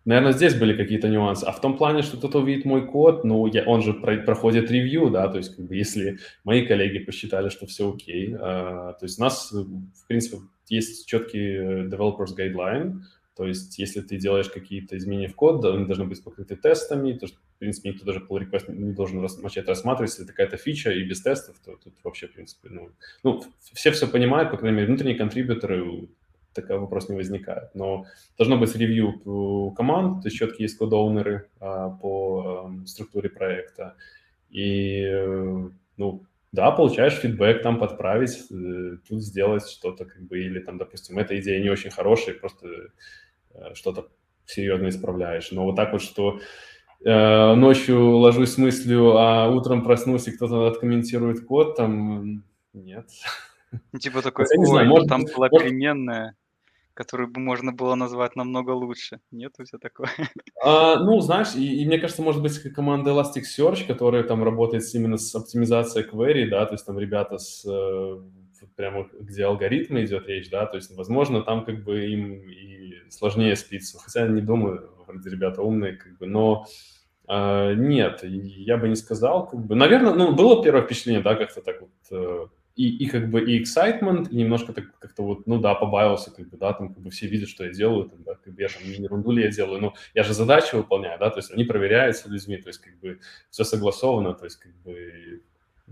Наверное, 0.05 0.33
здесь 0.33 0.53
были 0.53 0.77
какие-то 0.77 1.09
нюансы. 1.09 1.45
А 1.45 1.51
в 1.51 1.59
том 1.59 1.77
плане, 1.77 2.03
что 2.03 2.17
кто-то 2.17 2.39
увидит 2.39 2.63
мой 2.63 2.85
код, 2.85 3.23
ну, 3.23 3.47
я, 3.47 3.63
он 3.63 3.81
же 3.81 3.93
про, 3.93 4.17
проходит 4.17 4.69
ревью, 4.69 5.09
да, 5.09 5.27
то 5.27 5.37
есть, 5.37 5.55
как 5.55 5.65
бы, 5.65 5.75
если 5.75 6.19
мои 6.43 6.63
коллеги 6.63 6.99
посчитали, 6.99 7.49
что 7.49 7.65
все 7.65 7.91
окей, 7.91 8.31
э, 8.31 8.37
то 8.37 8.99
есть 9.01 9.17
у 9.17 9.23
нас, 9.23 9.51
в 9.51 10.07
принципе, 10.07 10.37
есть 10.67 11.07
четкий 11.07 11.57
developers 11.89 12.37
guideline, 12.37 12.99
то 13.35 13.45
есть, 13.45 13.77
если 13.77 14.01
ты 14.01 14.17
делаешь 14.17 14.49
какие-то 14.49 14.97
изменения 14.97 15.27
в 15.27 15.35
код, 15.35 15.63
они 15.65 15.85
должны 15.85 16.05
быть 16.05 16.23
покрыты 16.23 16.55
тестами, 16.55 17.13
то, 17.13 17.27
что, 17.27 17.37
в 17.37 17.59
принципе, 17.59 17.89
никто 17.89 18.05
даже 18.05 18.19
pull 18.19 18.39
request 18.39 18.71
не 18.71 18.93
должен 18.93 19.25
начать 19.41 19.67
рассматривать, 19.67 20.11
если 20.11 20.23
это 20.23 20.33
какая-то 20.33 20.57
фича 20.57 20.91
и 20.91 21.03
без 21.03 21.21
тестов, 21.21 21.57
то 21.63 21.75
тут 21.75 21.93
вообще, 22.03 22.27
в 22.27 22.33
принципе, 22.33 22.69
ну, 22.69 22.89
ну, 23.23 23.43
все 23.73 23.91
все 23.91 24.07
понимают, 24.07 24.51
по 24.51 24.57
крайней 24.57 24.77
мере, 24.77 24.87
внутренние 24.87 25.17
контрибьюторы, 25.17 26.07
такой 26.53 26.79
вопрос 26.79 27.09
не 27.09 27.15
возникает. 27.15 27.75
Но 27.75 28.05
должно 28.37 28.57
быть 28.57 28.75
ревью 28.75 29.71
команд, 29.75 30.23
то 30.23 30.27
есть 30.27 30.37
четкие 30.37 30.65
есть 30.65 30.77
код-оунеры 30.77 31.49
а, 31.59 31.89
по 31.89 32.71
а, 32.71 32.87
структуре 32.87 33.29
проекта. 33.29 33.95
И, 34.49 35.01
э, 35.01 35.69
ну, 35.97 36.23
да, 36.53 36.71
получаешь 36.71 37.15
фидбэк, 37.15 37.61
там 37.61 37.77
подправить, 37.77 38.45
э, 38.49 38.97
тут 39.07 39.21
сделать 39.21 39.67
что-то, 39.67 40.05
как 40.05 40.21
бы, 40.21 40.39
или 40.39 40.59
там, 40.59 40.77
допустим, 40.77 41.19
эта 41.19 41.37
идея 41.41 41.61
не 41.61 41.69
очень 41.69 41.91
хорошая, 41.91 42.35
просто 42.35 42.67
что-то 43.73 44.09
серьезно 44.45 44.89
исправляешь. 44.89 45.51
Но 45.51 45.65
вот 45.65 45.75
так 45.75 45.91
вот, 45.91 46.01
что 46.01 46.39
э, 47.03 47.55
ночью 47.55 48.17
ложусь 48.17 48.53
с 48.53 48.57
мыслью, 48.57 49.17
а 49.17 49.49
утром 49.49 49.83
проснусь, 49.83 50.27
и 50.27 50.31
кто-то 50.31 50.67
откомментирует 50.67 51.45
код, 51.45 51.75
там 51.75 52.43
нет. 52.73 53.09
Ну, 53.91 53.99
типа 53.99 54.21
такой, 54.21 54.45
ой, 54.57 54.65
знаю, 54.65 54.87
может, 54.87 55.09
там 55.09 55.23
была 55.25 55.49
может... 55.49 55.67
переменная 55.67 56.35
которую 56.95 57.29
бы 57.29 57.41
можно 57.41 57.73
было 57.73 57.93
назвать 57.95 58.35
намного 58.35 58.71
лучше. 58.71 59.19
Нет 59.29 59.53
у 59.59 59.63
тебя 59.63 59.77
такого? 59.79 60.09
А, 60.63 60.97
ну, 60.97 61.19
знаешь, 61.19 61.53
и, 61.55 61.81
и 61.81 61.85
мне 61.85 61.99
кажется, 61.99 62.23
может 62.23 62.41
быть, 62.41 62.57
команда 62.73 63.11
Elasticsearch, 63.11 63.85
которая 63.85 64.23
там 64.23 64.43
работает 64.43 64.83
именно 64.95 65.17
с 65.17 65.35
оптимизацией 65.35 66.09
query, 66.09 66.49
да, 66.49 66.65
то 66.65 66.73
есть 66.73 66.85
там 66.85 66.97
ребята 66.97 67.37
с 67.37 67.63
э, 67.65 68.21
прямо 68.75 69.07
где 69.19 69.45
алгоритмы 69.45 70.03
идет 70.05 70.27
речь, 70.27 70.49
да, 70.49 70.65
то 70.65 70.77
есть, 70.77 70.95
возможно, 70.95 71.41
там 71.41 71.65
как 71.65 71.83
бы 71.83 72.05
им 72.05 72.49
и 72.49 73.09
сложнее 73.09 73.55
спиться, 73.55 73.99
хотя 73.99 74.27
не 74.27 74.41
думаю, 74.41 74.89
вроде 75.07 75.29
ребята 75.29 75.61
умные, 75.61 75.93
как 75.93 76.17
бы, 76.17 76.25
но 76.25 76.65
э, 77.27 77.73
нет, 77.75 78.21
я 78.23 78.77
бы 78.77 78.87
не 78.87 78.95
сказал, 78.95 79.47
как 79.47 79.59
бы, 79.65 79.75
наверное, 79.75 80.13
ну, 80.13 80.33
было 80.33 80.63
первое 80.63 80.83
впечатление, 80.83 81.21
да, 81.21 81.35
как-то 81.35 81.61
так 81.61 81.81
вот 81.81 81.91
э, 82.11 82.47
и, 82.75 83.05
и 83.05 83.07
как 83.07 83.29
бы 83.29 83.41
и 83.41 83.61
excitement, 83.61 84.29
и 84.29 84.35
немножко 84.35 84.73
так 84.73 84.97
как-то 84.99 85.23
вот, 85.23 85.47
ну 85.47 85.59
да, 85.59 85.75
побавился, 85.75 86.31
как 86.31 86.49
бы, 86.49 86.57
да, 86.57 86.73
там 86.73 86.93
как 86.93 87.01
бы 87.01 87.09
все 87.09 87.27
видят, 87.27 87.49
что 87.49 87.65
я 87.65 87.71
делаю, 87.71 88.09
там, 88.09 88.23
да, 88.23 88.35
как 88.35 88.53
бы 88.53 88.61
я 88.61 88.67
там 88.67 88.83
не 88.83 88.95
ерунду 88.95 89.31
ли 89.31 89.43
я 89.43 89.49
делаю, 89.49 89.81
но 89.81 89.93
я 90.13 90.23
же 90.23 90.33
задачи 90.33 90.75
выполняю, 90.75 91.17
да, 91.19 91.29
то 91.29 91.39
есть 91.39 91.51
они 91.51 91.63
проверяются 91.63 92.29
людьми, 92.29 92.57
то 92.57 92.67
есть 92.67 92.79
как 92.79 92.99
бы 92.99 93.19
все 93.49 93.63
согласовано, 93.63 94.33
то 94.33 94.45
есть 94.45 94.57
как 94.57 94.73
бы 94.83 95.41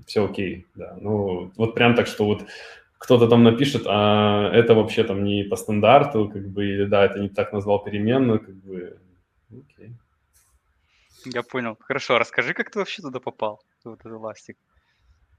все 0.05 0.25
окей, 0.25 0.65
да, 0.75 0.97
ну 0.99 1.51
вот 1.55 1.75
прям 1.75 1.95
так, 1.95 2.07
что 2.07 2.25
вот 2.25 2.45
кто-то 2.97 3.27
там 3.27 3.43
напишет, 3.43 3.83
а 3.85 4.49
это 4.53 4.73
вообще 4.73 5.03
там 5.03 5.23
не 5.23 5.43
по 5.43 5.55
стандарту, 5.55 6.29
как 6.29 6.47
бы, 6.47 6.65
или 6.65 6.85
да, 6.85 7.05
это 7.05 7.19
не 7.19 7.29
так 7.29 7.53
назвал 7.53 7.83
переменную, 7.83 8.39
как 8.39 8.55
бы, 8.55 8.97
окей. 9.51 9.91
Я 11.25 11.43
понял. 11.43 11.77
Хорошо, 11.79 12.17
расскажи, 12.17 12.53
как 12.53 12.71
ты 12.71 12.79
вообще 12.79 13.01
туда 13.01 13.19
попал, 13.19 13.61
в 13.83 13.93
этот 13.93 14.11
эластик. 14.11 14.57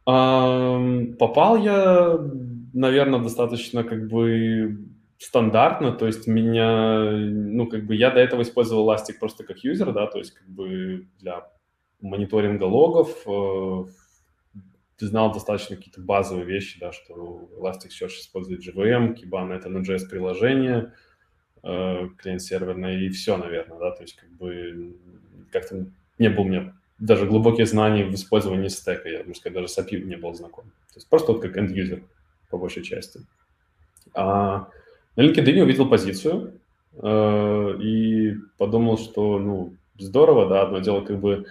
Попал 0.05 1.57
я, 1.57 2.19
наверное, 2.75 3.21
достаточно 3.21 3.85
как 3.85 4.09
бы 4.09 4.79
стандартно, 5.19 5.93
то 5.93 6.07
есть 6.07 6.27
меня, 6.27 7.11
ну, 7.11 7.67
как 7.67 7.87
бы 7.87 7.95
я 7.95 8.11
до 8.11 8.21
этого 8.21 8.43
использовал 8.43 8.93
Elastic 8.93 9.15
просто 9.19 9.45
как 9.45 9.65
юзер, 9.65 9.93
да, 9.93 10.07
то 10.07 10.19
есть 10.19 10.33
как 10.33 10.47
бы 10.47 11.07
для 11.19 11.49
мониторинга 12.03 12.65
логов, 12.65 13.09
э, 13.27 13.85
ты 14.97 15.07
знал 15.07 15.33
достаточно 15.33 15.77
какие-то 15.77 16.01
базовые 16.01 16.47
вещи, 16.47 16.79
да, 16.79 16.93
что 16.93 17.49
Elasticsearch 17.59 18.21
использует 18.21 18.67
JVM, 18.67 19.17
Kibana— 19.17 19.53
это 19.55 19.69
Node.js 19.69 20.09
приложение, 20.09 20.93
э, 21.63 22.09
клиент-серверное, 22.19 23.01
и 23.01 23.09
все, 23.09 23.37
наверное, 23.37 23.79
да, 23.79 23.91
то 23.91 24.03
есть 24.03 24.17
как 24.17 24.31
бы 24.31 24.97
как-то 25.51 25.87
не 26.19 26.29
был 26.29 26.43
у 26.43 26.49
меня 26.49 26.75
даже 26.99 27.27
глубокие 27.27 27.67
знания 27.67 28.05
в 28.05 28.15
использовании 28.15 28.69
стека, 28.69 29.09
я, 29.09 29.19
можно 29.19 29.35
сказать, 29.35 29.55
даже 29.55 29.69
с 29.69 29.79
API 29.79 30.03
не 30.03 30.17
был 30.17 30.33
знаком. 30.35 30.65
То 30.65 30.97
есть 30.97 31.09
просто 31.09 31.33
вот 31.33 31.43
как 31.43 31.57
end-user 31.57 32.03
по 32.51 32.59
большей 32.59 32.83
части. 32.83 33.21
А 34.15 34.69
на 35.17 35.23
LinkedIn 35.23 35.61
увидел 35.61 35.89
позицию 35.89 36.61
э, 36.93 37.77
и 37.81 38.37
подумал, 38.59 38.97
что, 38.97 39.39
ну, 39.39 39.75
здорово, 39.99 40.49
да, 40.49 40.63
одно 40.63 40.79
дело 40.79 41.01
как 41.01 41.21
бы 41.21 41.47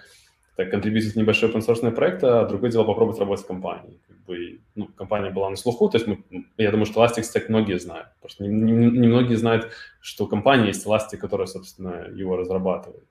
так 0.56 0.70
контрибьютить 0.70 1.16
небольшой 1.16 1.50
open 1.50 1.90
проект, 1.90 2.22
а 2.22 2.46
другое 2.46 2.70
дело 2.70 2.84
попробовать 2.84 3.18
работать 3.18 3.44
в 3.44 3.48
компании. 3.48 4.00
Как 4.06 4.16
бы, 4.24 4.60
ну, 4.74 4.86
компания 4.86 5.30
была 5.30 5.50
на 5.50 5.56
слуху, 5.56 5.88
то 5.88 5.98
есть 5.98 6.06
мы, 6.06 6.24
я 6.56 6.70
думаю, 6.70 6.86
что 6.86 7.04
Elastic 7.04 7.22
Stack 7.22 7.46
многие 7.48 7.78
знают. 7.78 8.08
Просто 8.20 8.44
не, 8.44 8.50
не, 8.50 9.28
не 9.28 9.36
знают, 9.36 9.72
что 10.00 10.24
у 10.24 10.28
компании 10.28 10.68
есть 10.68 10.86
Elastic, 10.86 11.16
которая, 11.16 11.48
собственно, 11.48 12.08
его 12.14 12.36
разрабатывает. 12.36 13.08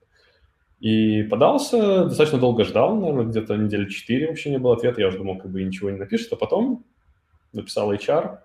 И 0.80 1.22
подался, 1.24 2.04
достаточно 2.04 2.38
долго 2.38 2.64
ждал, 2.64 2.96
наверное, 2.96 3.26
где-то 3.26 3.56
недели 3.56 3.88
четыре 3.88 4.28
вообще 4.28 4.50
не 4.50 4.58
было 4.58 4.74
ответа. 4.74 5.00
Я 5.00 5.08
уже 5.08 5.18
думал, 5.18 5.38
как 5.38 5.50
бы 5.50 5.62
ничего 5.62 5.90
не 5.90 5.98
напишет, 5.98 6.32
а 6.32 6.36
потом 6.36 6.84
написал 7.52 7.92
HR, 7.92 8.38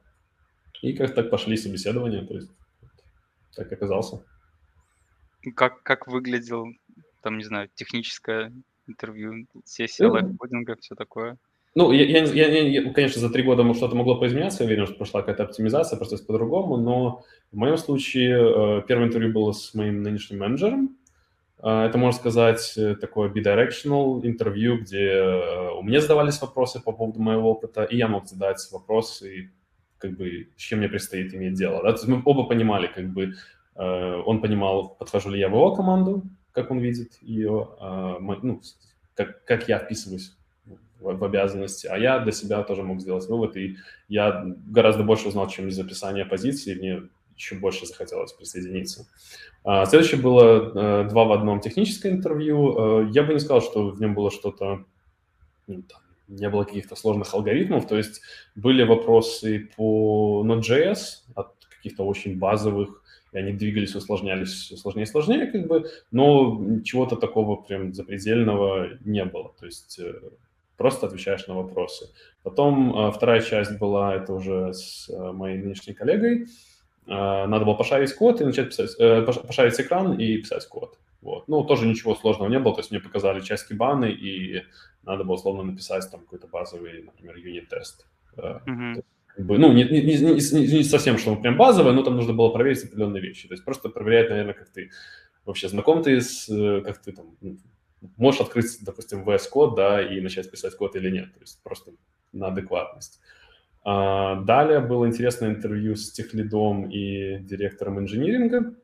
и 0.82 0.94
как 0.94 1.14
так 1.14 1.30
пошли 1.30 1.58
собеседования, 1.58 2.26
то 2.26 2.36
есть 2.36 2.50
так 3.56 3.72
оказался. 3.72 4.24
Как, 5.56 5.84
как 5.84 6.08
выглядел, 6.08 6.68
там, 7.22 7.38
не 7.38 7.44
знаю, 7.44 7.70
техническое 7.74 8.54
интервью, 8.90 9.46
сессия 9.64 10.08
ну, 10.08 10.14
лайфкодинга, 10.14 10.76
все 10.80 10.96
такое? 10.96 11.38
Ну, 11.76 11.92
я, 11.92 12.04
я, 12.04 12.24
я, 12.26 12.68
я, 12.68 12.94
конечно, 12.94 13.22
за 13.22 13.30
три 13.30 13.44
года 13.44 13.74
что-то 13.74 13.96
могло 13.96 14.16
поизменяться, 14.16 14.64
я 14.64 14.68
уверен, 14.68 14.86
что 14.86 14.96
прошла 14.96 15.22
какая-то 15.22 15.44
оптимизация, 15.44 15.98
просто 15.98 16.18
по-другому, 16.18 16.78
но 16.78 17.24
в 17.52 17.58
моем 17.58 17.78
случае 17.78 18.80
э, 18.80 18.82
первое 18.88 19.08
интервью 19.08 19.32
было 19.32 19.52
с 19.52 19.74
моим 19.76 20.02
нынешним 20.02 20.40
менеджером, 20.40 20.98
а, 21.62 21.86
это, 21.86 21.98
можно 21.98 22.18
сказать, 22.18 22.74
э, 22.78 22.96
такое 22.96 23.30
bidirectional 23.30 24.26
интервью, 24.26 24.80
где 24.80 25.10
э, 25.10 25.72
у 25.72 25.84
меня 25.84 26.00
задавались 26.00 26.42
вопросы 26.42 26.82
по 26.82 26.94
поводу 26.94 27.20
моего 27.22 27.52
опыта, 27.52 27.84
и 27.84 27.98
я 27.98 28.08
мог 28.08 28.28
задать 28.28 28.66
вопросы, 28.72 29.52
как 29.98 30.16
бы, 30.16 30.48
с 30.56 30.62
чем 30.62 30.80
мне 30.80 30.88
предстоит 30.88 31.34
иметь 31.34 31.56
дело. 31.56 31.84
Да? 31.84 31.92
То 31.92 31.98
есть 31.98 32.08
мы 32.08 32.22
оба 32.24 32.46
понимали, 32.46 32.88
как 32.88 33.10
бы, 33.10 33.34
э, 33.76 34.22
он 34.26 34.42
понимал, 34.42 34.96
подхожу 34.96 35.32
ли 35.32 35.40
я 35.40 35.50
в 35.50 35.52
его 35.52 35.76
команду, 35.76 36.24
как 36.52 36.72
он 36.72 36.80
видит 36.80 37.18
ее, 37.22 37.70
а, 37.80 38.18
ну, 38.20 38.62
как, 39.16 39.44
как 39.46 39.68
я 39.68 39.80
вписываюсь 39.80 40.36
в, 41.00 41.24
обязанности, 41.24 41.88
а 41.88 41.98
я 41.98 42.20
для 42.20 42.32
себя 42.32 42.64
тоже 42.64 42.84
мог 42.84 43.00
сделать 43.00 43.28
вывод, 43.28 43.56
и 43.56 43.78
я 44.08 44.46
гораздо 44.68 45.04
больше 45.04 45.30
узнал, 45.30 45.48
чем 45.48 45.68
из 45.68 45.80
описания 45.80 46.26
позиции, 46.26 46.76
мне 46.76 47.04
еще 47.36 47.56
больше 47.56 47.86
захотелось 47.86 48.34
присоединиться. 48.34 49.08
А, 49.64 49.86
следующее 49.86 50.20
было 50.22 51.04
э, 51.04 51.10
два 51.10 51.24
в 51.24 51.32
одном 51.32 51.62
техническое 51.62 52.12
интервью. 52.12 53.04
Э, 53.04 53.10
я 53.12 53.24
бы 53.24 53.34
не 53.34 53.40
сказал, 53.40 53.62
что 53.62 53.90
в 53.90 54.02
нем 54.02 54.14
было 54.14 54.30
что-то, 54.30 54.84
ну, 55.68 55.84
не 56.28 56.50
было 56.50 56.66
каких-то 56.66 56.96
сложных 56.96 57.34
алгоритмов, 57.34 57.88
то 57.88 57.98
есть 57.98 58.22
были 58.56 58.84
вопросы 58.84 59.70
по 59.78 60.44
Node.js 60.46 60.98
от 61.36 61.54
каких-то 61.70 62.06
очень 62.06 62.38
базовых, 62.38 63.04
и 63.32 63.38
они 63.38 63.54
двигались, 63.54 63.96
усложнялись 63.96 64.50
все 64.50 64.78
сложнее 64.78 65.04
и 65.04 65.08
сложнее, 65.08 65.48
как 65.48 65.68
бы, 65.68 65.90
но 66.12 66.82
чего-то 66.84 67.16
такого 67.16 67.56
прям 67.56 67.94
запредельного 67.94 68.98
не 69.06 69.24
было. 69.26 69.54
То 69.60 69.66
есть 69.66 70.00
э, 70.00 70.14
просто 70.78 71.08
отвечаешь 71.08 71.48
на 71.48 71.56
вопросы. 71.56 72.10
Потом 72.44 72.98
э, 72.98 73.12
вторая 73.12 73.42
часть 73.42 73.78
была, 73.78 74.16
это 74.16 74.34
уже 74.34 74.74
с 74.74 75.10
э, 75.10 75.32
моей 75.32 75.58
нынешней 75.58 75.94
коллегой, 75.94 76.48
надо 77.06 77.66
было 77.66 77.74
пошарить 77.74 78.14
код 78.14 78.40
и 78.40 78.46
начать 78.46 78.68
писать, 78.70 78.96
пошарить 79.26 79.80
экран 79.80 80.14
и 80.20 80.38
писать 80.38 80.68
код. 80.68 81.00
Вот. 81.22 81.48
Ну, 81.48 81.64
тоже 81.64 81.88
ничего 81.88 82.14
сложного 82.14 82.50
не 82.50 82.60
было, 82.60 82.76
то 82.76 82.82
есть 82.82 82.92
мне 82.92 83.00
показали 83.00 83.42
часть 83.42 83.68
кибаны, 83.68 84.12
и 84.12 84.64
надо 85.02 85.24
было 85.24 85.34
условно 85.34 85.64
написать 85.64 86.08
там 86.12 86.20
какой-то 86.22 86.46
базовый, 86.48 87.02
например, 87.02 87.36
юнит-тест. 87.38 88.06
Mm-hmm. 88.38 89.04
Бы, 89.38 89.58
ну, 89.58 89.72
не, 89.72 89.84
не, 89.86 90.02
не, 90.02 90.18
не, 90.18 90.68
не 90.78 90.84
совсем, 90.84 91.18
что 91.18 91.32
он 91.32 91.42
прям 91.42 91.56
базовый, 91.58 91.94
но 91.94 92.04
там 92.04 92.16
нужно 92.16 92.34
было 92.34 92.50
проверить 92.50 92.84
определенные 92.84 93.22
вещи. 93.22 93.48
То 93.48 93.54
есть 93.54 93.64
просто 93.64 93.90
проверять, 93.90 94.30
наверное, 94.30 94.54
как 94.54 94.70
ты 94.70 94.92
вообще 95.46 95.70
знаком 95.70 96.04
ты 96.04 96.20
с, 96.20 96.50
э, 96.50 96.82
как 96.82 97.02
ты 97.02 97.12
там, 97.14 97.38
ну, 97.42 97.58
можешь 98.18 98.42
открыть, 98.42 98.78
допустим, 98.82 99.24
VS 99.24 99.44
Code, 99.54 99.76
да, 99.76 100.02
и 100.02 100.22
начать 100.22 100.52
писать 100.52 100.76
код 100.76 100.96
или 100.96 101.10
нет. 101.10 101.34
То 101.34 101.40
есть 101.42 101.62
просто 101.64 101.92
на 102.32 102.48
адекватность. 102.48 103.20
А, 103.84 104.42
далее 104.42 104.80
было 104.80 105.08
интересное 105.08 105.50
интервью 105.50 105.96
с 105.96 106.12
техлидом 106.12 106.90
и 106.90 107.40
директором 107.40 108.00
инжиниринга. 108.00 108.76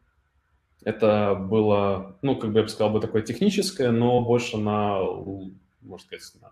Это 0.83 1.35
было, 1.35 2.17
ну, 2.21 2.35
как 2.35 2.51
бы 2.51 2.59
я 2.59 2.63
бы 2.63 2.69
сказал, 2.69 2.91
бы 2.91 2.99
такое 2.99 3.21
техническое, 3.21 3.91
но 3.91 4.21
больше 4.21 4.57
на, 4.57 5.01
можно 5.81 6.05
сказать, 6.05 6.41
на, 6.41 6.51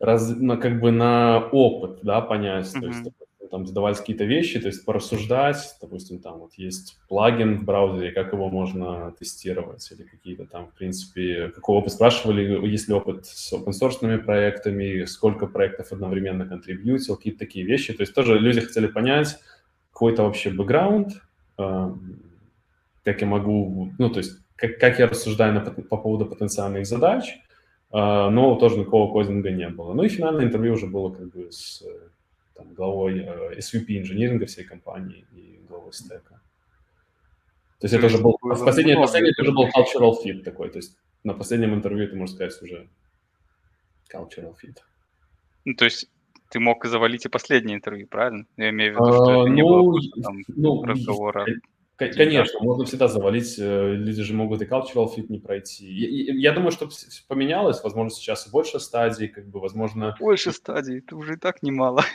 раз, 0.00 0.28
на 0.36 0.56
как 0.56 0.80
бы 0.80 0.90
на 0.90 1.48
опыт, 1.52 2.00
да, 2.02 2.20
понять. 2.20 2.66
Mm-hmm. 2.66 2.80
То 2.80 2.86
есть 2.86 3.10
там 3.50 3.66
задавать 3.66 3.98
какие-то 3.98 4.24
вещи, 4.24 4.60
то 4.60 4.68
есть 4.68 4.84
порассуждать, 4.84 5.76
допустим, 5.80 6.18
там 6.20 6.38
вот 6.38 6.54
есть 6.54 6.98
плагин 7.08 7.58
в 7.58 7.64
браузере, 7.64 8.12
как 8.12 8.32
его 8.32 8.48
можно 8.48 9.12
тестировать, 9.18 9.90
или 9.90 10.02
какие-то 10.02 10.44
там, 10.44 10.68
в 10.68 10.74
принципе, 10.74 11.48
какой 11.48 11.76
опыт 11.76 11.92
спрашивали, 11.92 12.66
есть 12.68 12.88
ли 12.88 12.94
опыт 12.94 13.26
с 13.26 13.52
open 13.52 14.18
проектами, 14.18 15.04
сколько 15.04 15.46
проектов 15.46 15.92
одновременно 15.92 16.46
контрибьютил, 16.46 17.16
какие-то 17.16 17.40
такие 17.40 17.64
вещи, 17.64 17.92
то 17.92 18.02
есть 18.02 18.14
тоже 18.14 18.38
люди 18.38 18.60
хотели 18.60 18.86
понять 18.86 19.38
какой-то 19.92 20.24
вообще 20.24 20.50
бэкграунд, 20.50 21.22
э, 21.58 21.90
как 23.04 23.20
я 23.20 23.26
могу, 23.26 23.92
ну, 23.98 24.10
то 24.10 24.18
есть 24.18 24.38
как, 24.56 24.78
как 24.78 24.98
я 24.98 25.06
рассуждаю 25.06 25.54
на, 25.54 25.60
по 25.60 25.96
поводу 25.96 26.26
потенциальных 26.26 26.86
задач, 26.86 27.38
но 27.90 28.56
тоже 28.56 28.78
никакого 28.78 29.12
кодинга 29.12 29.50
не 29.50 29.68
было. 29.68 29.94
Ну 29.94 30.02
и 30.02 30.08
финальное 30.08 30.44
интервью 30.44 30.74
уже 30.74 30.86
было 30.86 31.10
как 31.10 31.30
бы 31.30 31.50
с 31.50 31.82
там, 32.58 32.74
главой 32.74 33.20
э, 33.20 33.58
SVP 33.58 33.98
инжиниринга 33.98 34.46
всей 34.46 34.64
компании 34.64 35.24
и 35.32 35.60
главой 35.68 35.92
стека. 35.92 36.40
То 37.80 37.84
есть 37.84 37.94
это 37.94 38.06
уже 38.06 38.18
был, 38.18 38.36
последнее, 38.40 38.96
последнее 38.96 39.32
это 39.32 39.42
уже 39.42 39.52
был 39.52 39.68
cultural 39.68 40.14
fit 40.24 40.42
такой, 40.42 40.68
то 40.68 40.78
есть 40.78 40.98
на 41.22 41.34
последнем 41.34 41.74
интервью 41.74 42.08
ты 42.08 42.16
можешь 42.16 42.34
сказать 42.34 42.60
уже 42.62 42.88
cultural 44.12 44.54
fit. 44.62 44.78
Ну, 45.64 45.74
то 45.74 45.84
есть 45.84 46.10
ты 46.50 46.58
мог 46.58 46.84
завалить 46.84 47.26
и 47.26 47.28
последнее 47.28 47.76
интервью, 47.76 48.08
правильно? 48.08 48.46
Я 48.56 48.70
имею 48.70 48.94
в 48.94 48.96
виду, 48.96 49.12
что 49.12 49.28
а, 49.28 49.42
это 49.42 49.50
не 49.50 49.62
ну, 49.62 49.68
было 49.68 50.00
там, 50.22 50.42
ну, 50.48 50.84
разговора. 50.84 51.46
Конечно, 51.98 52.60
можно 52.60 52.84
всегда 52.84 53.08
завалить, 53.08 53.58
э, 53.58 53.94
люди 53.94 54.22
же 54.22 54.32
могут 54.32 54.62
и 54.62 54.66
cultural 54.66 55.08
fit 55.12 55.26
не 55.28 55.40
пройти. 55.40 55.84
Я, 55.92 56.50
я 56.50 56.52
думаю, 56.52 56.70
что 56.70 56.88
поменялось, 57.26 57.82
возможно, 57.82 58.10
сейчас 58.10 58.46
и 58.46 58.50
больше 58.50 58.78
стадий, 58.78 59.26
как 59.26 59.48
бы, 59.48 59.58
возможно... 59.58 60.14
Больше 60.20 60.52
стадий, 60.52 60.98
это 60.98 61.16
уже 61.16 61.34
и 61.34 61.36
так 61.36 61.62
немало. 61.62 62.04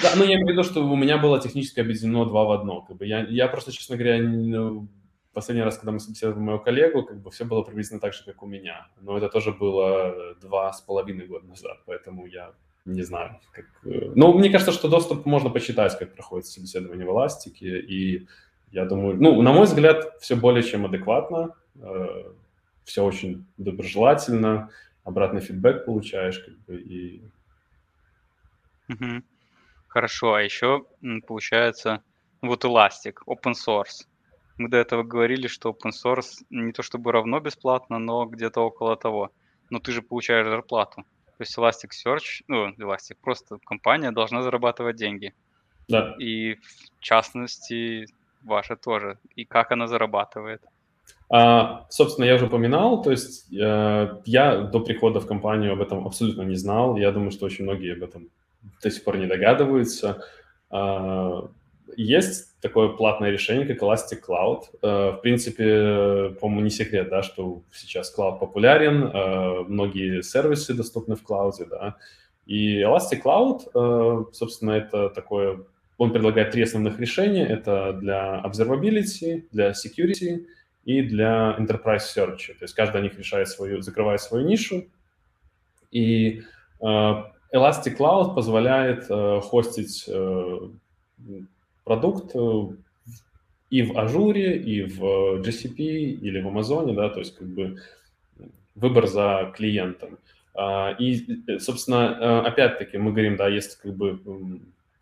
Да, 0.00 0.12
но 0.14 0.22
я 0.22 0.34
имею 0.34 0.46
в 0.46 0.50
виду, 0.50 0.62
что 0.62 0.80
у 0.80 0.94
меня 0.94 1.18
было 1.18 1.40
технически 1.40 1.80
объединено 1.80 2.24
два 2.24 2.44
в 2.44 2.52
одно. 2.52 2.82
Как 2.82 2.96
бы 2.98 3.04
я, 3.04 3.26
я 3.26 3.48
просто, 3.48 3.72
честно 3.72 3.96
говоря, 3.96 4.22
ну, 4.22 4.86
последний 5.32 5.64
раз, 5.64 5.76
когда 5.76 5.90
мы 5.90 5.98
собеседовали 5.98 6.40
моего 6.40 6.60
коллегу, 6.60 7.02
как 7.02 7.20
бы 7.20 7.32
все 7.32 7.44
было 7.44 7.62
приблизительно 7.62 8.00
так 8.00 8.12
же, 8.12 8.24
как 8.24 8.40
у 8.44 8.46
меня. 8.46 8.86
Но 9.00 9.18
это 9.18 9.28
тоже 9.28 9.50
было 9.50 10.36
два 10.40 10.72
с 10.72 10.80
половиной 10.80 11.26
года 11.26 11.48
назад, 11.48 11.78
поэтому 11.84 12.26
я 12.26 12.52
не 12.84 13.02
знаю. 13.02 13.40
Как... 13.52 13.64
Э, 13.84 14.12
ну, 14.14 14.32
мне 14.32 14.50
кажется, 14.50 14.72
что 14.72 14.88
доступ 14.88 15.26
можно 15.26 15.50
почитать, 15.50 15.98
как 15.98 16.14
проходит 16.14 16.46
собеседование 16.46 17.06
в 17.06 17.10
Эластике, 17.10 17.80
и 17.80 18.26
я 18.72 18.84
думаю, 18.84 19.16
ну, 19.20 19.42
на 19.42 19.52
мой 19.52 19.64
взгляд, 19.64 20.20
все 20.20 20.36
более 20.36 20.62
чем 20.62 20.86
адекватно, 20.86 21.54
э, 21.76 22.32
все 22.84 23.04
очень 23.04 23.46
доброжелательно, 23.56 24.70
обратный 25.04 25.40
фидбэк 25.40 25.84
получаешь, 25.84 26.38
как 26.38 26.54
бы, 26.66 26.76
и... 26.76 27.22
Угу. 28.88 29.22
Хорошо, 29.88 30.34
а 30.34 30.42
еще 30.42 30.84
получается, 31.26 32.02
вот 32.42 32.64
Elastic, 32.64 33.16
open 33.26 33.54
source. 33.54 34.06
Мы 34.58 34.68
до 34.68 34.76
этого 34.76 35.02
говорили, 35.02 35.46
что 35.46 35.70
open 35.70 35.92
source 35.92 36.44
не 36.50 36.72
то 36.72 36.82
чтобы 36.82 37.12
равно 37.12 37.40
бесплатно, 37.40 37.98
но 37.98 38.26
где-то 38.26 38.60
около 38.60 38.96
того. 38.96 39.30
Но 39.70 39.78
ты 39.78 39.92
же 39.92 40.02
получаешь 40.02 40.46
зарплату. 40.46 41.04
То 41.36 41.42
есть 41.42 41.56
Elasticsearch, 41.56 42.44
ну, 42.48 42.70
Elastic, 42.70 43.16
просто 43.20 43.58
компания 43.64 44.10
должна 44.10 44.42
зарабатывать 44.42 44.96
деньги. 44.96 45.32
Да. 45.88 46.14
И 46.18 46.54
в 46.54 47.00
частности, 47.00 48.06
ваша 48.42 48.76
тоже, 48.76 49.18
и 49.34 49.44
как 49.44 49.72
она 49.72 49.86
зарабатывает? 49.86 50.62
А, 51.30 51.86
собственно, 51.90 52.24
я 52.24 52.36
уже 52.36 52.46
упоминал, 52.46 53.02
то 53.02 53.10
есть 53.10 53.52
э, 53.52 54.20
я 54.24 54.56
до 54.62 54.80
прихода 54.80 55.20
в 55.20 55.26
компанию 55.26 55.72
об 55.72 55.82
этом 55.82 56.06
абсолютно 56.06 56.42
не 56.42 56.54
знал. 56.54 56.96
Я 56.96 57.12
думаю, 57.12 57.30
что 57.32 57.46
очень 57.46 57.64
многие 57.64 57.92
об 57.92 58.02
этом 58.02 58.30
до 58.82 58.90
сих 58.90 59.04
пор 59.04 59.18
не 59.18 59.26
догадываются. 59.26 60.24
А, 60.70 61.48
есть 61.96 62.58
такое 62.60 62.88
платное 62.88 63.30
решение, 63.30 63.66
как 63.66 63.82
Elastic 63.82 64.20
Cloud. 64.26 64.62
А, 64.80 65.12
в 65.12 65.20
принципе, 65.20 66.34
по-моему, 66.40 66.62
не 66.62 66.70
секрет, 66.70 67.10
да, 67.10 67.22
что 67.22 67.62
сейчас 67.72 68.14
Cloud 68.16 68.38
популярен, 68.38 69.10
а, 69.12 69.64
многие 69.64 70.22
сервисы 70.22 70.72
доступны 70.72 71.14
в 71.14 71.22
клауде, 71.22 71.66
да. 71.66 71.96
И 72.46 72.80
Elastic 72.80 73.22
Cloud, 73.22 74.32
собственно, 74.32 74.70
это 74.70 75.10
такое 75.10 75.64
он 75.98 76.12
предлагает 76.12 76.52
три 76.52 76.62
основных 76.62 76.98
решения. 76.98 77.44
Это 77.44 77.92
для 77.92 78.40
observability, 78.44 79.46
для 79.52 79.72
security 79.72 80.46
и 80.84 81.02
для 81.02 81.56
enterprise 81.58 82.04
search. 82.16 82.54
То 82.58 82.62
есть 82.62 82.74
каждый 82.74 83.00
из 83.00 83.04
них 83.04 83.18
решает 83.18 83.48
свою, 83.48 83.82
закрывает 83.82 84.20
свою 84.20 84.46
нишу. 84.46 84.86
И 85.90 86.42
э, 86.80 86.84
Elastic 87.52 87.96
Cloud 87.98 88.34
позволяет 88.34 89.06
э, 89.10 89.40
хостить 89.42 90.04
э, 90.08 90.58
продукт 91.84 92.30
э, 92.34 92.68
и 93.70 93.82
в 93.82 93.98
Ажуре, 93.98 94.56
и 94.56 94.82
в 94.84 95.40
GCP, 95.40 95.78
или 95.78 96.40
в 96.40 96.48
Амазоне, 96.48 96.94
да, 96.94 97.08
то 97.10 97.18
есть 97.18 97.36
как 97.36 97.48
бы 97.48 97.76
выбор 98.76 99.06
за 99.08 99.52
клиентом. 99.56 100.18
А, 100.54 100.94
и, 100.98 101.42
э, 101.46 101.58
собственно, 101.58 102.16
э, 102.20 102.48
опять-таки 102.48 102.98
мы 102.98 103.10
говорим, 103.10 103.36
да, 103.36 103.48
есть 103.48 103.76
как 103.76 103.94
бы 103.94 104.20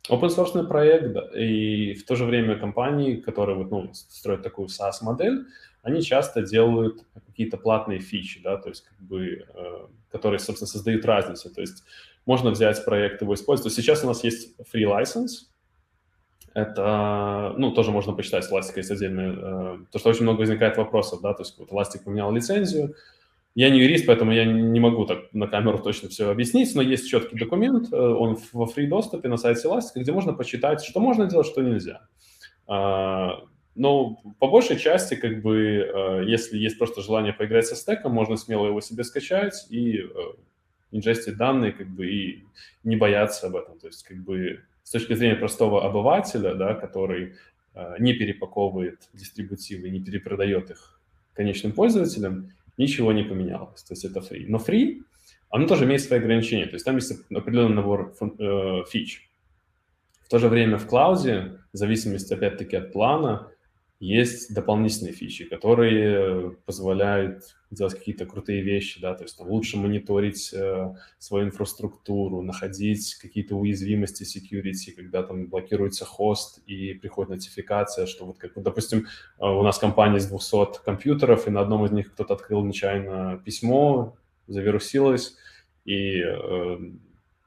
Open 0.08 0.28
source 0.28 0.66
проект, 0.66 1.16
и 1.34 1.94
в 1.94 2.04
то 2.04 2.16
же 2.16 2.24
время 2.24 2.58
компании, 2.58 3.16
которые 3.16 3.56
вот, 3.56 3.70
ну, 3.70 3.90
строят 3.92 4.42
такую 4.42 4.68
SaaS-модель, 4.68 5.46
они 5.82 6.02
часто 6.02 6.42
делают 6.42 7.04
какие-то 7.26 7.56
платные 7.56 8.00
фичи, 8.00 8.40
да, 8.42 8.56
то 8.56 8.68
есть 8.68 8.84
как 8.84 8.98
бы, 9.00 9.44
э, 9.54 9.86
которые, 10.10 10.38
собственно, 10.38 10.68
создают 10.68 11.04
разницу. 11.04 11.50
То 11.50 11.60
есть 11.60 11.84
можно 12.24 12.50
взять 12.50 12.84
проект, 12.84 13.22
его 13.22 13.34
использовать. 13.34 13.72
Сейчас 13.72 14.04
у 14.04 14.06
нас 14.06 14.24
есть 14.24 14.56
free 14.72 14.84
license, 14.84 15.46
это, 16.54 17.54
ну, 17.58 17.72
тоже 17.72 17.90
можно 17.90 18.14
почитать, 18.14 18.44
с 18.44 18.50
Elastic 18.50 18.76
есть 18.76 18.90
отдельное, 18.90 19.32
э, 19.32 19.78
то, 19.92 19.98
что 19.98 20.08
очень 20.08 20.22
много 20.22 20.38
возникает 20.38 20.76
вопросов, 20.76 21.20
да, 21.20 21.34
то 21.34 21.42
есть 21.42 21.58
вот 21.58 21.70
Elastic 21.70 22.04
поменял 22.04 22.32
лицензию, 22.32 22.94
я 23.56 23.70
не 23.70 23.80
юрист, 23.80 24.04
поэтому 24.04 24.32
я 24.32 24.44
не 24.44 24.80
могу 24.80 25.06
так 25.06 25.32
на 25.32 25.46
камеру 25.46 25.78
точно 25.78 26.10
все 26.10 26.30
объяснить, 26.30 26.74
но 26.74 26.82
есть 26.82 27.08
четкий 27.08 27.38
документ, 27.38 27.90
э, 27.90 27.96
он 27.96 28.38
во 28.52 28.66
фри 28.66 28.86
доступе 28.86 29.28
на 29.28 29.38
сайте 29.38 29.66
Elastic, 29.66 30.02
где 30.02 30.12
можно 30.12 30.34
почитать, 30.34 30.84
что 30.84 31.00
можно 31.00 31.24
делать, 31.24 31.46
что 31.46 31.62
нельзя. 31.62 32.06
А, 32.66 33.44
но 33.74 34.20
по 34.40 34.48
большей 34.48 34.78
части, 34.78 35.14
как 35.14 35.40
бы, 35.40 35.56
э, 35.56 36.24
если 36.26 36.58
есть 36.58 36.76
просто 36.76 37.00
желание 37.00 37.32
поиграть 37.32 37.66
со 37.66 37.76
стеком, 37.76 38.12
можно 38.12 38.36
смело 38.36 38.66
его 38.66 38.82
себе 38.82 39.04
скачать 39.04 39.66
и 39.70 40.00
э, 40.00 40.04
инжестить 40.92 41.38
данные, 41.38 41.72
как 41.72 41.88
бы, 41.88 42.06
и 42.06 42.44
не 42.84 42.96
бояться 42.96 43.46
об 43.46 43.56
этом. 43.56 43.78
То 43.78 43.86
есть, 43.86 44.02
как 44.02 44.18
бы, 44.18 44.60
с 44.82 44.90
точки 44.90 45.14
зрения 45.14 45.36
простого 45.36 45.82
обывателя, 45.82 46.54
да, 46.54 46.74
который 46.74 47.36
не 47.98 48.14
перепаковывает 48.14 49.00
дистрибутивы, 49.12 49.90
не 49.90 50.00
перепродает 50.00 50.70
их 50.70 50.98
конечным 51.34 51.72
пользователям, 51.72 52.52
ничего 52.76 53.12
не 53.12 53.22
поменялось. 53.22 53.82
То 53.82 53.94
есть 53.94 54.04
это 54.04 54.20
free. 54.20 54.44
Но 54.48 54.58
free, 54.58 55.02
оно 55.50 55.66
тоже 55.66 55.84
имеет 55.84 56.02
свои 56.02 56.18
ограничения. 56.18 56.66
То 56.66 56.74
есть 56.74 56.84
там 56.84 56.96
есть 56.96 57.12
определенный 57.30 57.76
набор 57.76 58.14
э, 58.20 58.84
фич. 58.90 59.30
В 60.22 60.28
то 60.28 60.38
же 60.38 60.48
время 60.48 60.76
в 60.76 60.86
клауде, 60.86 61.60
в 61.72 61.76
зависимости, 61.76 62.34
опять-таки, 62.34 62.76
от 62.76 62.92
плана, 62.92 63.52
есть 63.98 64.52
дополнительные 64.52 65.14
фичи, 65.14 65.46
которые 65.46 66.52
позволяют 66.66 67.56
делать 67.70 67.94
какие-то 67.94 68.26
крутые 68.26 68.62
вещи, 68.62 69.00
да, 69.00 69.14
то 69.14 69.24
есть 69.24 69.38
там, 69.38 69.48
лучше 69.48 69.78
мониторить 69.78 70.52
э, 70.52 70.94
свою 71.18 71.46
инфраструктуру, 71.46 72.42
находить 72.42 73.14
какие-то 73.16 73.56
уязвимости 73.56 74.22
security, 74.22 74.92
когда 74.94 75.22
там 75.22 75.46
блокируется 75.46 76.04
хост 76.04 76.60
и 76.66 76.92
приходит 76.94 77.30
нотификация, 77.30 78.06
что 78.06 78.26
вот, 78.26 78.38
как, 78.38 78.52
допустим, 78.62 79.06
э, 79.38 79.46
у 79.46 79.62
нас 79.62 79.78
компания 79.78 80.18
из 80.18 80.26
200 80.26 80.84
компьютеров, 80.84 81.48
и 81.48 81.50
на 81.50 81.60
одном 81.60 81.86
из 81.86 81.90
них 81.90 82.12
кто-то 82.12 82.34
открыл 82.34 82.62
нечаянно 82.64 83.40
письмо, 83.44 84.16
завирусилось, 84.46 85.36
и 85.86 86.20
э, 86.20 86.78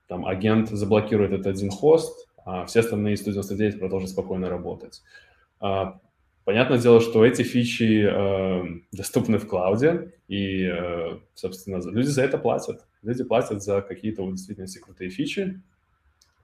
там 0.07 0.25
агент 0.25 0.69
заблокирует 0.69 1.31
этот 1.31 1.47
один 1.47 1.69
хост, 1.69 2.27
а 2.43 2.65
все 2.65 2.79
остальные 2.79 3.17
199 3.17 3.79
продолжат 3.79 4.09
спокойно 4.09 4.49
работать. 4.49 5.03
А, 5.59 5.99
понятное 6.49 6.79
дело, 6.79 6.99
что 6.99 7.25
эти 7.25 7.43
фичи 7.43 8.05
э, 8.05 8.81
доступны 8.91 9.37
в 9.37 9.47
клауде, 9.47 10.13
и, 10.27 10.65
э, 10.65 11.19
собственно, 11.35 11.79
люди 11.91 12.07
за 12.07 12.23
это 12.23 12.37
платят. 12.37 12.85
Люди 13.03 13.23
платят 13.23 13.61
за 13.63 13.81
какие-то 13.81 14.23
вот 14.23 14.35
действительно 14.35 14.67
крутые 14.81 15.09
фичи 15.09 15.61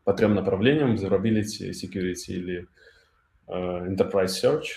по 0.04 0.14
трем 0.14 0.36
направлениям, 0.36 0.94
observability, 0.94 1.72
security 1.72 2.34
или 2.34 2.68
э, 3.48 3.54
enterprise 3.54 4.34
search. 4.44 4.68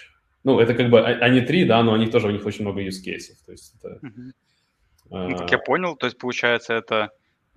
Ну, 0.45 0.61
это 0.61 0.75
как 0.75 0.91
бы, 0.91 1.01
а, 1.01 1.25
они 1.27 1.43
три, 1.43 1.65
да, 1.65 1.83
но 1.83 1.93
они 1.93 2.07
тоже, 2.07 2.29
у 2.29 2.31
них 2.31 2.47
очень 2.47 2.65
много 2.65 2.81
use 2.83 3.03
cases. 3.05 3.37
То 3.45 3.53
есть 3.53 3.75
это... 3.77 4.01
Uh-huh. 4.03 4.33
Ну, 5.11 5.37
как 5.37 5.53
я 5.53 5.59
понял, 5.59 5.97
то 5.97 6.07
есть, 6.07 6.19
получается, 6.19 6.75
это 6.75 7.11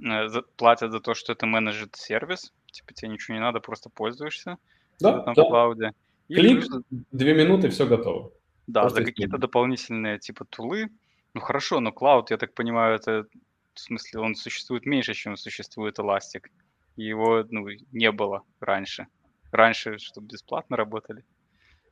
Э, 0.03 0.28
платят 0.57 0.91
за 0.91 0.99
то, 0.99 1.13
что 1.13 1.34
это 1.34 1.45
менеджит 1.45 1.95
сервис, 1.95 2.51
типа 2.72 2.93
тебе 2.93 3.09
ничего 3.09 3.36
не 3.36 3.41
надо, 3.41 3.59
просто 3.59 3.89
пользуешься 3.89 4.57
да, 4.99 5.19
там 5.19 5.34
да. 5.34 5.43
в 5.43 5.47
клауде. 5.47 5.91
Клик, 6.36 6.66
две 7.12 7.34
минуты, 7.34 7.70
все 7.70 7.86
готово. 7.86 8.32
Да, 8.68 8.82
просто 8.82 9.00
за 9.02 9.06
какие-то 9.06 9.38
дополнительные 9.38 10.20
типа 10.20 10.46
тулы. 10.46 10.90
Ну 11.34 11.42
хорошо, 11.42 11.80
но 11.80 11.92
клауд, 11.92 12.32
я 12.32 12.38
так 12.38 12.54
понимаю, 12.54 12.96
это 12.96 13.26
в 13.74 13.80
смысле 13.80 14.20
он 14.20 14.36
существует 14.36 14.86
меньше, 14.86 15.14
чем 15.14 15.38
существует 15.38 16.00
Elastic. 16.00 16.48
Его 16.96 17.46
ну, 17.50 17.68
не 17.92 18.12
было 18.12 18.44
раньше. 18.60 19.08
Раньше, 19.52 19.98
чтобы 19.98 20.28
бесплатно 20.28 20.78
работали. 20.78 21.24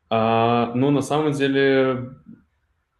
А, 0.09 0.73
ну, 0.75 0.91
на 0.91 1.01
самом 1.01 1.31
деле, 1.33 2.09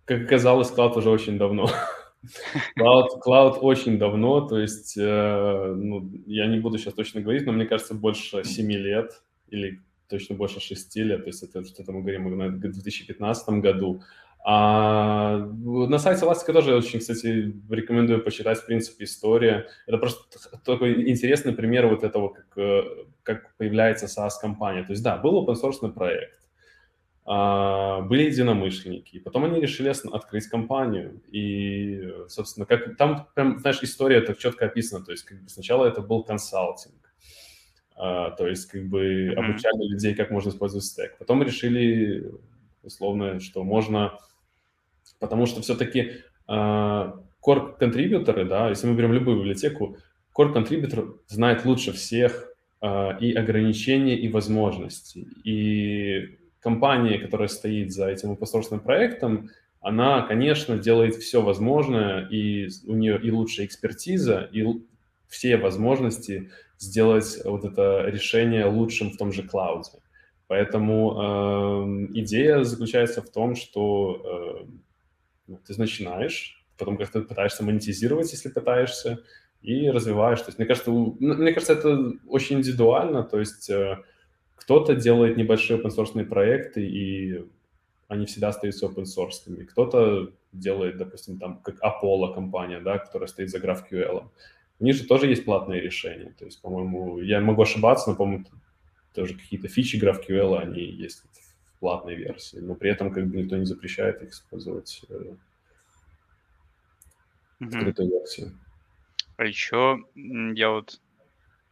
как 0.06 0.22
оказалось, 0.22 0.72
клауд 0.72 0.98
уже 0.98 1.10
очень 1.10 1.38
давно. 1.38 1.70
Cloud, 2.78 3.08
Cloud 3.26 3.60
очень 3.60 3.98
давно, 3.98 4.42
то 4.42 4.60
есть, 4.60 4.98
э, 4.98 5.74
ну, 5.76 6.12
я 6.26 6.48
не 6.48 6.60
буду 6.60 6.78
сейчас 6.78 6.94
точно 6.94 7.22
говорить, 7.22 7.46
но 7.46 7.54
мне 7.54 7.66
кажется, 7.66 7.94
больше 7.94 8.44
7 8.44 8.72
лет 8.72 9.24
или 9.48 9.80
точно 10.10 10.36
больше 10.36 10.60
6 10.60 10.96
лет, 10.98 11.24
то 11.24 11.28
есть 11.28 11.44
это 11.44 11.64
что-то 11.64 11.92
мы 11.92 12.02
говорим 12.02 12.30
в 12.30 12.60
2015 12.60 13.50
году. 13.62 14.02
А 14.42 15.38
на 15.38 16.00
сайте 16.00 16.26
Elastic 16.26 16.54
тоже 16.54 16.76
очень, 16.76 17.00
кстати, 17.00 17.54
рекомендую 17.70 18.24
почитать, 18.24 18.58
в 18.58 18.66
принципе, 18.66 19.04
история. 19.04 19.68
Это 19.86 19.98
просто 19.98 20.22
такой 20.64 21.10
интересный 21.10 21.54
пример 21.54 21.88
вот 21.88 22.04
этого, 22.04 22.30
как, 22.30 22.58
э, 22.58 22.84
как 23.24 23.56
появляется 23.58 24.06
SaaS-компания. 24.06 24.84
То 24.84 24.94
есть, 24.94 25.04
да, 25.04 25.18
был 25.18 25.46
open 25.46 25.92
проект, 25.92 26.40
а, 27.26 28.02
были 28.02 28.24
единомышленники. 28.24 29.20
Потом 29.20 29.44
они 29.44 29.60
решили 29.60 29.94
открыть 30.14 30.48
компанию. 30.48 31.22
И, 31.28 32.12
собственно, 32.28 32.66
как 32.66 32.96
там, 32.96 33.28
прям, 33.36 33.60
знаешь, 33.60 33.84
история 33.84 34.22
так 34.22 34.38
четко 34.38 34.66
описана. 34.66 35.06
То 35.06 35.12
есть, 35.12 35.26
как 35.26 35.44
бы 35.44 35.50
сначала 35.50 35.86
это 35.86 36.02
был 36.02 36.24
консалтинг. 36.24 37.09
Uh, 38.00 38.34
то 38.38 38.48
есть, 38.48 38.68
как 38.68 38.88
бы 38.88 39.02
mm-hmm. 39.02 39.34
обучали 39.34 39.92
людей, 39.92 40.16
как 40.16 40.32
можно 40.32 40.50
использовать 40.50 40.86
стек. 40.86 41.18
Потом 41.18 41.44
решили, 41.44 42.32
условно, 42.82 43.42
что 43.42 43.64
можно... 43.66 44.18
Потому 45.20 45.46
что 45.46 45.62
все-таки 45.62 46.14
uh, 46.48 47.22
core-контрибьюторы, 47.46 48.46
да, 48.46 48.70
если 48.70 48.88
мы 48.88 48.96
берем 48.96 49.12
любую 49.12 49.40
библиотеку, 49.40 49.98
core-контрибьютор 50.34 51.18
знает 51.28 51.66
лучше 51.66 51.92
всех 51.92 52.54
uh, 52.82 53.20
и 53.20 53.34
ограничения, 53.34 54.18
и 54.18 54.30
возможности. 54.30 55.28
И 55.44 56.38
компания, 56.62 57.20
которая 57.20 57.50
стоит 57.50 57.92
за 57.92 58.08
этим 58.08 58.32
open 58.32 58.80
проектом, 58.80 59.50
она, 59.82 60.22
конечно, 60.22 60.78
делает 60.78 61.16
все 61.16 61.42
возможное, 61.42 62.28
и 62.30 62.70
у 62.86 62.96
нее 62.96 63.20
и 63.22 63.30
лучшая 63.30 63.66
экспертиза, 63.66 64.50
и 64.54 64.66
все 65.28 65.58
возможности 65.58 66.50
сделать 66.80 67.40
вот 67.44 67.66
это 67.66 68.06
решение 68.08 68.66
лучшим 68.66 69.12
в 69.12 69.18
том 69.18 69.32
же 69.32 69.44
клауде. 69.44 69.92
Поэтому 70.48 71.14
э, 71.14 72.20
идея 72.22 72.64
заключается 72.64 73.22
в 73.22 73.30
том, 73.30 73.56
что 73.56 74.66
э, 75.48 75.56
ты 75.68 75.78
начинаешь, 75.78 76.66
потом 76.78 76.98
как-то 76.98 77.22
пытаешься 77.22 77.64
монетизировать, 77.64 78.32
если 78.32 78.50
пытаешься, 78.50 79.20
и 79.62 79.90
развиваешь. 79.90 80.40
То 80.40 80.48
есть, 80.48 80.58
мне 80.58 80.68
кажется, 80.68 80.90
мне 80.90 81.54
кажется, 81.54 81.74
это 81.74 82.14
очень 82.28 82.58
индивидуально. 82.58 83.24
То 83.24 83.40
есть 83.40 83.70
э, 83.70 83.98
кто-то 84.56 84.96
делает 84.96 85.38
небольшие 85.38 85.80
open 85.80 86.26
проекты, 86.26 86.84
и 86.88 87.46
они 88.08 88.26
всегда 88.26 88.48
остаются 88.48 88.88
open 88.88 89.04
source. 89.04 89.66
Кто-то 89.66 90.32
делает, 90.52 90.98
допустим, 90.98 91.38
там, 91.38 91.62
как 91.62 91.76
Apollo 91.84 92.34
компания, 92.34 92.80
да, 92.80 92.98
которая 92.98 93.28
стоит 93.28 93.50
за 93.50 93.60
GraphQL. 93.60 94.24
У 94.80 94.86
них 94.86 94.96
же 94.96 95.06
тоже 95.06 95.28
есть 95.28 95.46
платные 95.46 95.82
решения. 95.82 96.34
То 96.38 96.46
есть, 96.46 96.62
по-моему, 96.62 97.20
я 97.20 97.42
могу 97.42 97.62
ошибаться, 97.62 98.10
но, 98.10 98.16
по-моему, 98.16 98.46
тоже 99.14 99.36
какие-то 99.36 99.68
фичи 99.68 99.98
GraphQL, 99.98 100.58
они 100.58 100.82
есть 100.82 101.24
в 101.24 101.80
платной 101.80 102.16
версии. 102.16 102.58
Но 102.58 102.76
при 102.76 102.90
этом 102.92 103.12
как 103.12 103.28
бы 103.28 103.38
никто 103.38 103.58
не 103.58 103.66
запрещает 103.66 104.22
их 104.22 104.30
использовать 104.30 105.02
э, 105.10 105.34
в 107.60 107.68
открытой 107.68 108.08
версии. 108.08 108.52
А 109.38 109.46
еще 109.46 110.00
я 110.16 110.70
вот 110.70 111.02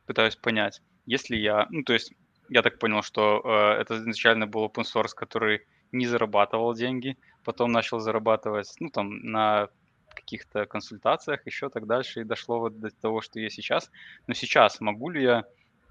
пытаюсь 0.05 0.35
понять, 0.35 0.81
если 1.05 1.35
я, 1.35 1.67
ну, 1.69 1.83
то 1.83 1.93
есть 1.93 2.13
я 2.49 2.61
так 2.61 2.79
понял, 2.79 3.01
что 3.03 3.41
э, 3.43 3.81
это 3.81 3.97
изначально 3.97 4.47
был 4.47 4.65
open 4.65 4.83
source, 4.83 5.13
который 5.15 5.61
не 5.91 6.07
зарабатывал 6.07 6.73
деньги, 6.73 7.17
потом 7.43 7.71
начал 7.71 7.99
зарабатывать, 7.99 8.73
ну, 8.79 8.89
там, 8.89 9.19
на 9.19 9.69
каких-то 10.17 10.65
консультациях, 10.65 11.45
еще 11.45 11.69
так 11.69 11.87
дальше, 11.87 12.21
и 12.21 12.25
дошло 12.25 12.59
вот 12.59 12.79
до 12.79 12.89
того, 12.89 13.21
что 13.21 13.39
есть 13.39 13.55
сейчас. 13.55 13.91
Но 14.27 14.33
сейчас 14.33 14.81
могу 14.81 15.09
ли 15.09 15.23
я 15.23 15.45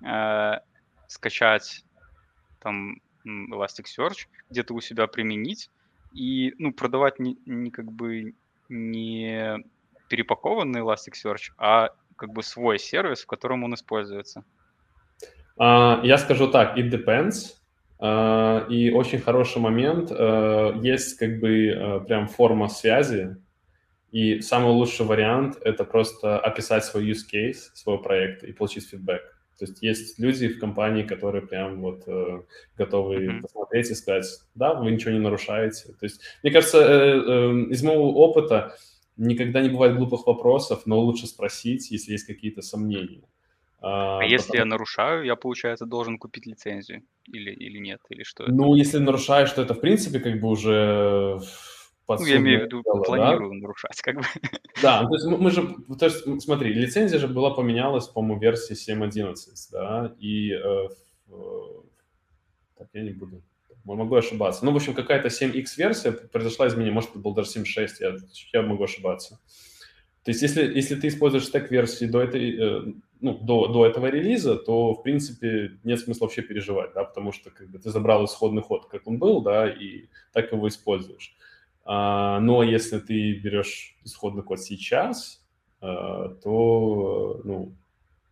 э, 0.05 0.61
скачать 1.09 1.85
там 2.61 3.01
Elasticsearch, 3.27 4.29
где-то 4.51 4.75
у 4.75 4.81
себя 4.81 5.07
применить 5.07 5.71
и, 6.13 6.55
ну, 6.59 6.73
продавать 6.73 7.19
не, 7.19 7.39
не 7.47 7.71
как 7.71 7.91
бы 7.91 8.35
не 8.69 9.65
перепакованный 10.09 10.81
Elasticsearch, 10.81 11.53
а 11.59 11.91
как 12.17 12.31
бы 12.31 12.43
свой 12.43 12.79
сервис, 12.79 13.23
в 13.23 13.27
котором 13.27 13.65
он 13.65 13.75
используется? 13.75 14.45
А, 15.59 16.01
я 16.03 16.19
скажу 16.19 16.49
так, 16.49 16.77
it 16.79 16.91
depends. 16.91 17.55
А, 17.99 18.67
и 18.69 18.91
очень 18.91 19.21
хороший 19.21 19.61
момент. 19.61 20.11
А, 20.11 20.73
есть 20.81 21.19
как 21.19 21.41
бы 21.41 22.05
прям 22.07 22.29
форма 22.29 22.69
связи. 22.69 23.37
И 24.17 24.41
самый 24.41 24.73
лучший 24.73 25.05
вариант— 25.05 25.59
это 25.61 25.85
просто 25.85 26.39
описать 26.39 26.87
свой 26.87 27.05
use 27.05 27.25
case, 27.31 27.69
свой 27.75 28.03
проект 28.03 28.45
и 28.45 28.53
получить 28.53 28.89
фидбэк. 28.89 29.21
То 29.59 29.67
есть 29.67 29.83
есть 29.83 30.19
люди 30.19 30.49
в 30.49 30.59
компании, 30.59 31.03
которые 31.03 31.47
прям 31.47 31.83
вот 31.83 32.05
э, 32.07 32.41
готовы 32.79 33.17
mm-hmm. 33.17 33.41
посмотреть 33.43 33.91
и 33.91 33.95
сказать, 33.95 34.25
да, 34.55 34.73
вы 34.73 34.91
ничего 34.91 35.11
не 35.11 35.19
нарушаете. 35.19 35.93
То 36.01 36.07
есть, 36.07 36.23
мне 36.43 36.51
кажется, 36.51 36.79
э, 36.79 36.85
э, 36.87 37.53
из 37.73 37.83
моего 37.83 38.11
опыта 38.15 38.75
никогда 39.19 39.61
не 39.61 39.69
бывает 39.69 39.99
глупых 39.99 40.27
вопросов, 40.27 40.87
но 40.87 40.99
лучше 40.99 41.27
спросить, 41.27 41.91
если 41.91 42.13
есть 42.13 42.27
какие-то 42.27 42.63
сомнения. 42.63 43.29
А, 43.83 44.21
а 44.21 44.25
если 44.25 44.57
я 44.57 44.65
нарушаю, 44.65 45.27
я, 45.27 45.37
получается, 45.37 45.85
должен 45.85 46.17
купить 46.17 46.47
лицензию 46.47 47.03
или, 47.27 47.51
или 47.51 47.77
нет, 47.77 48.01
или 48.09 48.23
что 48.23 48.47
Ну, 48.47 48.71
это? 48.71 48.79
если 48.79 48.97
нарушаешь, 48.97 49.53
то 49.53 49.61
это, 49.61 49.75
в 49.75 49.81
принципе, 49.81 50.21
как 50.21 50.41
бы 50.41 50.49
уже 50.49 51.39
ну, 52.09 52.27
я 52.27 52.37
имею 52.37 52.61
в 52.61 52.65
виду, 52.65 52.83
дело, 52.83 53.03
планирую 53.03 53.51
да? 53.51 53.57
нарушать, 53.57 54.01
как 54.01 54.17
бы. 54.17 54.23
Да, 54.83 55.05
то 55.05 55.15
есть 55.15 55.27
мы 55.27 55.51
же, 55.51 55.75
то 55.99 56.05
есть 56.07 56.43
смотри, 56.43 56.73
лицензия 56.73 57.19
же 57.19 57.29
была 57.29 57.51
поменялась, 57.51 58.07
по-моему, 58.09 58.41
версии 58.41 58.75
7.11, 58.75 59.35
да, 59.73 60.15
и 60.19 60.53
э, 60.53 60.89
так, 62.77 62.89
я 62.93 63.03
не 63.03 63.11
буду, 63.11 63.43
могу 63.85 64.15
ошибаться. 64.15 64.65
Ну, 64.65 64.73
в 64.73 64.77
общем, 64.77 64.95
какая-то 64.95 65.29
7x 65.29 65.65
версия 65.79 66.13
произошла 66.13 66.69
изменение, 66.69 66.93
может, 66.93 67.11
это 67.11 67.19
был 67.19 67.35
даже 67.35 67.51
7.6, 67.51 67.89
я, 68.01 68.17
я 68.53 68.63
могу 68.63 68.85
ошибаться. 68.85 69.41
То 70.25 70.31
есть 70.31 70.43
если, 70.43 70.75
если 70.75 70.97
ты 70.97 71.07
используешь 71.07 71.47
стек-версии 71.47 72.07
до, 72.07 72.21
этой, 72.21 72.59
э, 72.59 72.93
ну, 73.21 73.39
до, 73.39 73.69
до 73.69 73.87
этого 73.87 74.07
релиза, 74.07 74.57
то, 74.57 74.93
в 74.95 75.03
принципе, 75.03 75.79
нет 75.85 76.01
смысла 76.01 76.25
вообще 76.25 76.43
переживать, 76.43 76.93
да, 76.95 77.05
потому 77.05 77.31
что 77.31 77.51
как 77.51 77.71
бы, 77.71 77.79
ты 77.79 77.91
забрал 77.91 78.25
исходный 78.25 78.63
ход, 78.63 78.87
как 78.87 79.07
он 79.07 79.19
был, 79.19 79.41
да, 79.41 79.71
и 79.71 80.09
так 80.33 80.51
его 80.51 80.67
используешь. 80.67 81.37
А, 81.89 82.41
но 82.41 82.65
если 82.65 82.99
ты 82.99 83.35
берешь 83.35 83.97
исходный 84.05 84.43
код 84.43 84.61
сейчас, 84.61 85.43
а, 85.81 86.31
то, 86.43 87.41
ну, 87.45 87.73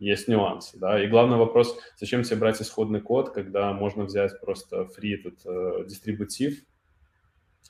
есть 0.00 0.26
нюансы, 0.26 0.76
да, 0.78 1.02
и 1.02 1.06
главный 1.06 1.36
вопрос, 1.36 1.78
зачем 1.96 2.24
тебе 2.24 2.36
брать 2.36 2.60
исходный 2.60 3.00
код, 3.00 3.30
когда 3.30 3.72
можно 3.72 4.04
взять 4.04 4.38
просто 4.40 4.88
free 4.98 5.14
этот 5.14 5.38
э, 5.46 5.84
дистрибутив, 5.88 6.64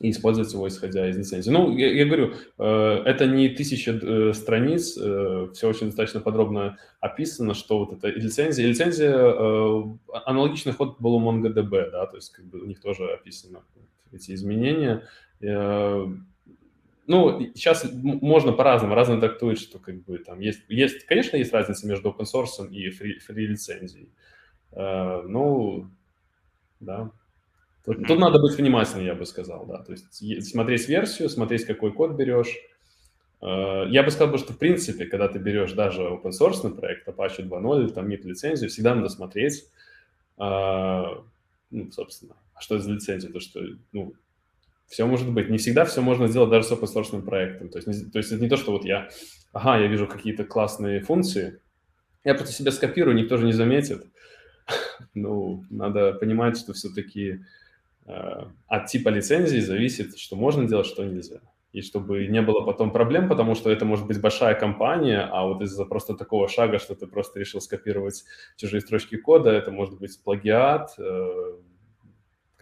и 0.00 0.10
использовать 0.10 0.52
его, 0.52 0.66
исходя 0.66 1.08
из 1.08 1.16
лицензии. 1.16 1.50
Ну, 1.50 1.76
я, 1.76 1.92
я 1.92 2.04
говорю, 2.04 2.34
э, 2.58 3.02
это 3.04 3.26
не 3.26 3.50
тысяча 3.50 3.92
э, 3.92 4.32
страниц, 4.32 4.98
э, 4.98 5.50
все 5.52 5.68
очень 5.68 5.86
достаточно 5.86 6.20
подробно 6.20 6.78
описано, 6.98 7.54
что 7.54 7.84
вот 7.84 7.98
это 7.98 8.08
лицензия. 8.08 8.66
Лицензия, 8.66 9.14
э, 9.14 9.82
аналогичный 10.24 10.72
ход 10.72 10.98
был 10.98 11.14
у 11.14 11.20
MongoDB, 11.20 11.90
да, 11.92 12.06
то 12.06 12.16
есть 12.16 12.32
как 12.32 12.46
бы 12.46 12.60
у 12.60 12.64
них 12.64 12.80
тоже 12.80 13.06
описано 13.12 13.62
эти 14.10 14.32
изменения. 14.32 15.04
Э, 15.44 16.06
ну, 17.06 17.40
сейчас 17.54 17.86
можно 17.92 18.52
по-разному, 18.52 18.94
разно 18.94 19.20
трактует, 19.20 19.58
что 19.58 19.78
как 19.78 20.02
бы 20.04 20.18
там 20.18 20.40
есть, 20.40 20.62
есть, 20.68 21.04
конечно, 21.04 21.36
есть 21.36 21.52
разница 21.52 21.86
между 21.86 22.10
open 22.10 22.24
source 22.24 22.66
и 22.70 22.88
free, 22.88 23.18
free 23.28 23.46
лицензией. 23.46 24.08
Uh, 24.72 25.22
ну, 25.28 25.86
да. 26.80 27.10
Тут, 27.84 27.98
mm-hmm. 27.98 28.06
тут 28.06 28.18
надо 28.18 28.40
быть 28.40 28.56
внимательным, 28.56 29.06
я 29.06 29.14
бы 29.14 29.26
сказал, 29.26 29.66
да. 29.66 29.82
То 29.82 29.92
есть 29.92 30.50
смотреть 30.50 30.88
версию, 30.88 31.28
смотреть, 31.28 31.66
какой 31.66 31.92
код 31.92 32.12
берешь. 32.12 32.56
Uh, 33.42 33.86
я 33.90 34.02
бы 34.02 34.10
сказал, 34.10 34.38
что 34.38 34.54
в 34.54 34.58
принципе, 34.58 35.04
когда 35.04 35.28
ты 35.28 35.38
берешь 35.38 35.72
даже 35.72 36.02
open 36.02 36.30
source 36.30 36.74
проект, 36.74 37.06
Apache 37.06 37.46
2.0 37.46 37.82
или 37.82 37.90
там 37.90 38.08
MIT 38.08 38.22
лицензию, 38.22 38.70
всегда 38.70 38.94
надо 38.94 39.10
смотреть, 39.10 39.68
ну, 40.36 41.92
собственно, 41.92 42.34
а 42.54 42.60
что 42.60 42.76
это 42.76 42.84
за 42.84 42.92
лицензия? 42.92 43.30
То, 43.30 43.38
что, 43.40 43.60
ну, 43.92 44.14
все 44.86 45.06
может 45.06 45.30
быть. 45.30 45.48
Не 45.48 45.58
всегда 45.58 45.84
все 45.84 46.00
можно 46.00 46.28
сделать 46.28 46.50
даже 46.50 46.68
с 46.68 46.72
open 46.72 47.22
проектом. 47.22 47.68
То 47.68 47.78
есть, 47.78 48.12
то 48.12 48.18
есть 48.18 48.32
это 48.32 48.42
не 48.42 48.48
то, 48.48 48.56
что 48.56 48.72
вот 48.72 48.84
я, 48.84 49.08
ага, 49.52 49.78
я 49.78 49.86
вижу 49.88 50.06
какие-то 50.06 50.44
классные 50.44 51.00
функции, 51.00 51.60
я 52.24 52.34
просто 52.34 52.54
себя 52.54 52.72
скопирую, 52.72 53.16
никто 53.16 53.36
же 53.36 53.44
не 53.44 53.52
заметит. 53.52 54.06
ну, 55.14 55.64
надо 55.70 56.12
понимать, 56.14 56.58
что 56.58 56.72
все-таки 56.72 57.40
э, 58.06 58.44
от 58.66 58.86
типа 58.86 59.10
лицензии 59.10 59.58
зависит, 59.58 60.18
что 60.18 60.36
можно 60.36 60.66
делать, 60.66 60.86
что 60.86 61.04
нельзя. 61.04 61.40
И 61.72 61.82
чтобы 61.82 62.28
не 62.28 62.40
было 62.40 62.64
потом 62.64 62.92
проблем, 62.92 63.28
потому 63.28 63.56
что 63.56 63.68
это 63.68 63.84
может 63.84 64.06
быть 64.06 64.20
большая 64.20 64.54
компания, 64.54 65.20
а 65.20 65.44
вот 65.44 65.60
из-за 65.60 65.84
просто 65.84 66.14
такого 66.14 66.48
шага, 66.48 66.78
что 66.78 66.94
ты 66.94 67.08
просто 67.08 67.40
решил 67.40 67.60
скопировать 67.60 68.24
чужие 68.56 68.80
строчки 68.80 69.16
кода, 69.16 69.50
это 69.50 69.72
может 69.72 69.98
быть 69.98 70.18
плагиат, 70.22 70.94
э, 70.98 71.56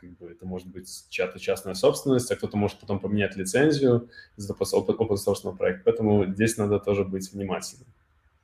как 0.03 0.18
бы 0.18 0.30
это 0.30 0.44
может 0.44 0.68
быть 0.68 1.07
чья-то 1.09 1.38
частная 1.38 1.74
собственность, 1.74 2.30
а 2.30 2.36
кто-то 2.36 2.57
может 2.57 2.78
потом 2.80 2.98
поменять 2.98 3.36
лицензию 3.36 4.09
из-за 4.36 4.53
open 4.53 4.96
source 4.98 5.57
проекта. 5.57 5.82
Поэтому 5.84 6.26
здесь 6.26 6.57
надо 6.57 6.80
тоже 6.80 7.05
быть 7.05 7.32
внимательным. 7.32 7.86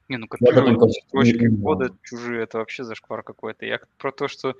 Не, 0.08 0.18
ну 0.18 0.28
копировать 0.28 0.94
строчки 1.06 1.48
кода 1.60 1.90
чужие, 2.02 2.44
это 2.44 2.58
вообще 2.58 2.84
зашквар 2.84 3.22
какой-то. 3.22 3.66
Я 3.66 3.80
про 3.98 4.12
то, 4.12 4.28
что 4.28 4.54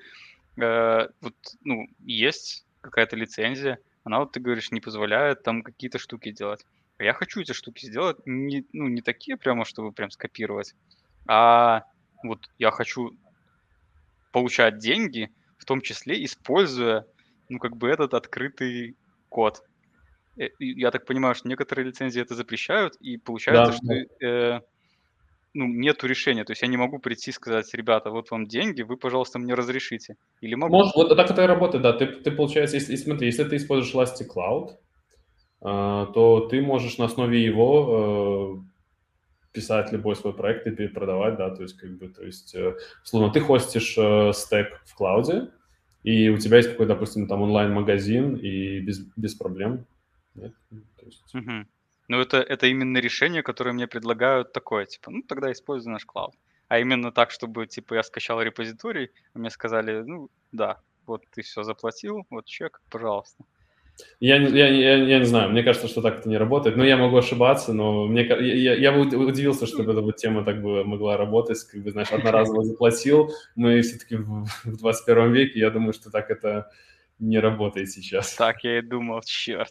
э, 0.57 1.09
вот, 1.21 1.35
ну, 1.63 1.89
есть 2.01 2.67
какая-то 2.81 3.17
лицензия, 3.17 3.79
она, 4.05 4.19
вот 4.19 4.33
ты 4.33 4.41
говоришь, 4.41 4.73
не 4.73 4.81
позволяет 4.81 5.43
там 5.43 5.63
какие-то 5.63 5.99
штуки 5.99 6.33
делать. 6.33 6.67
А 6.99 7.05
я 7.05 7.13
хочу 7.13 7.41
эти 7.41 7.53
штуки 7.53 7.87
сделать 7.87 8.19
не, 8.27 8.67
ну, 8.73 8.89
не 8.89 9.03
такие 9.03 9.37
прямо, 9.37 9.65
чтобы 9.65 9.93
прям 9.93 10.11
скопировать, 10.11 10.75
а 11.27 11.85
вот 12.25 12.51
я 12.59 12.73
хочу 12.73 13.17
получать 14.33 14.79
деньги 14.79 15.31
том 15.69 15.81
числе 15.81 16.25
используя, 16.25 17.07
ну, 17.49 17.59
как 17.59 17.77
бы 17.77 17.89
этот 17.89 18.15
открытый 18.15 18.97
код. 19.29 19.63
Э, 20.39 20.49
я 20.59 20.91
так 20.91 21.07
понимаю, 21.07 21.35
что 21.35 21.49
некоторые 21.49 21.87
лицензии 21.87 22.21
это 22.21 22.35
запрещают, 22.35 22.97
и 22.97 23.19
получается, 23.19 23.79
да, 23.83 23.95
что. 24.05 24.27
Э, 24.27 24.61
ну, 25.55 25.67
нету 25.67 26.07
решения. 26.07 26.45
То 26.45 26.53
есть 26.53 26.63
я 26.63 26.69
не 26.69 26.77
могу 26.77 26.99
прийти 26.99 27.31
и 27.31 27.35
сказать, 27.35 27.73
ребята, 27.75 28.11
вот 28.11 28.31
вам 28.31 28.47
деньги, 28.47 28.83
вы, 28.83 28.97
пожалуйста, 28.97 29.39
мне 29.39 29.55
разрешите. 29.55 30.17
Или 30.41 30.55
могу? 30.55 30.77
Может, 30.77 30.95
вот 30.95 31.17
так 31.17 31.31
это 31.31 31.43
и 31.43 31.47
работает, 31.47 31.83
да. 31.83 31.93
Ты, 31.93 32.07
ты 32.07 32.31
получается, 32.31 32.77
если, 32.77 32.97
смотри, 32.97 33.27
если 33.27 33.45
ты 33.45 33.57
используешь 33.57 33.95
Elastic 33.95 34.29
Cloud, 34.35 34.71
э, 35.63 36.13
то 36.13 36.49
ты 36.51 36.61
можешь 36.61 36.99
на 36.99 37.07
основе 37.07 37.43
его 37.43 38.63
э, 38.63 39.53
писать 39.53 39.91
любой 39.93 40.17
свой 40.17 40.35
проект 40.35 40.67
и 40.67 40.71
перепродавать, 40.71 41.37
да, 41.37 41.51
то 41.51 41.63
есть 41.63 41.77
как 41.77 41.99
бы, 41.99 42.09
то 42.09 42.25
есть, 42.25 42.55
э, 42.55 42.77
словно 43.03 43.33
ты 43.33 43.41
хостишь 43.41 43.93
стек 44.37 44.81
в 44.85 44.95
клауде, 44.95 45.51
и 46.03 46.29
у 46.29 46.39
тебя 46.39 46.59
есть 46.59 46.71
какой-то, 46.71 46.95
допустим, 46.95 47.27
там 47.27 47.43
онлайн-магазин, 47.43 48.37
и 48.37 48.81
без, 48.81 49.01
без 49.17 49.35
проблем. 49.35 49.87
Нет? 50.35 50.53
То 50.71 51.07
есть... 51.07 51.35
угу. 51.35 51.67
Ну, 52.09 52.21
это, 52.21 52.39
это 52.39 52.67
именно 52.67 52.99
решение, 52.99 53.43
которое 53.43 53.73
мне 53.73 53.87
предлагают 53.87 54.53
такое, 54.53 54.87
типа, 54.87 55.11
ну, 55.11 55.23
тогда 55.23 55.53
используй 55.53 55.93
наш 55.93 56.05
клауд. 56.07 56.35
А 56.69 56.79
именно 56.79 57.13
так, 57.13 57.31
чтобы, 57.31 57.67
типа, 57.67 57.95
я 57.95 58.03
скачал 58.03 58.41
репозиторий, 58.41 59.11
мне 59.35 59.51
сказали, 59.51 60.03
ну, 60.03 60.31
да, 60.53 60.81
вот 61.07 61.25
ты 61.31 61.43
все 61.43 61.63
заплатил, 61.63 62.27
вот 62.31 62.47
чек, 62.47 62.81
пожалуйста. 62.91 63.45
Я, 64.21 64.37
я, 64.37 64.69
я, 64.69 64.97
я 64.97 65.19
не 65.19 65.25
знаю, 65.25 65.51
мне 65.51 65.63
кажется, 65.63 65.89
что 65.89 66.03
так 66.03 66.21
это 66.21 66.29
не 66.29 66.37
работает. 66.37 66.77
Но 66.77 66.85
я 66.85 66.97
могу 66.97 67.17
ошибаться, 67.17 67.73
но 67.73 68.07
мне, 68.07 68.25
я, 68.25 68.75
я 68.75 68.93
бы 68.93 69.01
удивился, 69.01 69.67
что 69.67 69.83
эта 69.83 70.01
вот 70.01 70.17
тема 70.17 70.45
так 70.45 70.63
бы 70.63 70.85
могла 70.85 71.17
работать. 71.17 71.63
Как 71.65 71.83
бы, 71.83 71.91
знаешь, 71.91 72.11
одноразово 72.11 72.65
заплатил. 72.65 73.31
Мы 73.55 73.81
все-таки 73.83 74.17
в, 74.17 74.45
в 74.65 74.77
21 74.79 75.33
веке, 75.33 75.61
я 75.61 75.71
думаю, 75.71 75.93
что 75.93 76.11
так 76.11 76.31
это 76.31 76.71
не 77.19 77.39
работает 77.39 77.91
сейчас. 77.91 78.35
Так 78.35 78.65
я 78.65 78.79
и 78.79 78.83
думал, 78.83 79.23
черт. 79.25 79.71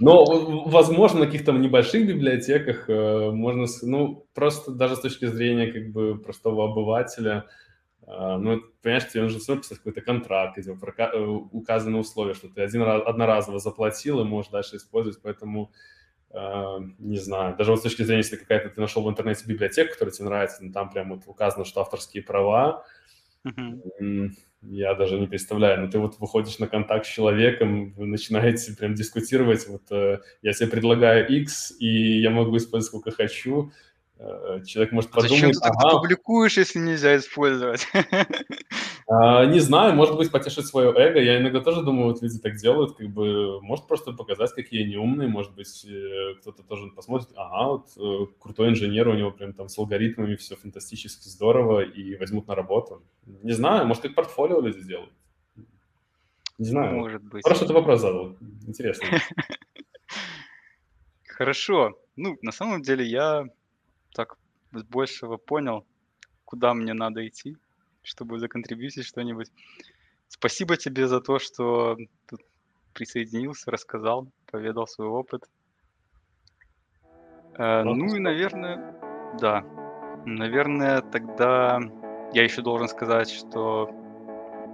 Но, 0.00 0.24
возможно, 0.66 1.20
на 1.20 1.26
каких-то 1.26 1.52
небольших 1.52 2.06
библиотеках 2.06 2.88
э, 2.88 3.30
можно, 3.30 3.66
ну, 3.82 4.26
просто 4.34 4.72
даже 4.72 4.96
с 4.96 5.00
точки 5.00 5.26
зрения 5.26 5.70
как 5.70 5.92
бы 5.92 6.18
простого 6.18 6.70
обывателя, 6.70 7.44
ну, 8.08 8.62
понимаешь, 8.82 9.06
тебе 9.08 9.22
нужно 9.22 9.38
все 9.38 9.56
писать 9.56 9.78
какой-то 9.78 10.00
контракт, 10.00 10.56
где 10.56 10.70
э, 10.72 11.26
указаны 11.26 11.98
условия, 11.98 12.32
что 12.32 12.48
ты 12.48 12.62
один 12.62 12.82
раз, 12.82 13.02
одноразово 13.06 13.58
заплатил 13.58 14.20
и 14.20 14.24
можешь 14.24 14.50
дальше 14.50 14.76
использовать, 14.76 15.20
поэтому 15.22 15.72
Uh, 16.30 16.84
не 16.98 17.16
знаю, 17.16 17.56
даже 17.56 17.70
вот 17.70 17.80
с 17.80 17.84
точки 17.84 18.02
зрения, 18.02 18.18
если 18.18 18.36
какая-то 18.36 18.68
ты 18.68 18.82
нашел 18.82 19.02
в 19.02 19.08
интернете 19.08 19.46
библиотеку, 19.46 19.94
которая 19.94 20.12
тебе 20.12 20.26
нравится, 20.26 20.62
ну, 20.62 20.70
там 20.74 20.90
прям 20.90 21.08
вот 21.08 21.22
указано, 21.24 21.64
что 21.64 21.80
авторские 21.80 22.22
права, 22.22 22.84
uh-huh. 23.46 24.30
я 24.60 24.94
даже 24.94 25.18
не 25.18 25.26
представляю, 25.26 25.78
но 25.78 25.86
ну, 25.86 25.90
ты 25.90 25.98
вот 25.98 26.18
выходишь 26.18 26.58
на 26.58 26.66
контакт 26.66 27.06
с 27.06 27.08
человеком, 27.08 27.94
вы 27.94 28.06
начинаете 28.08 28.76
прям 28.76 28.92
дискутировать, 28.92 29.66
вот 29.68 29.90
uh, 29.90 30.18
я 30.42 30.52
тебе 30.52 30.68
предлагаю 30.68 31.26
X, 31.26 31.74
и 31.80 32.20
я 32.20 32.28
могу 32.28 32.58
использовать 32.58 32.88
сколько 32.88 33.10
хочу, 33.10 33.72
Э, 33.97 33.97
человек 34.64 34.92
может 34.92 35.10
подумать... 35.10 35.30
Зачем 35.30 35.52
ты 35.52 35.58
ага, 35.62 35.98
публикуешь, 35.98 36.56
если 36.56 36.78
нельзя 36.78 37.16
использовать? 37.16 37.86
А, 39.10 39.46
не 39.46 39.58
знаю, 39.60 39.94
может 39.94 40.18
быть, 40.18 40.30
потешить 40.30 40.66
свое 40.66 40.90
эго. 40.90 41.18
Я 41.18 41.40
иногда 41.40 41.60
тоже 41.60 41.82
думаю, 41.82 42.08
вот 42.08 42.20
люди 42.20 42.38
так 42.38 42.56
делают, 42.56 42.94
как 42.94 43.08
бы, 43.08 43.58
может 43.62 43.86
просто 43.86 44.12
показать, 44.12 44.52
какие 44.52 44.84
они 44.84 44.98
умные, 44.98 45.28
может 45.28 45.54
быть, 45.54 45.86
э, 45.86 46.34
кто-то 46.42 46.62
тоже 46.62 46.88
посмотрит, 46.88 47.30
ага, 47.34 47.68
вот 47.68 47.86
э, 47.96 48.26
крутой 48.38 48.68
инженер, 48.68 49.08
у 49.08 49.14
него 49.14 49.30
прям 49.30 49.54
там 49.54 49.70
с 49.70 49.78
алгоритмами 49.78 50.36
все 50.36 50.56
фантастически 50.56 51.26
здорово, 51.28 51.80
и 51.80 52.16
возьмут 52.16 52.48
на 52.48 52.54
работу. 52.54 53.02
Не 53.24 53.52
знаю, 53.52 53.86
может, 53.86 54.02
как 54.02 54.14
портфолио 54.14 54.60
люди 54.60 54.80
сделают. 54.80 55.12
Не 56.58 56.66
знаю. 56.66 56.96
Может 56.96 57.22
быть. 57.22 57.44
Просто 57.44 57.66
ты 57.66 57.72
вопрос 57.72 58.02
задал. 58.02 58.36
Интересно. 58.66 59.06
Хорошо. 61.24 61.98
Ну, 62.16 62.36
на 62.42 62.52
самом 62.52 62.82
деле 62.82 63.06
я 63.06 63.46
так 64.14 64.36
большего 64.90 65.36
понял, 65.36 65.86
куда 66.44 66.74
мне 66.74 66.94
надо 66.94 67.26
идти, 67.26 67.56
чтобы 68.02 68.38
законтрибьютить 68.38 69.04
что-нибудь. 69.04 69.50
Спасибо 70.28 70.76
тебе 70.76 71.08
за 71.08 71.20
то, 71.20 71.38
что 71.38 71.96
тут 72.26 72.40
присоединился, 72.92 73.70
рассказал, 73.70 74.28
поведал 74.50 74.86
свой 74.86 75.08
опыт. 75.08 75.48
Э, 77.56 77.82
ну 77.82 78.14
и, 78.14 78.18
наверное, 78.18 78.98
да. 79.40 79.64
Наверное, 80.26 81.00
тогда 81.00 81.80
я 82.32 82.44
еще 82.44 82.62
должен 82.62 82.88
сказать, 82.88 83.30
что 83.30 83.90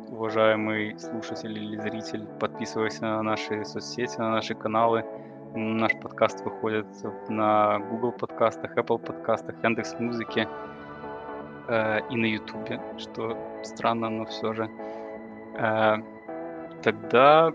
уважаемый 0.08 0.98
слушатель 0.98 1.56
или 1.56 1.76
зритель, 1.76 2.26
подписывайся 2.40 3.02
на 3.02 3.22
наши 3.22 3.64
соцсети, 3.64 4.18
на 4.18 4.30
наши 4.30 4.54
каналы. 4.54 5.04
Наш 5.56 5.92
подкаст 6.00 6.40
выходит 6.44 6.86
на 7.28 7.78
Google 7.78 8.10
подкастах, 8.10 8.76
Apple 8.76 8.98
подкастах, 8.98 9.54
Яндекс 9.62 9.94
Музыке 10.00 10.48
э, 11.68 12.00
и 12.10 12.16
на 12.16 12.26
YouTube, 12.26 12.80
что 12.98 13.38
странно, 13.62 14.10
но 14.10 14.24
все 14.24 14.52
же. 14.52 14.68
Э, 15.56 15.98
тогда 16.82 17.52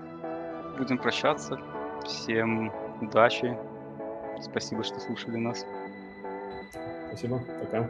будем 0.78 0.98
прощаться. 0.98 1.60
Всем 2.06 2.72
удачи. 3.02 3.58
Спасибо, 4.40 4.86
что 4.86 4.98
слушали 5.02 5.36
нас. 5.36 5.66
Спасибо. 7.10 7.42
Пока. 7.60 7.90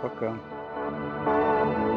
Пока. 0.00 1.91